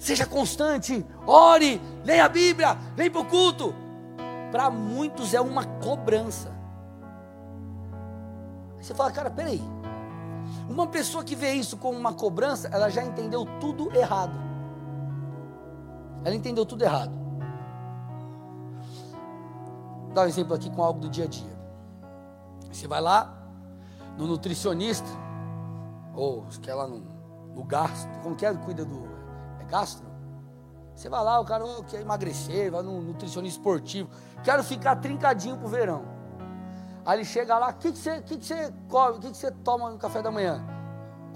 seja 0.00 0.26
constante, 0.26 1.06
ore, 1.24 1.80
leia 2.04 2.24
a 2.24 2.28
Bíblia, 2.28 2.76
vem 2.96 3.08
para 3.08 3.20
o 3.20 3.24
culto. 3.24 3.72
Para 4.50 4.70
muitos 4.70 5.34
é 5.34 5.40
uma 5.40 5.64
cobrança. 5.64 6.52
Você 8.80 8.92
fala, 8.92 9.12
cara, 9.12 9.30
peraí. 9.30 9.62
Uma 10.68 10.86
pessoa 10.86 11.22
que 11.22 11.36
vê 11.36 11.52
isso 11.52 11.76
como 11.76 11.96
uma 11.96 12.12
cobrança, 12.12 12.68
ela 12.72 12.88
já 12.88 13.04
entendeu 13.04 13.46
tudo 13.60 13.94
errado. 13.96 14.47
Ela 16.24 16.34
entendeu 16.34 16.66
tudo 16.66 16.82
errado. 16.82 17.12
Vou 20.04 20.14
dar 20.14 20.22
um 20.22 20.26
exemplo 20.26 20.54
aqui 20.54 20.70
com 20.70 20.82
algo 20.82 21.00
do 21.00 21.08
dia 21.08 21.24
a 21.24 21.28
dia. 21.28 21.58
Você 22.72 22.86
vai 22.86 23.00
lá 23.00 23.34
no 24.16 24.26
nutricionista, 24.26 25.08
ou 26.14 26.50
se 26.50 26.60
quer 26.60 26.74
lá 26.74 26.86
no, 26.86 27.00
no 27.54 27.64
gastro, 27.64 28.10
como 28.22 28.34
que 28.34 28.44
é? 28.44 28.52
Cuida 28.54 28.84
do. 28.84 29.08
É 29.60 29.64
gastro? 29.64 30.06
Você 30.94 31.08
vai 31.08 31.22
lá, 31.22 31.38
o 31.38 31.44
cara 31.44 31.64
oh, 31.64 31.84
quer 31.84 32.00
emagrecer, 32.00 32.72
vai 32.72 32.82
no 32.82 33.00
nutricionista 33.00 33.58
esportivo, 33.58 34.10
quero 34.42 34.64
ficar 34.64 34.96
trincadinho 34.96 35.56
pro 35.56 35.68
verão. 35.68 36.02
Aí 37.06 37.18
ele 37.18 37.24
chega 37.24 37.56
lá, 37.56 37.70
o 37.70 37.74
que, 37.74 37.92
que, 37.92 37.98
você, 37.98 38.20
que, 38.20 38.36
que 38.36 38.44
você 38.44 38.74
come, 38.88 39.18
o 39.18 39.20
que, 39.20 39.30
que 39.30 39.36
você 39.36 39.50
toma 39.50 39.90
no 39.90 39.96
café 39.96 40.20
da 40.20 40.30
manhã? 40.30 40.60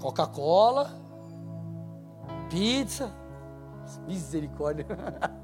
Coca-Cola, 0.01 0.91
pizza, 2.49 3.09
Misericórdia. 4.07 4.85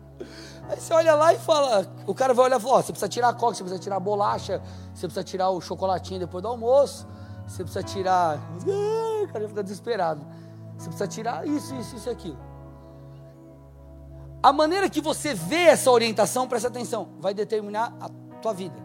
Aí 0.69 0.79
você 0.79 0.93
olha 0.93 1.15
lá 1.15 1.33
e 1.33 1.39
fala, 1.39 1.87
o 2.05 2.13
cara 2.13 2.33
vai 2.33 2.45
olhar 2.45 2.59
e 2.59 2.61
fala, 2.61 2.75
ó, 2.75 2.81
você 2.81 2.91
precisa 2.91 3.09
tirar 3.09 3.29
a 3.29 3.33
coca, 3.33 3.55
você 3.55 3.63
precisa 3.63 3.81
tirar 3.81 3.95
a 3.95 3.99
bolacha, 3.99 4.61
você 4.93 5.07
precisa 5.07 5.23
tirar 5.23 5.49
o 5.49 5.61
chocolatinho 5.61 6.19
depois 6.19 6.41
do 6.41 6.47
almoço, 6.47 7.07
você 7.47 7.63
precisa 7.63 7.83
tirar. 7.83 8.37
O 9.23 9.27
cara 9.31 9.47
fica 9.47 9.63
desesperado. 9.63 10.21
Você 10.77 10.87
precisa 10.87 11.07
tirar 11.07 11.47
isso, 11.47 11.73
isso, 11.75 11.95
isso 11.95 12.09
e 12.09 12.11
aquilo. 12.11 12.39
A 14.41 14.53
maneira 14.53 14.89
que 14.89 15.01
você 15.01 15.33
vê 15.33 15.63
essa 15.63 15.91
orientação, 15.91 16.47
presta 16.47 16.69
atenção, 16.69 17.09
vai 17.19 17.33
determinar 17.33 17.93
a 17.99 18.09
tua 18.41 18.53
vida. 18.53 18.75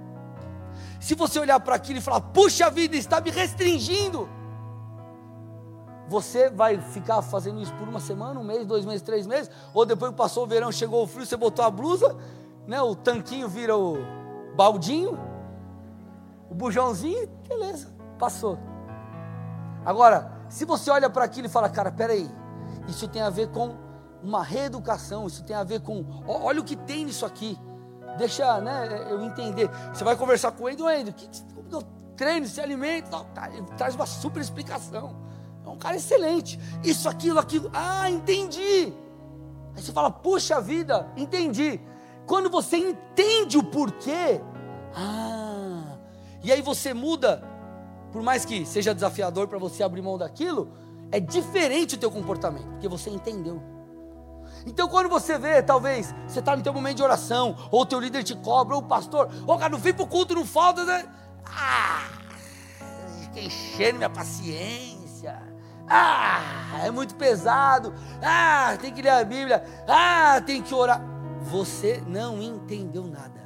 Se 0.99 1.15
você 1.15 1.39
olhar 1.39 1.61
para 1.61 1.77
aquilo 1.77 1.99
e 1.99 2.03
falar, 2.03 2.21
puxa 2.21 2.69
vida, 2.71 2.97
está 2.97 3.21
me 3.21 3.31
restringindo 3.31 4.29
você 6.09 6.51
vai 6.51 6.79
ficar 6.81 7.23
fazendo 7.23 7.61
isso 7.61 7.73
por 7.75 7.89
uma 7.89 8.01
semana, 8.01 8.39
um 8.39 8.45
mês, 8.45 8.67
dois 8.67 8.85
meses, 8.85 9.03
três 9.03 9.27
meses, 9.27 9.51
ou 9.73 9.87
depois 9.87 10.11
que 10.11 10.17
passou 10.17 10.45
o 10.45 10.47
verão, 10.47 10.71
chegou 10.71 11.03
o 11.03 11.07
frio, 11.07 11.25
você 11.25 11.37
botou 11.37 11.65
a 11.65 11.71
blusa, 11.71 12.17
né, 12.67 12.81
o 12.81 12.95
tanquinho 12.95 13.49
vira 13.49 13.77
o 13.77 13.97
baldinho, 14.57 15.19
o 16.51 16.55
bujãozinho, 16.55 17.29
beleza, 17.49 17.89
passou. 18.19 18.59
Agora, 19.85 20.35
Se 20.49 20.65
você 20.65 20.89
olha 20.89 21.11
para 21.11 21.25
aquilo 21.25 21.49
e 21.49 21.51
fala, 21.51 21.69
cara, 21.69 21.91
peraí, 21.91 22.31
isso 22.87 23.09
tem 23.09 23.21
a 23.23 23.29
ver 23.29 23.49
com 23.49 23.75
uma 24.23 24.43
reeducação, 24.43 25.27
isso 25.27 25.43
tem 25.43 25.57
a 25.57 25.65
ver 25.65 25.81
com, 25.81 26.05
olha 26.27 26.61
o 26.61 26.65
que 26.65 26.77
tem 26.77 27.05
nisso 27.05 27.27
aqui. 27.27 27.59
Deixa 28.17 28.61
né, 28.61 29.07
eu 29.11 29.21
entender. 29.25 29.69
Você 29.93 30.05
vai 30.05 30.17
conversar 30.17 30.53
com 30.53 30.69
ele, 30.69 30.81
Andrew, 30.81 31.13
que, 31.13 31.29
eu 31.73 31.83
treino, 32.17 32.47
se 32.47 32.61
alimenta, 32.61 33.19
tá, 33.35 33.51
ele 33.51 33.67
traz 33.77 33.97
uma 33.97 34.07
super 34.07 34.41
explicação. 34.41 35.17
É 35.65 35.69
um 35.69 35.79
cara 35.79 35.97
excelente. 35.97 36.59
Isso, 36.83 37.09
aquilo, 37.09 37.39
aquilo. 37.39 37.71
Ah, 37.73 38.11
entendi. 38.11 38.93
Aí 39.75 39.83
você 39.83 39.93
fala, 39.93 40.11
puxa 40.11 40.61
vida, 40.61 41.11
entendi. 41.17 41.81
Quando 42.27 42.49
você 42.49 42.77
entende 42.77 43.59
o 43.59 43.63
porquê, 43.63 44.41
ah, 44.95 45.99
e 46.43 46.53
aí 46.53 46.63
você 46.63 46.95
muda, 46.95 47.43
por 48.13 48.23
mais 48.23 48.45
que 48.45 48.65
seja 48.65 48.95
desafiador 48.95 49.49
para 49.49 49.59
você 49.59 49.83
abrir 49.83 50.03
mão 50.03 50.17
daquilo, 50.17 50.71
é 51.11 51.19
diferente 51.19 51.97
o 51.97 51.99
teu 51.99 52.11
comportamento, 52.11 52.69
porque 52.71 52.89
você 52.89 53.11
entendeu. 53.11 53.63
Então 54.67 54.89
quando 54.89 55.09
você 55.09 55.39
vê, 55.39 55.63
talvez, 55.63 56.15
você 56.27 56.39
está 56.39 56.57
no 56.57 56.63
teu 56.63 56.73
momento 56.73 56.97
de 56.97 57.03
oração, 57.03 57.57
ou 57.71 57.83
o 57.83 57.87
teu 57.87 58.01
líder 58.01 58.23
te 58.23 58.35
cobra, 58.37 58.77
ou 58.77 58.83
o 58.83 58.87
pastor, 58.87 59.29
ô 59.47 59.53
oh, 59.53 59.59
cara, 59.59 59.71
não 59.71 59.79
vem 59.79 59.93
para 59.93 60.05
o 60.05 60.07
culto, 60.07 60.35
não 60.35 60.47
falta, 60.47 60.85
né? 60.85 61.07
Ah, 61.45 62.09
fica 63.21 63.41
enchendo 63.41 63.99
minha 63.99 64.11
paciência. 64.11 65.54
Ah, 65.89 66.81
é 66.83 66.91
muito 66.91 67.15
pesado. 67.15 67.93
Ah, 68.23 68.77
tem 68.81 68.93
que 68.93 69.03
ler 69.03 69.11
a 69.11 69.25
Bíblia. 69.25 69.65
Ah, 69.89 70.41
tem 70.45 70.63
que 70.63 70.75
orar. 70.75 71.03
Você 71.43 72.03
não 72.07 72.41
entendeu 72.41 73.05
nada. 73.05 73.45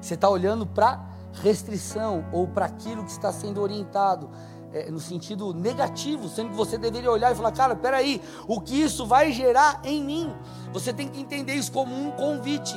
Você 0.00 0.14
está 0.14 0.28
olhando 0.28 0.66
para 0.66 1.06
restrição 1.42 2.24
ou 2.32 2.46
para 2.48 2.66
aquilo 2.66 3.04
que 3.04 3.10
está 3.10 3.32
sendo 3.32 3.60
orientado 3.60 4.30
é, 4.72 4.90
no 4.90 5.00
sentido 5.00 5.54
negativo, 5.54 6.28
sendo 6.28 6.50
que 6.50 6.56
você 6.56 6.76
deveria 6.76 7.10
olhar 7.10 7.32
e 7.32 7.34
falar, 7.34 7.52
cara, 7.52 7.74
peraí, 7.74 8.20
o 8.46 8.60
que 8.60 8.80
isso 8.80 9.06
vai 9.06 9.32
gerar 9.32 9.80
em 9.84 10.02
mim? 10.02 10.34
Você 10.72 10.92
tem 10.92 11.08
que 11.08 11.20
entender 11.20 11.54
isso 11.54 11.72
como 11.72 11.94
um 11.94 12.10
convite. 12.10 12.76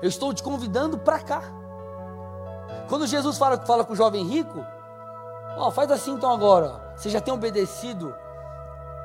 Eu 0.00 0.08
estou 0.08 0.32
te 0.32 0.42
convidando 0.42 0.98
para 0.98 1.18
cá. 1.20 1.42
Quando 2.88 3.06
Jesus 3.06 3.38
fala, 3.38 3.58
fala 3.58 3.84
com 3.84 3.92
o 3.92 3.96
jovem 3.96 4.26
rico, 4.26 4.64
ó, 5.56 5.70
faz 5.70 5.90
assim 5.90 6.12
então 6.12 6.30
agora. 6.30 6.92
Você 6.96 7.10
já 7.10 7.20
tem 7.20 7.32
obedecido 7.32 8.14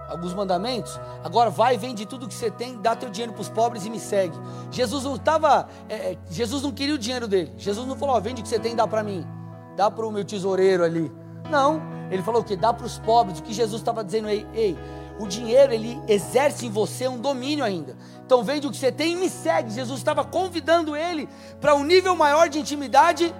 alguns 0.07 0.33
mandamentos? 0.33 0.99
Agora 1.23 1.49
vai, 1.49 1.77
vende 1.77 2.05
tudo 2.05 2.27
que 2.27 2.33
você 2.33 2.49
tem, 2.49 2.81
dá 2.81 2.95
teu 2.95 3.09
dinheiro 3.09 3.33
para 3.33 3.41
os 3.41 3.49
pobres 3.49 3.85
e 3.85 3.89
me 3.89 3.99
segue. 3.99 4.37
Jesus 4.71 5.03
não 5.03 5.15
estava, 5.15 5.67
é, 5.89 6.13
é, 6.13 6.17
Jesus 6.29 6.63
não 6.63 6.71
queria 6.71 6.95
o 6.95 6.97
dinheiro 6.97 7.27
dele. 7.27 7.53
Jesus 7.57 7.87
não 7.87 7.95
falou, 7.95 8.15
ó, 8.15 8.19
vende 8.19 8.41
o 8.41 8.43
que 8.43 8.49
você 8.49 8.59
tem 8.59 8.73
e 8.73 8.75
dá 8.75 8.87
para 8.87 9.03
mim 9.03 9.27
dá 9.75 9.89
para 9.89 10.05
o 10.05 10.11
meu 10.11 10.23
tesoureiro 10.23 10.83
ali. 10.83 11.11
Não, 11.49 11.81
ele 12.09 12.23
falou 12.23 12.41
o 12.41 12.43
que? 12.43 12.55
Dá 12.55 12.73
para 12.73 12.85
os 12.85 12.99
pobres. 12.99 13.39
O 13.39 13.43
que 13.43 13.53
Jesus 13.53 13.81
estava 13.81 14.03
dizendo 14.03 14.27
aí? 14.27 14.47
Ei, 14.53 14.77
o 15.19 15.27
dinheiro 15.27 15.73
ele 15.73 15.99
exerce 16.07 16.65
em 16.65 16.69
você 16.69 17.07
um 17.07 17.19
domínio 17.19 17.63
ainda. 17.63 17.95
Então 18.25 18.43
vende 18.43 18.67
o 18.67 18.71
que 18.71 18.77
você 18.77 18.91
tem 18.91 19.13
e 19.13 19.15
me 19.15 19.29
segue. 19.29 19.71
Jesus 19.71 19.99
estava 19.99 20.23
convidando 20.23 20.95
ele 20.95 21.27
para 21.59 21.75
um 21.75 21.83
nível 21.83 22.15
maior 22.15 22.49
de 22.49 22.59
intimidade, 22.59 23.33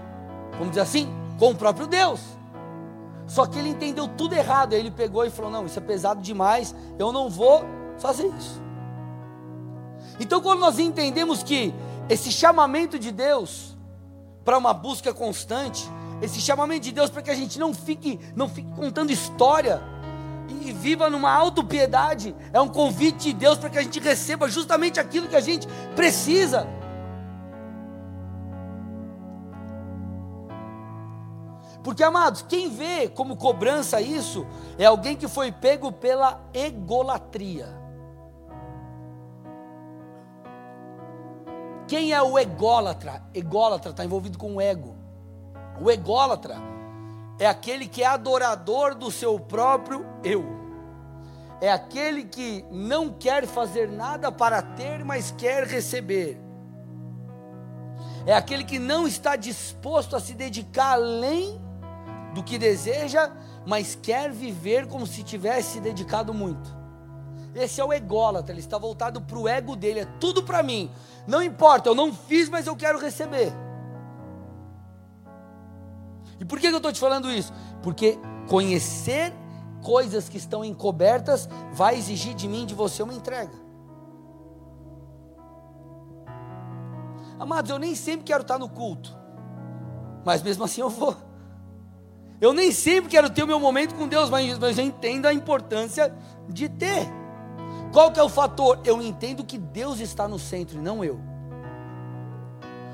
vamos 0.53 0.69
dizer 0.69 0.81
assim, 0.81 1.09
com 1.39 1.51
o 1.51 1.55
próprio 1.55 1.87
Deus. 1.87 2.19
Só 3.27 3.45
que 3.45 3.57
ele 3.57 3.69
entendeu 3.69 4.07
tudo 4.07 4.35
errado. 4.35 4.73
Aí 4.73 4.79
ele 4.79 4.91
pegou 4.91 5.25
e 5.25 5.29
falou: 5.29 5.51
Não, 5.51 5.65
isso 5.65 5.79
é 5.79 5.81
pesado 5.81 6.21
demais, 6.21 6.75
eu 6.99 7.11
não 7.11 7.29
vou 7.29 7.63
fazer 7.97 8.27
isso. 8.27 8.61
Então, 10.19 10.41
quando 10.41 10.59
nós 10.59 10.77
entendemos 10.77 11.41
que 11.41 11.73
esse 12.09 12.31
chamamento 12.31 12.99
de 12.99 13.11
Deus 13.11 13.75
para 14.43 14.57
uma 14.57 14.73
busca 14.73 15.13
constante, 15.13 15.89
esse 16.21 16.39
chamamento 16.39 16.81
de 16.81 16.91
Deus 16.91 17.09
para 17.09 17.21
que 17.21 17.31
a 17.31 17.35
gente 17.35 17.57
não 17.57 17.73
fique, 17.73 18.19
não 18.35 18.47
fique 18.47 18.69
contando 18.73 19.11
história 19.11 19.81
e 20.61 20.71
viva 20.71 21.09
numa 21.09 21.31
autopiedade. 21.31 22.35
É 22.51 22.59
um 22.59 22.67
convite 22.67 23.29
de 23.29 23.33
Deus 23.33 23.57
para 23.57 23.69
que 23.69 23.77
a 23.77 23.81
gente 23.81 23.99
receba 23.99 24.49
justamente 24.49 24.99
aquilo 24.99 25.27
que 25.27 25.35
a 25.35 25.41
gente 25.41 25.67
precisa. 25.95 26.67
Porque, 31.83 32.01
amados, 32.01 32.41
quem 32.41 32.69
vê 32.69 33.09
como 33.09 33.35
cobrança 33.35 33.99
isso 33.99 34.47
é 34.77 34.85
alguém 34.85 35.17
que 35.17 35.27
foi 35.27 35.51
pego 35.51 35.91
pela 35.91 36.41
egolatria. 36.53 37.67
Quem 41.87 42.13
é 42.13 42.21
o 42.21 42.39
ególatra? 42.39 43.21
Ególatra 43.33 43.91
está 43.91 44.05
envolvido 44.05 44.37
com 44.37 44.55
o 44.55 44.61
ego. 44.61 44.95
O 45.81 45.91
ególatra 45.91 46.55
é 47.37 47.45
aquele 47.45 47.87
que 47.87 48.01
é 48.01 48.07
adorador 48.07 48.95
do 48.95 49.11
seu 49.11 49.37
próprio 49.37 50.05
eu. 50.23 50.45
É 51.59 51.71
aquele 51.71 52.23
que 52.23 52.65
não 52.71 53.09
quer 53.09 53.45
fazer 53.45 53.89
nada 53.89 54.31
para 54.31 54.61
ter, 54.61 55.03
mas 55.03 55.31
quer 55.31 55.65
receber. 55.65 56.39
É 58.25 58.33
aquele 58.33 58.63
que 58.63 58.79
não 58.79 59.05
está 59.05 59.35
disposto 59.35 60.15
a 60.15 60.19
se 60.19 60.33
dedicar 60.33 60.93
além 60.93 61.62
do 62.33 62.43
que 62.43 62.57
deseja, 62.57 63.31
mas 63.65 63.95
quer 63.95 64.31
viver 64.31 64.87
como 64.87 65.05
se 65.05 65.23
tivesse 65.23 65.73
se 65.73 65.79
dedicado 65.79 66.33
muito. 66.33 66.83
Esse 67.55 67.79
é 67.79 67.85
o 67.85 67.93
ególatra, 67.93 68.51
ele 68.51 68.59
está 68.59 68.77
voltado 68.77 69.21
para 69.21 69.37
o 69.37 69.47
ego 69.47 69.75
dele, 69.75 70.01
é 70.01 70.05
tudo 70.19 70.41
para 70.43 70.63
mim. 70.63 70.89
Não 71.27 71.41
importa, 71.41 71.89
eu 71.89 71.95
não 71.95 72.11
fiz, 72.11 72.49
mas 72.49 72.65
eu 72.65 72.75
quero 72.75 72.99
receber. 72.99 73.53
E 76.39 76.45
por 76.45 76.59
que 76.59 76.67
eu 76.67 76.77
estou 76.77 76.91
te 76.91 76.99
falando 76.99 77.31
isso? 77.31 77.53
Porque 77.83 78.17
conhecer 78.49 79.31
coisas 79.83 80.27
que 80.27 80.37
estão 80.37 80.65
encobertas 80.65 81.47
vai 81.71 81.95
exigir 81.95 82.33
de 82.33 82.47
mim, 82.47 82.65
de 82.65 82.73
você, 82.73 83.03
uma 83.03 83.13
entrega. 83.13 83.53
Amados, 87.39 87.69
eu 87.69 87.77
nem 87.77 87.93
sempre 87.93 88.25
quero 88.25 88.41
estar 88.41 88.57
no 88.57 88.69
culto, 88.69 89.15
mas 90.25 90.41
mesmo 90.41 90.63
assim 90.63 90.81
eu 90.81 90.89
vou. 90.89 91.15
Eu 92.43 92.51
nem 92.51 92.73
sempre 92.73 93.09
quero 93.09 93.29
ter 93.29 93.41
o 93.41 93.47
meu 93.47 93.57
momento 93.57 93.95
com 93.95 94.05
Deus, 94.05 94.29
mas, 94.29 94.59
mas 94.59 94.77
eu 94.77 94.83
entendo 94.83 95.27
a 95.27 95.33
importância 95.33 96.13
de 96.49 96.67
ter. 96.67 97.07
Qual 97.93 98.11
que 98.11 98.19
é 98.19 98.23
o 98.23 98.27
fator? 98.27 98.81
Eu 98.83 99.01
entendo 99.01 99.45
que 99.45 99.57
Deus 99.57 100.01
está 100.01 100.27
no 100.27 100.37
centro 100.37 100.77
e 100.77 100.81
não 100.81 101.01
eu. 101.05 101.21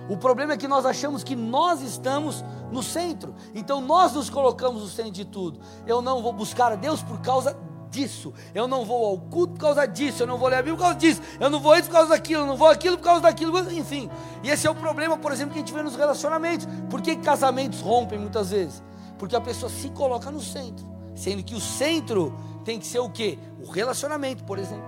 O 0.08 0.16
problema 0.18 0.54
é 0.54 0.58
que 0.58 0.68
nós 0.68 0.86
achamos 0.86 1.24
que 1.24 1.36
nós 1.36 1.82
estamos 1.82 2.46
no 2.72 2.84
centro. 2.84 3.34
Então 3.56 3.82
nós 3.82 4.14
nos 4.14 4.30
colocamos 4.30 4.84
no 4.84 4.88
centro 4.88 5.14
de 5.14 5.26
tudo. 5.26 5.60
Eu 5.88 6.00
não 6.00 6.22
vou 6.22 6.32
buscar 6.32 6.72
a 6.72 6.76
Deus 6.76 7.02
por 7.02 7.20
causa 7.20 7.58
disso. 7.90 8.32
Eu 8.54 8.68
não 8.68 8.86
vou 8.86 9.04
ao 9.04 9.18
culto 9.18 9.54
por 9.54 9.62
causa 9.62 9.88
disso. 9.88 10.22
Eu 10.22 10.28
não 10.28 10.38
vou 10.38 10.50
ler 10.50 10.58
a 10.58 10.62
Bíblia 10.62 10.78
por 10.78 10.84
causa 10.84 11.00
disso. 11.00 11.24
Eu 11.40 11.50
não 11.50 11.60
vou 11.60 11.74
isso 11.74 11.88
por 11.88 11.94
causa 11.94 12.10
daquilo. 12.10 12.44
Eu 12.44 12.48
não 12.48 12.56
vou 12.56 12.68
aquilo 12.68 13.00
por 13.00 13.04
causa 13.04 13.22
daquilo. 13.22 13.58
Enfim. 13.72 14.12
E 14.44 14.52
esse 14.52 14.68
é 14.68 14.70
o 14.70 14.76
problema, 14.76 15.18
por 15.18 15.32
exemplo, 15.32 15.54
que 15.54 15.58
a 15.58 15.62
gente 15.64 15.74
vê 15.74 15.82
nos 15.82 15.96
relacionamentos. 15.96 16.68
Por 16.88 17.02
que 17.02 17.16
casamentos 17.16 17.82
rompem 17.82 18.20
muitas 18.20 18.52
vezes? 18.52 18.88
Porque 19.20 19.36
a 19.36 19.42
pessoa 19.42 19.70
se 19.70 19.90
coloca 19.90 20.32
no 20.32 20.42
centro. 20.42 20.88
Sendo 21.14 21.44
que 21.44 21.54
o 21.54 21.60
centro 21.60 22.34
tem 22.64 22.80
que 22.80 22.88
ser 22.88 23.00
o 23.00 23.10
quê? 23.10 23.38
O 23.62 23.70
relacionamento, 23.70 24.44
por 24.46 24.58
exemplo. 24.58 24.88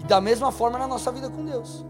E 0.00 0.04
da 0.04 0.20
mesma 0.20 0.50
forma 0.50 0.78
na 0.78 0.88
nossa 0.88 1.12
vida 1.12 1.30
com 1.30 1.44
Deus. 1.44 1.84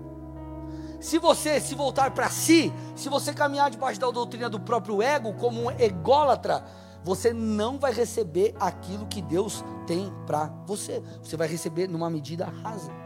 Se 1.01 1.19
você 1.19 1.61
se 1.61 1.75
voltar 1.75 2.11
para 2.11 2.29
si, 2.29 2.73
se 2.97 3.09
você 3.09 3.33
caminhar 3.33 3.71
debaixo 3.71 4.01
da 4.01 4.11
doutrina 4.11 4.51
do 4.51 4.59
próprio 4.59 5.01
ego, 5.01 5.35
como 5.35 5.63
um 5.63 5.71
ególatra, 5.71 6.65
você 7.05 7.33
não 7.33 7.79
vai 7.79 7.93
receber 7.93 8.55
aquilo 8.59 9.07
que 9.07 9.23
Deus 9.23 9.65
tem 9.87 10.13
para 10.27 10.47
você. 10.67 11.01
Você 11.23 11.37
vai 11.37 11.47
receber 11.47 11.89
numa 11.89 12.11
medida 12.11 12.47
rasa. 12.63 13.06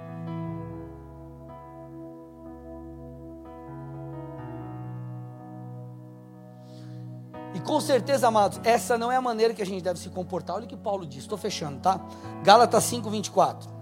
E 7.55 7.61
com 7.61 7.81
certeza, 7.81 8.29
amados, 8.29 8.61
essa 8.63 8.97
não 8.97 9.11
é 9.11 9.17
a 9.17 9.23
maneira 9.23 9.53
que 9.53 9.63
a 9.63 9.67
gente 9.67 9.83
deve 9.83 9.99
se 9.99 10.09
comportar. 10.09 10.57
Olha 10.57 10.65
o 10.65 10.69
que 10.69 10.77
Paulo 10.77 11.05
diz, 11.05 11.21
estou 11.21 11.37
fechando, 11.37 11.81
tá? 11.81 12.01
Gálatas 12.45 12.85
5, 12.85 13.11
24. 13.11 13.81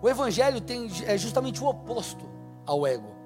O 0.00 0.08
evangelho 0.08 0.60
tem, 0.60 0.88
é 1.04 1.18
justamente 1.18 1.62
o 1.62 1.66
oposto 1.66 2.24
ao 2.64 2.86
ego. 2.86 3.16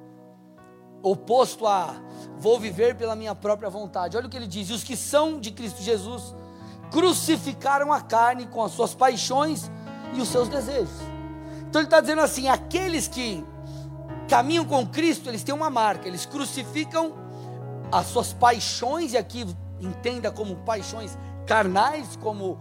Oposto 1.02 1.66
a 1.66 1.94
vou 2.38 2.58
viver 2.58 2.96
pela 2.96 3.14
minha 3.14 3.34
própria 3.34 3.68
vontade. 3.68 4.16
Olha 4.16 4.26
o 4.26 4.30
que 4.30 4.36
ele 4.36 4.46
diz: 4.46 4.70
e 4.70 4.72
os 4.72 4.82
que 4.82 4.96
são 4.96 5.38
de 5.38 5.50
Cristo 5.50 5.82
Jesus 5.82 6.34
crucificaram 6.90 7.92
a 7.92 8.00
carne 8.00 8.46
com 8.46 8.62
as 8.62 8.72
suas 8.72 8.94
paixões 8.94 9.70
e 10.14 10.20
os 10.20 10.28
seus 10.28 10.48
desejos. 10.48 10.90
Então 11.68 11.80
ele 11.80 11.86
está 11.86 12.00
dizendo 12.00 12.22
assim: 12.22 12.48
aqueles 12.48 13.06
que 13.06 13.44
caminham 14.30 14.64
com 14.64 14.86
Cristo, 14.86 15.28
eles 15.28 15.42
têm 15.42 15.52
uma 15.52 15.68
marca, 15.68 16.06
eles 16.06 16.24
crucificam 16.24 17.12
as 17.90 18.06
suas 18.06 18.32
paixões, 18.32 19.12
e 19.12 19.18
aqui 19.18 19.44
entenda 19.80 20.30
como 20.30 20.54
paixões 20.58 21.18
carnais, 21.44 22.14
como 22.14 22.60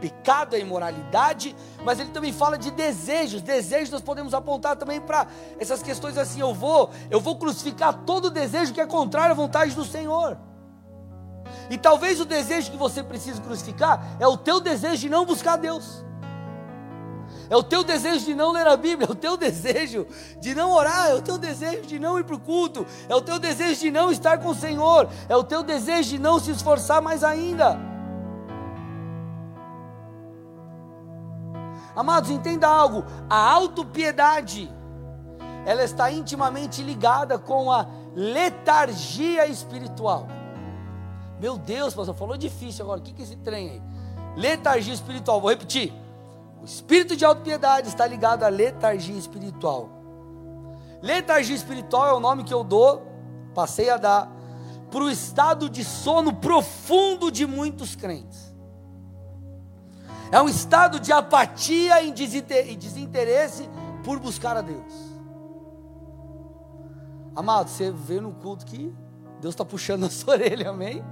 pecado, 0.00 0.54
a 0.54 0.58
imoralidade, 0.58 1.56
mas 1.84 1.98
ele 1.98 2.10
também 2.10 2.32
fala 2.32 2.56
de 2.56 2.70
desejos. 2.70 3.42
Desejos 3.42 3.90
nós 3.90 4.00
podemos 4.00 4.32
apontar 4.32 4.76
também 4.76 5.00
para 5.00 5.26
essas 5.58 5.82
questões 5.82 6.16
assim, 6.16 6.40
eu 6.40 6.54
vou, 6.54 6.90
eu 7.10 7.20
vou 7.20 7.36
crucificar 7.36 7.92
todo 8.06 8.30
desejo 8.30 8.72
que 8.72 8.80
é 8.80 8.86
contrário 8.86 9.32
à 9.32 9.34
vontade 9.34 9.74
do 9.74 9.84
Senhor. 9.84 10.38
E 11.68 11.76
talvez 11.76 12.20
o 12.20 12.24
desejo 12.24 12.70
que 12.70 12.76
você 12.76 13.02
precisa 13.02 13.40
crucificar 13.42 14.16
é 14.20 14.26
o 14.26 14.36
teu 14.36 14.60
desejo 14.60 14.98
de 14.98 15.08
não 15.08 15.26
buscar 15.26 15.56
Deus. 15.56 16.04
É 17.50 17.56
o 17.56 17.64
teu 17.64 17.82
desejo 17.82 18.24
de 18.24 18.32
não 18.32 18.52
ler 18.52 18.64
a 18.68 18.76
Bíblia, 18.76 19.08
é 19.08 19.12
o 19.12 19.14
teu 19.16 19.36
desejo 19.36 20.06
de 20.40 20.54
não 20.54 20.70
orar, 20.70 21.10
é 21.10 21.14
o 21.14 21.20
teu 21.20 21.36
desejo 21.36 21.82
de 21.82 21.98
não 21.98 22.16
ir 22.16 22.22
para 22.22 22.36
o 22.36 22.38
culto, 22.38 22.86
é 23.08 23.14
o 23.14 23.20
teu 23.20 23.40
desejo 23.40 23.80
de 23.80 23.90
não 23.90 24.12
estar 24.12 24.38
com 24.38 24.50
o 24.50 24.54
Senhor, 24.54 25.08
é 25.28 25.36
o 25.36 25.42
teu 25.42 25.64
desejo 25.64 26.10
de 26.10 26.18
não 26.20 26.38
se 26.38 26.52
esforçar 26.52 27.02
mais 27.02 27.24
ainda. 27.24 27.76
Amados, 31.96 32.30
entenda 32.30 32.68
algo: 32.68 33.04
a 33.28 33.50
autopiedade, 33.50 34.72
ela 35.66 35.82
está 35.82 36.08
intimamente 36.08 36.84
ligada 36.84 37.36
com 37.36 37.72
a 37.72 37.84
letargia 38.14 39.48
espiritual. 39.48 40.28
Meu 41.40 41.58
Deus, 41.58 41.94
pastor, 41.94 42.14
falou 42.14 42.36
difícil 42.36 42.84
agora. 42.84 43.00
O 43.00 43.02
que 43.02 43.20
é 43.20 43.24
esse 43.24 43.36
trem 43.36 43.70
aí? 43.70 43.82
Letargia 44.36 44.94
espiritual. 44.94 45.40
Vou 45.40 45.50
repetir. 45.50 45.92
O 46.60 46.64
espírito 46.64 47.16
de 47.16 47.24
autopiedade 47.24 47.88
está 47.88 48.06
ligado 48.06 48.44
à 48.44 48.48
letargia 48.48 49.16
espiritual. 49.16 49.88
Letargia 51.00 51.56
espiritual 51.56 52.08
é 52.08 52.12
o 52.12 52.20
nome 52.20 52.44
que 52.44 52.52
eu 52.52 52.62
dou, 52.62 53.06
passei 53.54 53.88
a 53.88 53.96
dar, 53.96 54.30
para 54.90 55.00
o 55.00 55.10
estado 55.10 55.70
de 55.70 55.82
sono 55.82 56.34
profundo 56.34 57.30
de 57.30 57.46
muitos 57.46 57.96
crentes. 57.96 58.54
É 60.30 60.40
um 60.40 60.48
estado 60.48 61.00
de 61.00 61.12
apatia 61.12 62.02
e 62.02 62.12
desinteresse 62.12 63.68
por 64.04 64.18
buscar 64.18 64.56
a 64.56 64.60
Deus. 64.60 64.92
Amado, 67.34 67.68
você 67.70 67.90
vê 67.90 68.20
no 68.20 68.32
culto 68.32 68.66
que 68.66 68.94
Deus 69.40 69.54
está 69.54 69.64
puxando 69.64 70.04
a 70.06 70.10
sua 70.10 70.34
orelha, 70.34 70.70
amém? 70.70 71.02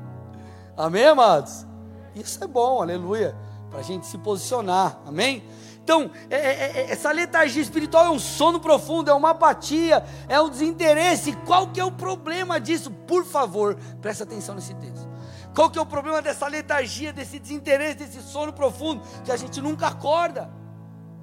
Amém, 0.77 1.07
amados? 1.07 1.67
Isso 2.15 2.43
é 2.45 2.47
bom, 2.47 2.83
aleluia 2.83 3.48
para 3.71 3.81
a 3.81 3.83
gente 3.83 4.07
se 4.07 4.19
posicionar, 4.19 4.99
amém? 5.07 5.43
Então, 5.89 6.11
é, 6.29 6.37
é, 6.37 6.51
é, 6.51 6.91
essa 6.91 7.11
letargia 7.11 7.62
espiritual 7.62 8.05
é 8.05 8.11
um 8.11 8.19
sono 8.19 8.61
profundo, 8.61 9.11
é 9.11 9.14
uma 9.14 9.31
apatia, 9.31 10.05
é 10.29 10.39
um 10.39 10.51
desinteresse. 10.51 11.33
Qual 11.47 11.69
que 11.69 11.81
é 11.81 11.85
o 11.85 11.91
problema 11.91 12.61
disso? 12.61 12.91
Por 12.91 13.25
favor, 13.25 13.75
presta 14.03 14.25
atenção 14.25 14.55
nesse 14.55 14.75
texto. 14.75 15.09
Qual 15.55 15.71
que 15.71 15.79
é 15.79 15.83
o 15.83 15.87
problema 15.87 16.21
dessa 16.21 16.47
letargia, 16.47 17.11
desse 17.11 17.39
desinteresse, 17.39 17.95
desse 17.95 18.21
sono 18.21 18.53
profundo 18.53 19.03
que 19.25 19.33
a 19.33 19.37
gente 19.39 19.62
nunca 19.62 19.87
acorda? 19.87 20.51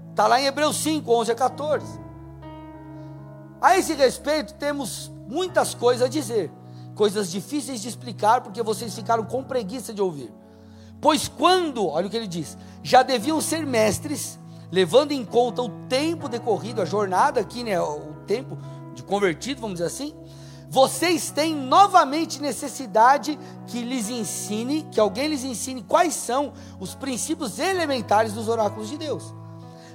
Está 0.10 0.26
lá 0.26 0.42
em 0.42 0.46
Hebreus 0.46 0.78
5, 0.78 1.12
11 1.12 1.32
a 1.32 1.36
14. 1.36 2.00
A 3.62 3.78
esse 3.78 3.94
respeito, 3.94 4.56
temos 4.56 5.12
muitas 5.28 5.76
coisas 5.76 6.08
a 6.08 6.10
dizer, 6.10 6.52
coisas 6.96 7.30
difíceis 7.30 7.82
de 7.82 7.88
explicar, 7.88 8.42
porque 8.42 8.64
vocês 8.64 8.96
ficaram 8.96 9.26
com 9.26 9.44
preguiça 9.44 9.94
de 9.94 10.02
ouvir. 10.02 10.34
Pois 11.06 11.28
quando, 11.28 11.88
olha 11.88 12.08
o 12.08 12.10
que 12.10 12.18
ele 12.18 12.26
diz, 12.26 12.58
já 12.82 13.04
deviam 13.04 13.40
ser 13.40 13.64
mestres, 13.64 14.40
levando 14.72 15.12
em 15.12 15.24
conta 15.24 15.62
o 15.62 15.70
tempo 15.88 16.28
decorrido, 16.28 16.82
a 16.82 16.86
jornada 16.86 17.40
aqui, 17.40 17.64
né, 17.64 17.80
o 17.80 18.16
tempo 18.26 18.58
de 18.96 19.04
convertido, 19.04 19.62
vamos 19.62 19.76
dizer 19.76 19.86
assim, 19.86 20.16
vocês 20.68 21.30
têm 21.30 21.56
novamente 21.56 22.42
necessidade 22.42 23.38
que 23.68 23.84
lhes 23.84 24.10
ensine, 24.10 24.82
que 24.92 25.00
alguém 25.00 25.28
lhes 25.28 25.44
ensine 25.44 25.84
quais 25.84 26.16
são 26.16 26.54
os 26.80 26.96
princípios 26.96 27.60
elementares 27.60 28.34
dos 28.34 28.50
oráculos 28.50 28.90
de 28.90 28.98
Deus. 28.98 29.32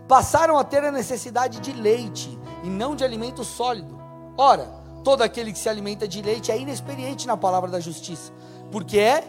Passaram 0.06 0.56
a 0.60 0.62
ter 0.62 0.84
a 0.84 0.92
necessidade 0.92 1.58
de 1.58 1.72
leite 1.72 2.38
e 2.62 2.68
não 2.68 2.94
de 2.94 3.02
alimento 3.02 3.42
sólido. 3.42 4.00
Ora, 4.36 4.66
todo 5.02 5.22
aquele 5.22 5.52
que 5.52 5.58
se 5.58 5.68
alimenta 5.68 6.06
de 6.06 6.22
leite 6.22 6.52
é 6.52 6.56
inexperiente 6.56 7.26
na 7.26 7.36
palavra 7.36 7.68
da 7.68 7.80
justiça, 7.80 8.32
porque 8.70 9.00
é 9.00 9.24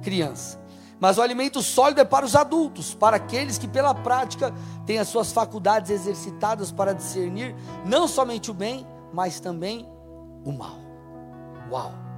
criança. 0.00 0.66
Mas 1.00 1.16
o 1.16 1.22
alimento 1.22 1.62
sólido 1.62 2.00
é 2.00 2.04
para 2.04 2.26
os 2.26 2.34
adultos, 2.34 2.94
para 2.94 3.16
aqueles 3.16 3.56
que 3.56 3.68
pela 3.68 3.94
prática 3.94 4.52
têm 4.84 4.98
as 4.98 5.08
suas 5.08 5.32
faculdades 5.32 5.90
exercitadas 5.90 6.72
para 6.72 6.92
discernir 6.92 7.54
não 7.84 8.08
somente 8.08 8.50
o 8.50 8.54
bem, 8.54 8.86
mas 9.12 9.38
também 9.38 9.88
o 10.44 10.52
mal. 10.52 10.78
Uau! 11.70 12.08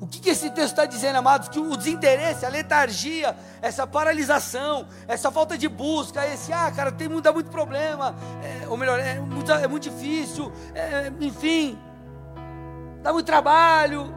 O 0.00 0.06
que, 0.06 0.30
esse 0.30 0.48
texto 0.50 0.70
está 0.70 0.86
dizendo, 0.86 1.16
amados? 1.16 1.50
Que 1.50 1.58
o 1.58 1.76
desinteresse, 1.76 2.46
a 2.46 2.48
letargia, 2.48 3.36
essa 3.60 3.86
paralisação, 3.86 4.86
essa 5.06 5.30
falta 5.30 5.58
de 5.58 5.68
busca, 5.68 6.26
esse, 6.26 6.50
ah, 6.54 6.72
cara, 6.74 6.90
tem 6.90 7.06
dá 7.20 7.30
muito 7.30 7.50
problema, 7.50 8.14
é, 8.42 8.66
ou 8.66 8.78
melhor, 8.78 8.98
é 8.98 9.20
muito, 9.20 9.52
é 9.52 9.68
muito 9.68 9.90
difícil, 9.90 10.50
é, 10.74 11.12
enfim, 11.20 11.78
dá 13.02 13.12
muito 13.12 13.26
trabalho, 13.26 14.14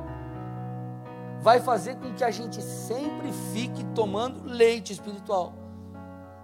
vai 1.44 1.60
fazer 1.60 1.96
com 1.98 2.14
que 2.14 2.24
a 2.24 2.32
gente 2.32 2.62
sempre 2.62 3.30
fique 3.52 3.84
tomando 3.94 4.46
leite 4.46 4.94
espiritual. 4.94 5.54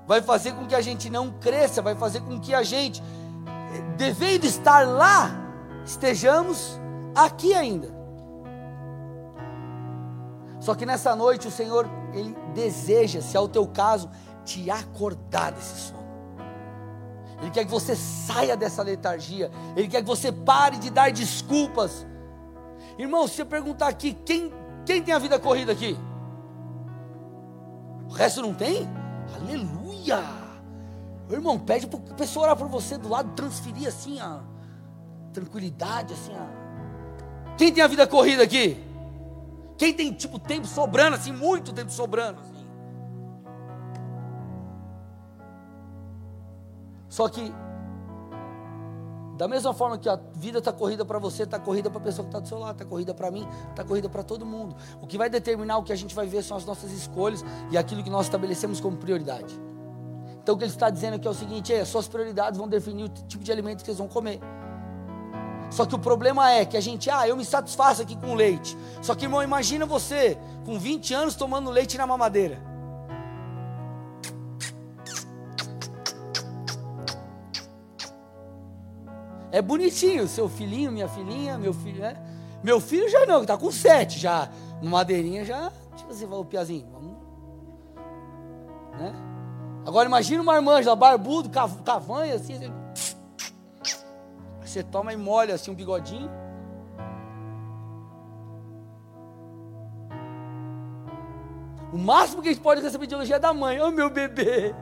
Vai 0.05 0.21
fazer 0.21 0.51
com 0.51 0.67
que 0.67 0.75
a 0.75 0.81
gente 0.81 1.09
não 1.09 1.31
cresça, 1.31 1.81
vai 1.81 1.95
fazer 1.95 2.19
com 2.19 2.37
que 2.37 2.53
a 2.53 2.63
gente, 2.63 3.01
devendo 3.95 4.43
estar 4.43 4.85
lá, 4.85 5.31
estejamos 5.85 6.77
aqui 7.15 7.53
ainda. 7.53 7.97
Só 10.59 10.75
que 10.75 10.85
nessa 10.85 11.15
noite 11.15 11.47
o 11.47 11.51
Senhor, 11.51 11.89
Ele 12.13 12.35
deseja, 12.53 13.21
se 13.21 13.37
é 13.37 13.39
o 13.39 13.47
teu 13.47 13.65
caso, 13.65 14.09
te 14.43 14.69
acordar 14.69 15.53
desse 15.53 15.91
sono. 15.91 16.09
Ele 17.41 17.51
quer 17.51 17.63
que 17.63 17.71
você 17.71 17.95
saia 17.95 18.57
dessa 18.57 18.83
letargia. 18.83 19.49
Ele 19.77 19.87
quer 19.87 20.01
que 20.01 20.07
você 20.07 20.29
pare 20.29 20.77
de 20.77 20.89
dar 20.89 21.09
desculpas. 21.09 22.05
Irmão, 22.97 23.29
se 23.29 23.41
eu 23.41 23.45
perguntar 23.45 23.87
aqui, 23.87 24.13
quem 24.25 24.51
quem 24.89 25.03
tem 25.03 25.13
a 25.13 25.19
vida 25.19 25.37
corrida 25.37 25.71
aqui? 25.71 25.95
O 28.07 28.11
resto 28.11 28.41
não 28.41 28.55
tem? 28.55 28.89
Aleluia! 29.35 30.17
irmão, 31.29 31.59
pede 31.59 31.85
para 31.85 31.99
a 31.99 32.15
pessoa 32.15 32.45
orar 32.45 32.57
por 32.57 32.67
você 32.69 32.97
do 32.97 33.07
lado, 33.07 33.35
transferir 33.35 33.87
assim 33.87 34.19
a 34.19 34.41
tranquilidade, 35.31 36.15
assim 36.15 36.33
a. 36.33 37.55
Quem 37.55 37.71
tem 37.71 37.83
a 37.83 37.87
vida 37.87 38.07
corrida 38.07 38.41
aqui? 38.41 38.83
Quem 39.77 39.93
tem 39.93 40.11
tipo 40.11 40.39
tempo 40.39 40.65
sobrando, 40.65 41.17
assim, 41.17 41.31
muito 41.31 41.71
tempo 41.71 41.91
sobrando, 41.91 42.41
assim. 42.41 42.65
Só 47.07 47.29
que 47.29 47.53
da 49.39 49.47
mesma 49.47 49.73
forma 49.73 49.97
que 49.97 50.09
a 50.09 50.19
vida 50.35 50.59
está 50.59 50.69
corrida 50.73 51.05
para 51.05 51.17
você, 51.17 51.43
está 51.43 51.57
corrida 51.57 51.89
para 51.89 51.97
a 52.01 52.03
pessoa 52.03 52.25
que 52.25 52.27
está 52.27 52.41
do 52.41 52.47
seu 52.49 52.59
lado, 52.59 52.73
está 52.73 52.83
corrida 52.83 53.13
para 53.13 53.31
mim, 53.31 53.47
está 53.69 53.85
corrida 53.85 54.09
para 54.09 54.21
todo 54.21 54.45
mundo. 54.45 54.75
O 55.01 55.07
que 55.07 55.17
vai 55.17 55.29
determinar 55.29 55.77
o 55.77 55.83
que 55.83 55.93
a 55.93 55.95
gente 55.95 56.13
vai 56.13 56.27
ver 56.27 56.43
são 56.43 56.57
as 56.57 56.65
nossas 56.65 56.91
escolhas 56.91 57.41
e 57.71 57.77
aquilo 57.77 58.03
que 58.03 58.09
nós 58.09 58.25
estabelecemos 58.25 58.81
como 58.81 58.97
prioridade. 58.97 59.57
Então 60.43 60.55
o 60.55 60.57
que 60.57 60.65
ele 60.65 60.71
está 60.73 60.89
dizendo 60.89 61.13
aqui 61.13 61.25
é 61.25 61.31
o 61.31 61.33
seguinte: 61.33 61.73
é, 61.73 61.85
suas 61.85 62.05
prioridades 62.05 62.57
vão 62.57 62.67
definir 62.67 63.05
o 63.05 63.07
tipo 63.07 63.41
de 63.41 63.49
alimento 63.49 63.77
que 63.77 63.85
vocês 63.85 63.97
vão 63.97 64.09
comer. 64.09 64.41
Só 65.71 65.85
que 65.85 65.95
o 65.95 65.99
problema 65.99 66.51
é 66.51 66.65
que 66.65 66.75
a 66.75 66.81
gente, 66.81 67.09
ah, 67.09 67.25
eu 67.25 67.37
me 67.37 67.45
satisfaço 67.45 68.01
aqui 68.01 68.17
com 68.17 68.35
leite. 68.35 68.77
Só 69.01 69.15
que, 69.15 69.23
irmão, 69.23 69.41
imagina 69.41 69.85
você 69.85 70.37
com 70.65 70.77
20 70.77 71.13
anos 71.13 71.35
tomando 71.35 71.71
leite 71.71 71.97
na 71.97 72.05
mamadeira. 72.05 72.61
É 79.51 79.61
bonitinho, 79.61 80.27
seu 80.27 80.47
filhinho, 80.47 80.91
minha 80.91 81.07
filhinha, 81.07 81.57
meu 81.57 81.73
filho, 81.73 82.01
né? 82.01 82.15
Meu 82.63 82.79
filho 82.79 83.09
já 83.09 83.25
não, 83.25 83.41
está 83.41 83.57
com 83.57 83.71
sete 83.71 84.19
já. 84.19 84.49
Madeirinha 84.81 85.43
já, 85.43 85.71
tipo 85.95 86.11
assim, 86.11 86.25
o 86.25 86.45
piazinho, 86.45 86.87
vamos. 86.91 87.17
Né? 88.99 89.13
Agora 89.85 90.07
imagina 90.07 90.41
uma 90.41 90.53
marmanjo, 90.53 90.95
barbudo, 90.95 91.49
cavanha, 91.49 92.35
assim, 92.35 92.53
assim. 92.53 92.73
Você 94.61 94.83
toma 94.83 95.11
e 95.11 95.17
molha 95.17 95.55
assim 95.55 95.71
um 95.71 95.75
bigodinho. 95.75 96.29
O 101.91 101.97
máximo 101.97 102.41
que 102.43 102.49
a 102.49 102.51
gente 102.51 102.61
pode 102.61 102.81
receber 102.81 103.07
de 103.07 103.15
elogio 103.15 103.35
é 103.35 103.39
da 103.39 103.51
mãe. 103.51 103.79
Ô 103.79 103.87
oh, 103.87 103.91
meu 103.91 104.11
bebê. 104.11 104.75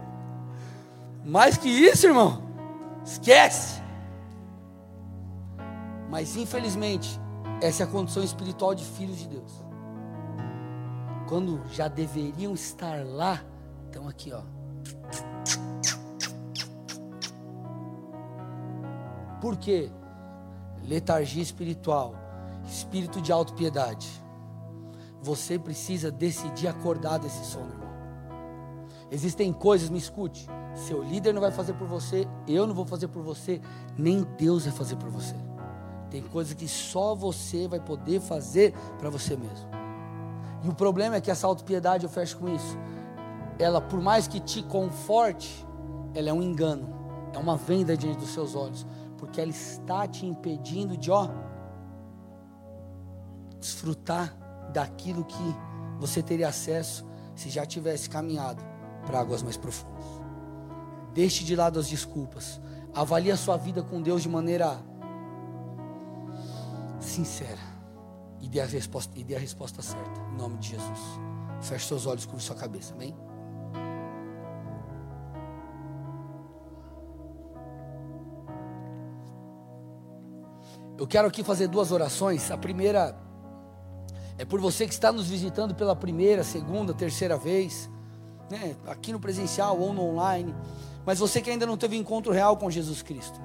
Mais 1.23 1.57
que 1.57 1.69
isso, 1.69 2.05
irmão. 2.05 2.43
Esquece. 3.05 3.81
Mas 6.09 6.35
infelizmente, 6.35 7.19
essa 7.61 7.83
é 7.83 7.85
a 7.85 7.89
condição 7.89 8.23
espiritual 8.23 8.73
de 8.73 8.83
filhos 8.83 9.17
de 9.17 9.27
Deus. 9.27 9.65
Quando 11.27 11.61
já 11.71 11.87
deveriam 11.87 12.53
estar 12.53 13.05
lá, 13.05 13.41
estão 13.85 14.07
aqui, 14.07 14.31
ó. 14.31 14.41
Por 19.41 19.57
quê? 19.57 19.89
Letargia 20.83 21.43
espiritual, 21.43 22.15
espírito 22.65 23.21
de 23.21 23.31
autopiedade. 23.31 24.07
Você 25.21 25.59
precisa 25.59 26.11
decidir 26.11 26.67
acordar 26.67 27.17
desse 27.17 27.43
sono, 27.45 27.71
irmão. 27.71 27.87
Existem 29.11 29.51
coisas, 29.51 29.89
me 29.89 29.97
escute. 29.97 30.47
Seu 30.75 31.01
líder 31.03 31.33
não 31.33 31.41
vai 31.41 31.51
fazer 31.51 31.73
por 31.73 31.87
você, 31.87 32.27
eu 32.47 32.67
não 32.67 32.73
vou 32.73 32.85
fazer 32.85 33.07
por 33.07 33.23
você, 33.23 33.59
nem 33.97 34.23
Deus 34.37 34.65
vai 34.65 34.73
fazer 34.73 34.95
por 34.95 35.09
você. 35.09 35.35
Tem 36.09 36.21
coisas 36.21 36.53
que 36.53 36.67
só 36.67 37.13
você 37.13 37.67
vai 37.67 37.79
poder 37.79 38.21
fazer 38.21 38.73
para 38.97 39.09
você 39.09 39.35
mesmo. 39.35 39.67
E 40.63 40.69
o 40.69 40.73
problema 40.73 41.15
é 41.17 41.21
que 41.21 41.29
essa 41.29 41.47
autopiedade, 41.47 42.03
eu 42.03 42.09
fecho 42.09 42.37
com 42.37 42.47
isso, 42.49 42.77
ela, 43.59 43.81
por 43.81 44.01
mais 44.01 44.27
que 44.27 44.39
te 44.39 44.63
conforte, 44.63 45.65
ela 46.13 46.29
é 46.29 46.33
um 46.33 46.41
engano, 46.41 46.87
é 47.33 47.37
uma 47.37 47.57
venda 47.57 47.95
diante 47.97 48.19
dos 48.19 48.29
seus 48.29 48.55
olhos, 48.55 48.85
porque 49.17 49.41
ela 49.41 49.51
está 49.51 50.07
te 50.07 50.25
impedindo 50.25 50.95
de, 50.95 51.11
ó, 51.11 51.29
desfrutar 53.59 54.35
daquilo 54.71 55.23
que 55.23 55.55
você 55.99 56.21
teria 56.21 56.47
acesso 56.47 57.05
se 57.35 57.49
já 57.49 57.65
tivesse 57.65 58.09
caminhado 58.09 58.63
para 59.05 59.19
águas 59.19 59.41
mais 59.41 59.57
profundas. 59.57 60.05
Deixe 61.13 61.43
de 61.43 61.55
lado 61.55 61.79
as 61.79 61.87
desculpas. 61.87 62.61
Avalie 62.93 63.31
a 63.31 63.37
sua 63.37 63.57
vida 63.57 63.81
com 63.81 64.01
Deus 64.01 64.21
de 64.21 64.29
maneira 64.29 64.79
sincera. 66.99 67.77
E 68.39 68.47
dê 68.47 68.59
a 68.59 68.65
resposta, 68.65 69.17
e 69.17 69.23
dê 69.23 69.35
a 69.35 69.39
resposta 69.39 69.81
certa. 69.81 70.21
Em 70.33 70.37
nome 70.37 70.57
de 70.57 70.69
Jesus. 70.69 70.99
Feche 71.61 71.87
seus 71.87 72.05
olhos 72.05 72.25
com 72.25 72.39
sua 72.39 72.55
cabeça. 72.55 72.93
Amém? 72.93 73.15
Eu 80.97 81.05
quero 81.05 81.27
aqui 81.27 81.43
fazer 81.43 81.67
duas 81.67 81.91
orações. 81.91 82.49
A 82.49 82.57
primeira 82.57 83.15
é 84.37 84.45
por 84.45 84.59
você 84.59 84.87
que 84.87 84.93
está 84.93 85.11
nos 85.11 85.27
visitando 85.27 85.75
pela 85.75 85.95
primeira, 85.95 86.43
segunda, 86.43 86.93
terceira 86.93 87.37
vez, 87.37 87.89
né? 88.49 88.75
aqui 88.87 89.11
no 89.11 89.19
presencial 89.19 89.79
ou 89.79 89.93
no 89.93 90.03
online. 90.03 90.55
Mas 91.05 91.19
você 91.19 91.41
que 91.41 91.49
ainda 91.49 91.65
não 91.65 91.77
teve 91.77 91.95
encontro 91.95 92.31
real 92.31 92.57
com 92.57 92.69
Jesus 92.69 93.01
Cristo. 93.01 93.39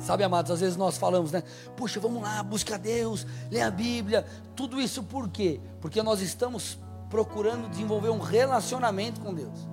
Sabe, 0.00 0.24
amados, 0.24 0.50
às 0.50 0.60
vezes 0.60 0.76
nós 0.76 0.96
falamos, 0.96 1.30
né? 1.32 1.42
Puxa, 1.76 2.00
vamos 2.00 2.22
lá, 2.22 2.42
busca 2.42 2.78
Deus, 2.78 3.26
lê 3.50 3.60
a 3.60 3.70
Bíblia. 3.70 4.24
Tudo 4.56 4.80
isso 4.80 5.02
por 5.02 5.28
quê? 5.28 5.60
Porque 5.80 6.02
nós 6.02 6.20
estamos 6.20 6.78
procurando 7.08 7.68
desenvolver 7.68 8.10
um 8.10 8.20
relacionamento 8.20 9.20
com 9.20 9.34
Deus. 9.34 9.68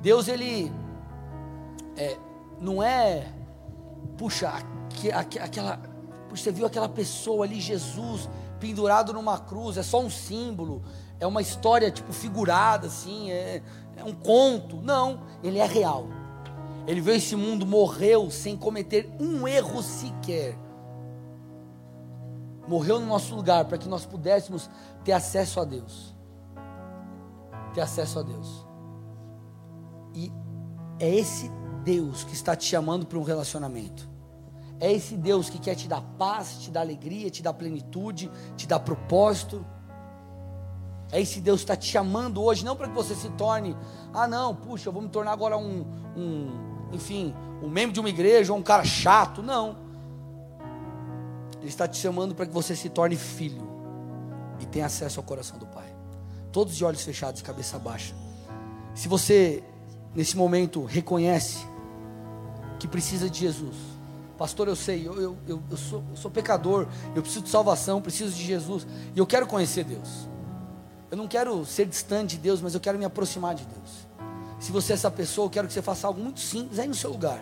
Deus, 0.00 0.28
ele 0.28 0.72
é, 1.96 2.16
não 2.60 2.82
é, 2.82 3.26
puxa, 4.16 4.52
aquela, 5.12 5.78
puxa, 6.28 6.44
você 6.44 6.52
viu 6.52 6.66
aquela 6.66 6.88
pessoa 6.88 7.44
ali, 7.44 7.60
Jesus, 7.60 8.28
pendurado 8.60 9.12
numa 9.12 9.38
cruz, 9.38 9.76
é 9.76 9.82
só 9.82 10.00
um 10.00 10.10
símbolo, 10.10 10.82
é 11.18 11.26
uma 11.26 11.42
história 11.42 11.90
tipo 11.90 12.12
figurada, 12.12 12.86
assim, 12.86 13.30
é, 13.30 13.62
é 13.96 14.04
um 14.04 14.14
conto. 14.14 14.76
Não, 14.76 15.22
ele 15.42 15.58
é 15.58 15.66
real. 15.66 16.06
Ele 16.86 17.00
veio 17.00 17.16
esse 17.16 17.34
mundo, 17.34 17.66
morreu 17.66 18.30
sem 18.30 18.56
cometer 18.56 19.12
um 19.18 19.46
erro 19.46 19.82
sequer. 19.82 20.56
Morreu 22.68 23.00
no 23.00 23.06
nosso 23.06 23.34
lugar 23.34 23.64
para 23.64 23.78
que 23.78 23.88
nós 23.88 24.06
pudéssemos 24.06 24.70
ter 25.04 25.12
acesso 25.12 25.60
a 25.60 25.64
Deus. 25.64 26.14
Ter 27.74 27.80
acesso 27.80 28.20
a 28.20 28.22
Deus. 28.22 28.66
E 30.14 30.32
é 31.00 31.12
esse 31.12 31.50
Deus 31.82 32.22
que 32.22 32.34
está 32.34 32.54
te 32.54 32.64
chamando 32.64 33.04
para 33.04 33.18
um 33.18 33.22
relacionamento. 33.22 34.08
É 34.78 34.92
esse 34.92 35.16
Deus 35.16 35.50
que 35.50 35.58
quer 35.58 35.74
te 35.74 35.88
dar 35.88 36.02
paz, 36.18 36.58
te 36.60 36.70
dar 36.70 36.82
alegria, 36.82 37.30
te 37.30 37.42
dar 37.42 37.54
plenitude, 37.54 38.30
te 38.56 38.66
dar 38.66 38.80
propósito. 38.80 39.64
É 41.10 41.20
esse 41.20 41.40
Deus 41.40 41.60
que 41.60 41.64
está 41.64 41.76
te 41.76 41.86
chamando 41.86 42.42
hoje, 42.42 42.64
não 42.64 42.76
para 42.76 42.88
que 42.88 42.94
você 42.94 43.14
se 43.14 43.30
torne, 43.30 43.76
ah 44.12 44.26
não, 44.26 44.54
puxa, 44.54 44.88
eu 44.88 44.92
vou 44.92 45.00
me 45.00 45.08
tornar 45.08 45.32
agora 45.32 45.56
um, 45.56 45.86
um 46.16 46.75
enfim, 46.92 47.34
um 47.62 47.68
membro 47.68 47.92
de 47.92 48.00
uma 48.00 48.08
igreja 48.08 48.52
ou 48.52 48.58
um 48.58 48.62
cara 48.62 48.84
chato. 48.84 49.42
Não. 49.42 49.76
Ele 51.58 51.68
está 51.68 51.88
te 51.88 51.98
chamando 51.98 52.34
para 52.34 52.46
que 52.46 52.52
você 52.52 52.76
se 52.76 52.88
torne 52.88 53.16
filho 53.16 53.66
e 54.60 54.66
tenha 54.66 54.86
acesso 54.86 55.18
ao 55.20 55.24
coração 55.24 55.58
do 55.58 55.66
Pai. 55.66 55.94
Todos 56.52 56.76
de 56.76 56.84
olhos 56.84 57.02
fechados, 57.02 57.42
cabeça 57.42 57.78
baixa. 57.78 58.14
Se 58.94 59.08
você, 59.08 59.62
nesse 60.14 60.36
momento, 60.36 60.84
reconhece 60.84 61.66
que 62.78 62.86
precisa 62.86 63.28
de 63.28 63.40
Jesus, 63.40 63.74
pastor, 64.38 64.68
eu 64.68 64.76
sei, 64.76 65.06
eu, 65.06 65.14
eu, 65.20 65.36
eu, 65.46 65.62
eu, 65.70 65.76
sou, 65.76 66.04
eu 66.10 66.16
sou 66.16 66.30
pecador, 66.30 66.86
eu 67.14 67.22
preciso 67.22 67.44
de 67.44 67.50
salvação, 67.50 68.00
preciso 68.00 68.34
de 68.34 68.44
Jesus, 68.44 68.86
e 69.14 69.18
eu 69.18 69.26
quero 69.26 69.46
conhecer 69.46 69.84
Deus. 69.84 70.28
Eu 71.10 71.16
não 71.16 71.28
quero 71.28 71.64
ser 71.64 71.86
distante 71.86 72.36
de 72.36 72.42
Deus, 72.42 72.60
mas 72.60 72.74
eu 72.74 72.80
quero 72.80 72.98
me 72.98 73.04
aproximar 73.04 73.54
de 73.54 73.64
Deus. 73.64 74.05
Se 74.66 74.72
você 74.72 74.94
é 74.94 74.94
essa 74.94 75.12
pessoa, 75.12 75.46
eu 75.46 75.50
quero 75.50 75.68
que 75.68 75.72
você 75.72 75.80
faça 75.80 76.08
algo 76.08 76.20
muito 76.20 76.40
simples 76.40 76.80
aí 76.80 76.88
no 76.88 76.94
seu 76.94 77.12
lugar. 77.12 77.40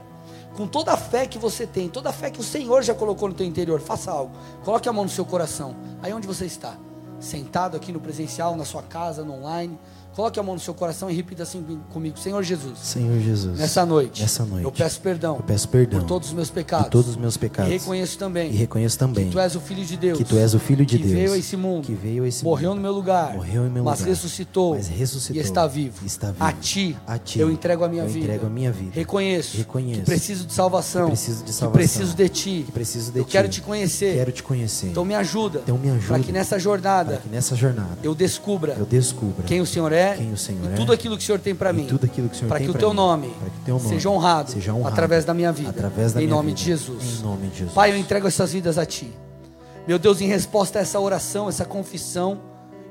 Com 0.54 0.66
toda 0.66 0.92
a 0.92 0.96
fé 0.98 1.26
que 1.26 1.38
você 1.38 1.66
tem, 1.66 1.88
toda 1.88 2.10
a 2.10 2.12
fé 2.12 2.30
que 2.30 2.38
o 2.38 2.42
Senhor 2.42 2.82
já 2.82 2.94
colocou 2.94 3.26
no 3.26 3.34
teu 3.34 3.46
interior, 3.46 3.80
faça 3.80 4.10
algo. 4.10 4.36
Coloque 4.62 4.86
a 4.90 4.92
mão 4.92 5.04
no 5.04 5.10
seu 5.10 5.24
coração. 5.24 5.74
Aí 6.02 6.12
onde 6.12 6.26
você 6.26 6.44
está? 6.44 6.76
Sentado 7.18 7.78
aqui 7.78 7.92
no 7.92 7.98
presencial, 7.98 8.54
na 8.56 8.66
sua 8.66 8.82
casa, 8.82 9.24
no 9.24 9.32
online. 9.36 9.78
Coloque 10.14 10.38
a 10.38 10.42
mão 10.44 10.54
no 10.54 10.60
seu 10.60 10.72
coração 10.72 11.10
e 11.10 11.14
repita 11.14 11.42
assim 11.42 11.64
comigo: 11.92 12.16
Senhor 12.18 12.40
Jesus. 12.42 12.78
Senhor 12.78 13.18
Jesus. 13.18 13.58
Nessa 13.58 13.84
noite. 13.84 14.22
Nessa 14.22 14.44
noite. 14.44 14.64
Eu 14.64 14.70
peço 14.70 15.00
perdão. 15.00 15.36
Eu 15.36 15.42
peço 15.42 15.68
perdão. 15.68 16.00
Por 16.00 16.06
todos 16.06 16.28
os 16.28 16.34
meus 16.34 16.50
pecados. 16.50 16.86
Por 16.86 16.90
todos 16.92 17.10
os 17.10 17.16
meus 17.16 17.36
pecados. 17.36 17.72
E 17.72 17.78
reconheço 17.78 18.16
também. 18.16 18.52
E 18.52 18.54
reconheço 18.54 18.96
também. 18.96 19.26
Que 19.26 19.32
tu 19.32 19.40
és 19.40 19.56
o 19.56 19.60
filho 19.60 19.84
de 19.84 19.96
Deus. 19.96 20.18
Que 20.18 20.24
tu 20.24 20.36
és 20.36 20.54
o 20.54 20.60
filho 20.60 20.86
de 20.86 20.96
que 20.96 21.02
Deus. 21.02 21.14
Que 21.14 21.20
veio 21.20 21.32
a 21.32 21.38
esse 21.38 21.56
mundo. 21.56 21.84
Que 21.84 21.94
veio 21.94 22.22
a 22.22 22.28
esse 22.28 22.44
morreu 22.44 22.70
mundo. 22.70 22.76
no 22.76 22.82
meu 22.82 22.92
lugar. 22.92 23.34
Morreu 23.34 23.66
em 23.66 23.70
meu 23.70 23.82
mas 23.82 23.98
lugar. 23.98 24.10
Ressuscitou. 24.10 24.76
Mas 24.76 24.86
ressuscitou. 24.86 25.42
E 25.42 25.44
está 25.44 25.66
vivo. 25.66 26.06
Está 26.06 26.28
vivo. 26.28 26.44
A 26.44 26.52
ti. 26.52 26.96
A 27.08 27.18
ti. 27.18 27.40
Eu 27.40 27.50
entrego 27.50 27.82
a 27.82 27.88
minha 27.88 28.04
eu 28.04 28.08
vida. 28.08 28.20
entrego 28.20 28.46
a 28.46 28.50
minha 28.50 28.70
vida. 28.70 28.92
Reconheço. 28.94 29.56
Reconheço. 29.56 30.00
Que 30.02 30.06
preciso 30.06 30.46
de 30.46 30.52
salvação. 30.52 31.06
Que 31.06 31.12
preciso 31.12 31.44
de 31.44 31.52
salvação. 31.52 31.72
Que 31.72 31.78
preciso 31.78 32.16
de 32.16 32.28
ti. 32.28 32.62
Que 32.66 32.72
preciso 32.72 33.10
de 33.10 33.18
eu 33.18 33.24
ti. 33.24 33.32
quero 33.32 33.48
te 33.48 33.60
conhecer. 33.60 34.14
Quero 34.14 34.30
te 34.30 34.44
conhecer. 34.44 34.86
Então 34.86 35.04
me 35.04 35.16
ajuda. 35.16 35.60
Então 35.64 35.76
me 35.76 35.90
ajuda. 35.90 36.06
Para 36.06 36.22
que 36.22 36.30
nessa 36.30 36.56
jornada. 36.56 37.14
Para 37.14 37.22
que 37.22 37.28
nessa 37.28 37.56
jornada. 37.56 37.98
Eu 38.00 38.14
descubra. 38.14 38.76
Eu 38.78 38.86
descubra. 38.86 39.44
Quem 39.44 39.60
o 39.60 39.66
Senhor 39.66 39.90
é. 39.92 40.03
Quem 40.16 40.32
o 40.32 40.36
Senhor 40.36 40.70
e 40.70 40.72
é. 40.72 40.76
tudo 40.76 40.92
aquilo 40.92 41.16
que 41.16 41.22
o 41.22 41.26
Senhor 41.26 41.38
tem 41.40 41.54
para 41.54 41.72
mim. 41.72 41.86
tudo 41.86 42.04
aquilo 42.04 42.28
que 42.28 42.34
o 42.34 42.38
Senhor 42.38 42.48
para 42.48 42.60
que 42.60 42.70
o 42.70 42.74
teu 42.74 42.90
mim. 42.90 42.96
nome, 42.96 43.28
Para 43.40 43.50
que 43.50 43.56
o 43.56 43.64
teu 43.64 43.78
nome 43.78 43.88
seja, 43.88 44.08
honrado 44.10 44.50
seja 44.50 44.72
honrado 44.74 44.88
através 44.94 45.24
da 45.24 45.32
minha 45.34 45.52
vida. 45.52 45.70
Através 45.70 46.12
da 46.12 46.20
em 46.20 46.26
minha 46.26 46.36
nome 46.36 46.48
vida. 46.48 46.58
de 46.58 46.64
Jesus. 46.64 47.20
Em 47.20 47.22
nome 47.22 47.48
de 47.48 47.56
Jesus. 47.58 47.74
Pai, 47.74 47.90
eu 47.90 47.96
entrego 47.96 48.26
essas 48.28 48.52
vidas 48.52 48.78
a 48.78 48.84
ti. 48.84 49.12
Meu 49.86 49.98
Deus, 49.98 50.20
em 50.20 50.26
resposta 50.26 50.78
a 50.78 50.82
essa 50.82 50.98
oração, 50.98 51.48
essa 51.48 51.64
confissão, 51.64 52.40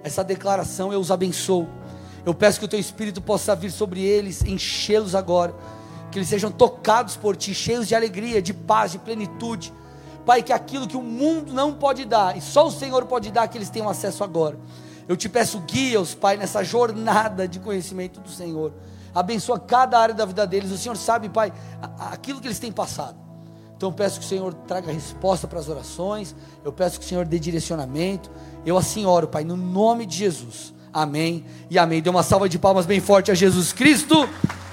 essa 0.03 0.23
declaração, 0.23 0.93
eu 0.93 0.99
os 0.99 1.11
abençoo. 1.11 1.67
Eu 2.25 2.33
peço 2.33 2.59
que 2.59 2.65
o 2.65 2.67
teu 2.67 2.79
espírito 2.79 3.21
possa 3.21 3.55
vir 3.55 3.71
sobre 3.71 4.01
eles, 4.01 4.43
enchê-los 4.43 5.15
agora. 5.15 5.53
Que 6.11 6.19
eles 6.19 6.29
sejam 6.29 6.51
tocados 6.51 7.17
por 7.17 7.35
ti, 7.35 7.53
cheios 7.53 7.87
de 7.87 7.95
alegria, 7.95 8.41
de 8.41 8.53
paz, 8.53 8.91
de 8.91 8.99
plenitude. 8.99 9.73
Pai, 10.25 10.41
que 10.41 10.53
aquilo 10.53 10.87
que 10.87 10.95
o 10.95 11.01
mundo 11.01 11.51
não 11.51 11.73
pode 11.73 12.05
dar, 12.05 12.37
e 12.37 12.41
só 12.41 12.67
o 12.67 12.71
Senhor 12.71 13.05
pode 13.05 13.29
dar, 13.29 13.47
que 13.47 13.57
eles 13.57 13.69
tenham 13.69 13.89
acesso 13.89 14.23
agora. 14.23 14.57
Eu 15.07 15.17
te 15.17 15.27
peço, 15.27 15.59
guia-os, 15.59 16.13
Pai, 16.13 16.37
nessa 16.37 16.63
jornada 16.63 17.47
de 17.47 17.59
conhecimento 17.59 18.19
do 18.19 18.29
Senhor. 18.29 18.73
Abençoa 19.13 19.59
cada 19.59 19.99
área 19.99 20.15
da 20.15 20.25
vida 20.25 20.47
deles. 20.47 20.71
O 20.71 20.77
Senhor 20.77 20.95
sabe, 20.95 21.29
Pai, 21.29 21.53
aquilo 22.11 22.39
que 22.39 22.47
eles 22.47 22.59
têm 22.59 22.71
passado. 22.71 23.17
Então 23.75 23.89
eu 23.89 23.93
peço 23.93 24.19
que 24.19 24.25
o 24.25 24.29
Senhor 24.29 24.53
traga 24.53 24.91
resposta 24.91 25.47
para 25.47 25.59
as 25.59 25.67
orações. 25.67 26.35
Eu 26.63 26.71
peço 26.71 26.99
que 26.99 27.05
o 27.05 27.09
Senhor 27.09 27.25
dê 27.25 27.37
direcionamento. 27.37 28.31
Eu 28.65 28.77
assim 28.77 29.05
oro, 29.05 29.27
Pai, 29.27 29.43
no 29.43 29.57
nome 29.57 30.05
de 30.05 30.17
Jesus. 30.17 30.73
Amém 30.91 31.43
e 31.69 31.77
amém. 31.77 32.01
Dê 32.01 32.09
uma 32.09 32.23
salva 32.23 32.47
de 32.47 32.57
palmas 32.57 32.85
bem 32.85 33.01
forte 33.01 33.29
a 33.29 33.33
Jesus 33.33 33.73
Cristo. 33.73 34.29